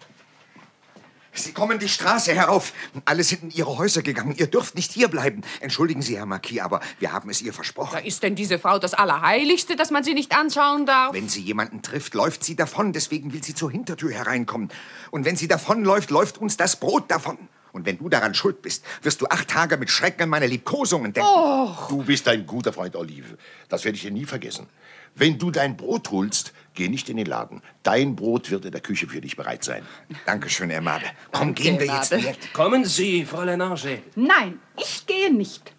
[1.33, 2.73] Sie kommen die Straße herauf.
[3.05, 4.35] Alle sind in ihre Häuser gegangen.
[4.37, 5.43] Ihr dürft nicht hierbleiben.
[5.61, 7.93] Entschuldigen Sie, Herr Marquis, aber wir haben es ihr versprochen.
[7.93, 11.13] Da ist denn diese Frau das Allerheiligste, dass man sie nicht anschauen darf?
[11.13, 12.91] Wenn sie jemanden trifft, läuft sie davon.
[12.91, 14.69] Deswegen will sie zur Hintertür hereinkommen.
[15.09, 17.37] Und wenn sie davonläuft, läuft uns das Brot davon.
[17.71, 21.13] Und wenn du daran schuld bist, wirst du acht Tage mit Schrecken an meine Liebkosungen
[21.13, 21.29] denken.
[21.29, 21.87] Och.
[21.87, 23.37] Du bist ein guter Freund, Olive.
[23.69, 24.67] Das werde ich dir nie vergessen.
[25.15, 27.61] Wenn du dein Brot holst, geh nicht in den Laden.
[27.83, 29.83] Dein Brot wird in der Küche für dich bereit sein.
[30.25, 31.05] Dankeschön, Aimable.
[31.31, 32.11] Komm, Danke, gehen wir jetzt.
[32.11, 32.35] Aimable.
[32.53, 34.01] Kommen Sie, Fräulein Angel.
[34.15, 35.73] Nein, ich gehe nicht.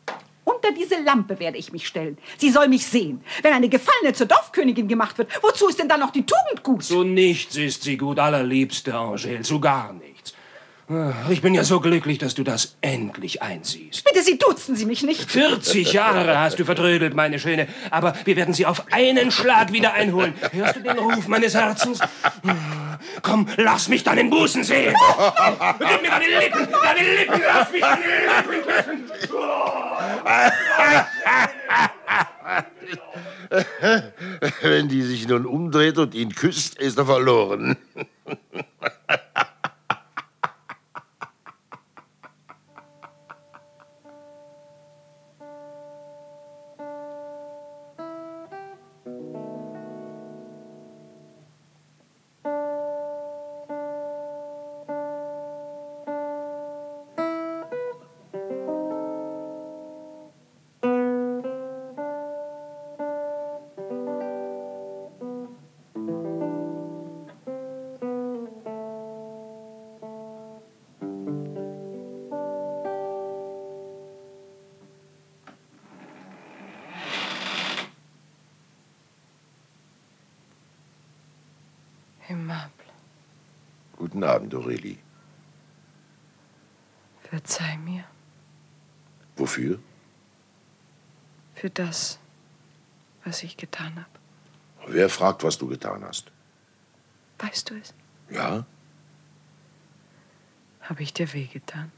[0.45, 2.19] Unter diese Lampe werde ich mich stellen.
[2.39, 3.21] Sie soll mich sehen.
[3.43, 6.85] Wenn eine Gefallene zur Dorfkönigin gemacht wird, wozu ist denn dann noch die Tugend gut?
[6.85, 10.32] Zu nichts ist sie gut, allerliebste Angel, zu gar nichts.
[11.31, 14.05] Ich bin ja so glücklich, dass du das endlich einsiehst.
[14.05, 15.31] Bitte, Sie duzen Sie mich nicht.
[15.31, 19.93] 40 Jahre hast du vertrödelt, meine Schöne, aber wir werden sie auf einen Schlag wieder
[19.95, 20.35] einholen.
[20.53, 22.01] Hörst du den Ruf meines Herzens?
[23.23, 24.95] Komm, lass mich deinen Busen sehen.
[25.79, 29.09] Gib mir deine Lippen, deine Lippen, lass mich deine Lippen küssen.
[34.63, 37.77] Wenn die sich nun umdreht und ihn küsst, ist er verloren.
[91.87, 92.19] Das,
[93.25, 94.93] was ich getan habe.
[94.93, 96.31] Wer fragt, was du getan hast?
[97.39, 97.95] Weißt du es?
[98.31, 98.65] Ja,
[100.81, 101.93] Habe ich dir wehgetan?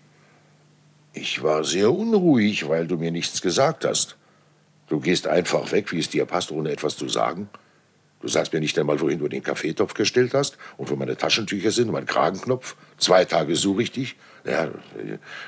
[1.16, 4.16] ich war sehr unruhig, weil du mir nichts gesagt hast.
[4.88, 7.48] Du gehst einfach weg, wie es dir passt, ohne etwas zu sagen.
[8.24, 11.70] Du sagst mir nicht einmal, wohin du den Kaffeetopf gestellt hast und wo meine Taschentücher
[11.70, 12.74] sind und mein Kragenknopf.
[12.96, 14.16] Zwei Tage suche ich dich.
[14.46, 14.70] Ja,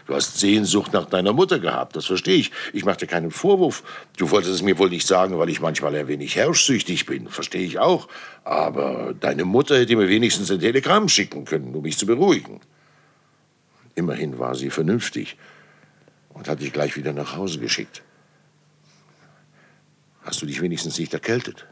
[0.07, 2.53] du hast Sehnsucht nach deiner Mutter gehabt, das verstehe ich.
[2.74, 3.82] Ich mache dir keinen Vorwurf.
[4.19, 7.65] Du wolltest es mir wohl nicht sagen, weil ich manchmal ein wenig herrschsüchtig bin, verstehe
[7.65, 8.09] ich auch.
[8.44, 12.61] Aber deine Mutter hätte mir wenigstens ein Telegramm schicken können, um mich zu beruhigen.
[13.94, 15.39] Immerhin war sie vernünftig
[16.28, 18.03] und hat dich gleich wieder nach Hause geschickt.
[20.20, 21.65] Hast du dich wenigstens nicht erkältet?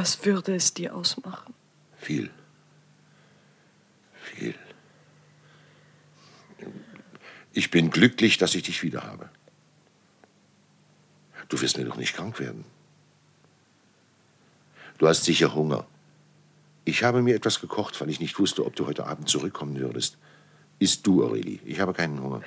[0.00, 1.52] Was würde es dir ausmachen?
[1.98, 2.30] Viel.
[4.14, 4.54] Viel.
[7.52, 9.28] Ich bin glücklich, dass ich dich wieder habe.
[11.50, 12.64] Du wirst mir doch nicht krank werden.
[14.96, 15.86] Du hast sicher Hunger.
[16.86, 20.16] Ich habe mir etwas gekocht, weil ich nicht wusste, ob du heute Abend zurückkommen würdest.
[20.78, 21.60] Isst du, Aurelie.
[21.66, 22.40] Ich habe keinen Hunger.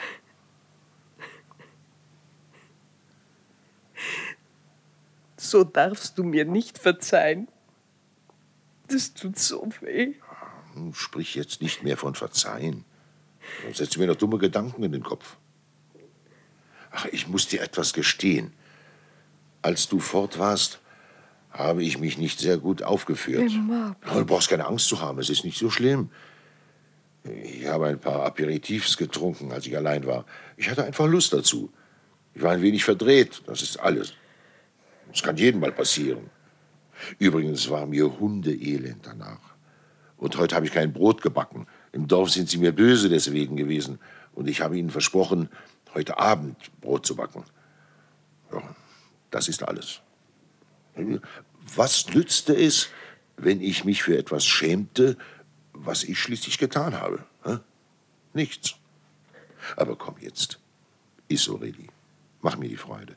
[5.54, 7.48] So darfst du mir nicht verzeihen.
[8.88, 10.16] Das tut so weh.
[10.74, 12.86] Hm, Sprich jetzt nicht mehr von Verzeihen.
[13.72, 15.38] Setzt du mir noch dumme Gedanken in den Kopf.
[16.90, 18.52] Ach, ich muss dir etwas gestehen.
[19.62, 20.80] Als du fort warst,
[21.52, 23.52] habe ich mich nicht sehr gut aufgeführt.
[24.02, 26.10] Aber Du brauchst keine Angst zu haben, es ist nicht so schlimm.
[27.44, 30.26] Ich habe ein paar Aperitifs getrunken, als ich allein war.
[30.58, 31.72] Ich hatte einfach Lust dazu.
[32.34, 34.16] Ich war ein wenig verdreht, das ist alles.
[35.14, 36.31] Das kann jedem mal passieren.
[37.19, 39.53] Übrigens war mir Hundeelend danach.
[40.18, 41.68] Und heute habe ich kein Brot gebacken.
[41.91, 43.99] Im Dorf sind sie mir böse deswegen gewesen.
[44.34, 45.49] Und ich habe ihnen versprochen,
[45.94, 47.44] heute Abend Brot zu backen.
[48.52, 48.76] Ja,
[49.30, 50.02] das ist alles.
[51.76, 52.90] Was nützte es,
[53.38, 55.15] wenn ich mich für etwas schämte,
[55.73, 57.23] was ich schließlich getan habe?
[58.34, 58.76] Nichts.
[59.76, 60.60] Aber komm jetzt.
[61.27, 61.90] Iss, Aurelie.
[62.41, 63.15] Mach mir die Freude.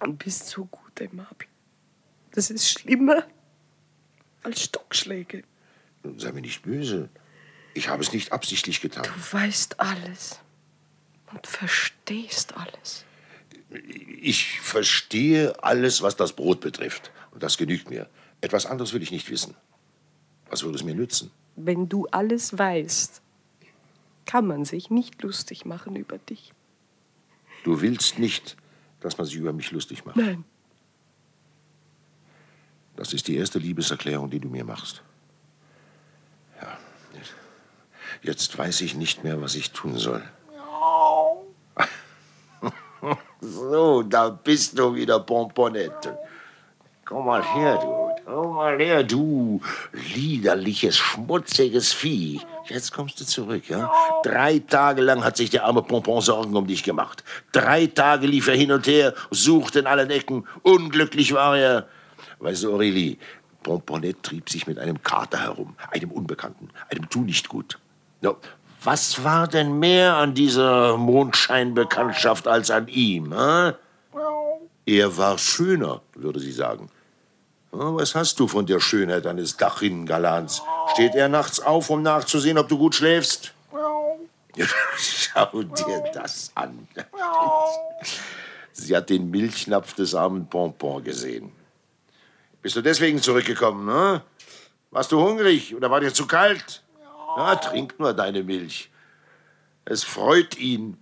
[0.00, 1.48] Du bist so gut, Aimable.
[2.32, 3.24] Das ist schlimmer
[4.42, 5.42] als Stockschläge.
[6.16, 7.08] Sei mir nicht böse.
[7.74, 9.04] Ich habe es nicht absichtlich getan.
[9.04, 10.40] Du weißt alles
[11.32, 13.04] und verstehst alles.
[14.20, 17.10] Ich verstehe alles, was das Brot betrifft.
[17.32, 18.08] Und das genügt mir.
[18.40, 19.54] Etwas anderes will ich nicht wissen.
[20.48, 21.30] Was würde es mir nützen?
[21.56, 23.20] Wenn du alles weißt,
[24.26, 26.52] kann man sich nicht lustig machen über dich.
[27.64, 28.56] Du willst nicht,
[29.00, 30.16] dass man sich über mich lustig macht.
[30.16, 30.44] Nein.
[32.96, 35.02] Das ist die erste Liebeserklärung, die du mir machst.
[36.60, 36.78] Ja.
[38.22, 40.22] Jetzt weiß ich nicht mehr, was ich tun soll.
[43.40, 46.18] So, da bist du wieder, Pomponette.
[47.04, 48.05] Komm mal her, du.
[48.26, 49.60] Komm mal her, du
[50.14, 52.40] liederliches, schmutziges Vieh.
[52.68, 53.88] Jetzt kommst du zurück, ja?
[54.24, 57.22] Drei Tage lang hat sich der arme Pompon Sorgen um dich gemacht.
[57.52, 60.44] Drei Tage lief er hin und her, suchte in allen Ecken.
[60.62, 61.86] Unglücklich war er.
[62.40, 63.16] Weißt du, Aurélie,
[63.62, 67.78] Pomponette trieb sich mit einem Kater herum, einem Unbekannten, einem Tu nicht gut.
[68.22, 68.38] No,
[68.82, 73.32] was war denn mehr an dieser Mondscheinbekanntschaft als an ihm?
[73.32, 73.72] Äh?
[74.84, 76.88] Er war schöner, würde sie sagen.
[77.72, 80.62] Ja, Was hast du von der Schönheit eines Dachrinnengalans?
[80.92, 83.52] Steht er nachts auf, um nachzusehen, ob du gut schläfst?
[84.96, 86.88] Schau dir das an.
[88.72, 91.52] Sie hat den Milchnapf des armen Pompon gesehen.
[92.62, 94.22] Bist du deswegen zurückgekommen, ne?
[94.90, 96.82] Warst du hungrig oder war dir zu kalt?
[97.36, 98.90] Ja, trink nur deine Milch.
[99.84, 100.96] Es freut ihn.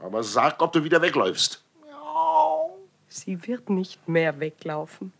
[0.00, 1.62] Aber sag, ob du wieder wegläufst.
[3.08, 5.12] Sie wird nicht mehr weglaufen.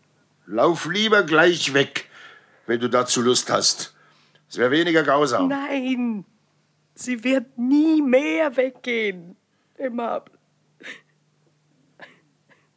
[0.51, 2.09] Lauf lieber gleich weg,
[2.65, 3.95] wenn du dazu Lust hast.
[4.49, 5.47] Es wäre weniger grausam.
[5.47, 6.25] Nein,
[6.95, 9.35] sie wird nie mehr weggehen.
[9.77, 10.33] Aimable,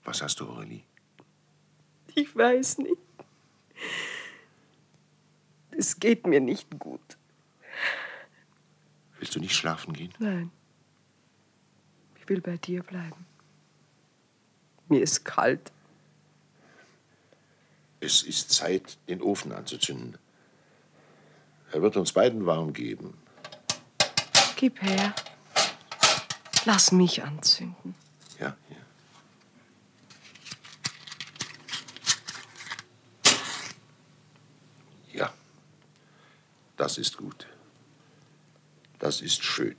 [0.04, 0.84] Was hast du, Aurelie?
[2.14, 3.00] ich weiß nicht.
[5.70, 7.16] Es geht mir nicht gut.
[9.18, 10.12] Willst du nicht schlafen gehen?
[10.18, 10.50] Nein.
[12.20, 13.24] Ich will bei dir bleiben.
[14.88, 15.72] Mir ist kalt.
[18.02, 20.18] Es ist Zeit, den Ofen anzuzünden.
[21.70, 23.16] Er wird uns beiden warm geben.
[24.56, 25.14] Gib her.
[26.64, 27.94] Lass mich anzünden.
[28.40, 28.76] Ja, ja.
[35.12, 35.32] Ja,
[36.76, 37.46] das ist gut.
[38.98, 39.76] Das ist schön.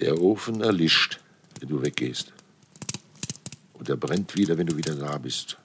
[0.00, 1.20] Der Ofen erlischt,
[1.60, 2.32] wenn du weggehst.
[3.82, 5.56] Und er brennt wieder, wenn du wieder da bist.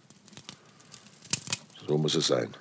[1.88, 2.52] So muss es sein.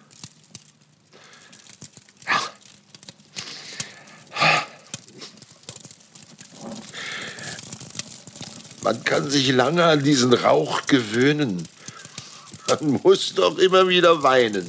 [8.82, 11.66] Man kann sich lange an diesen Rauch gewöhnen.
[12.68, 14.68] Man muss doch immer wieder weinen.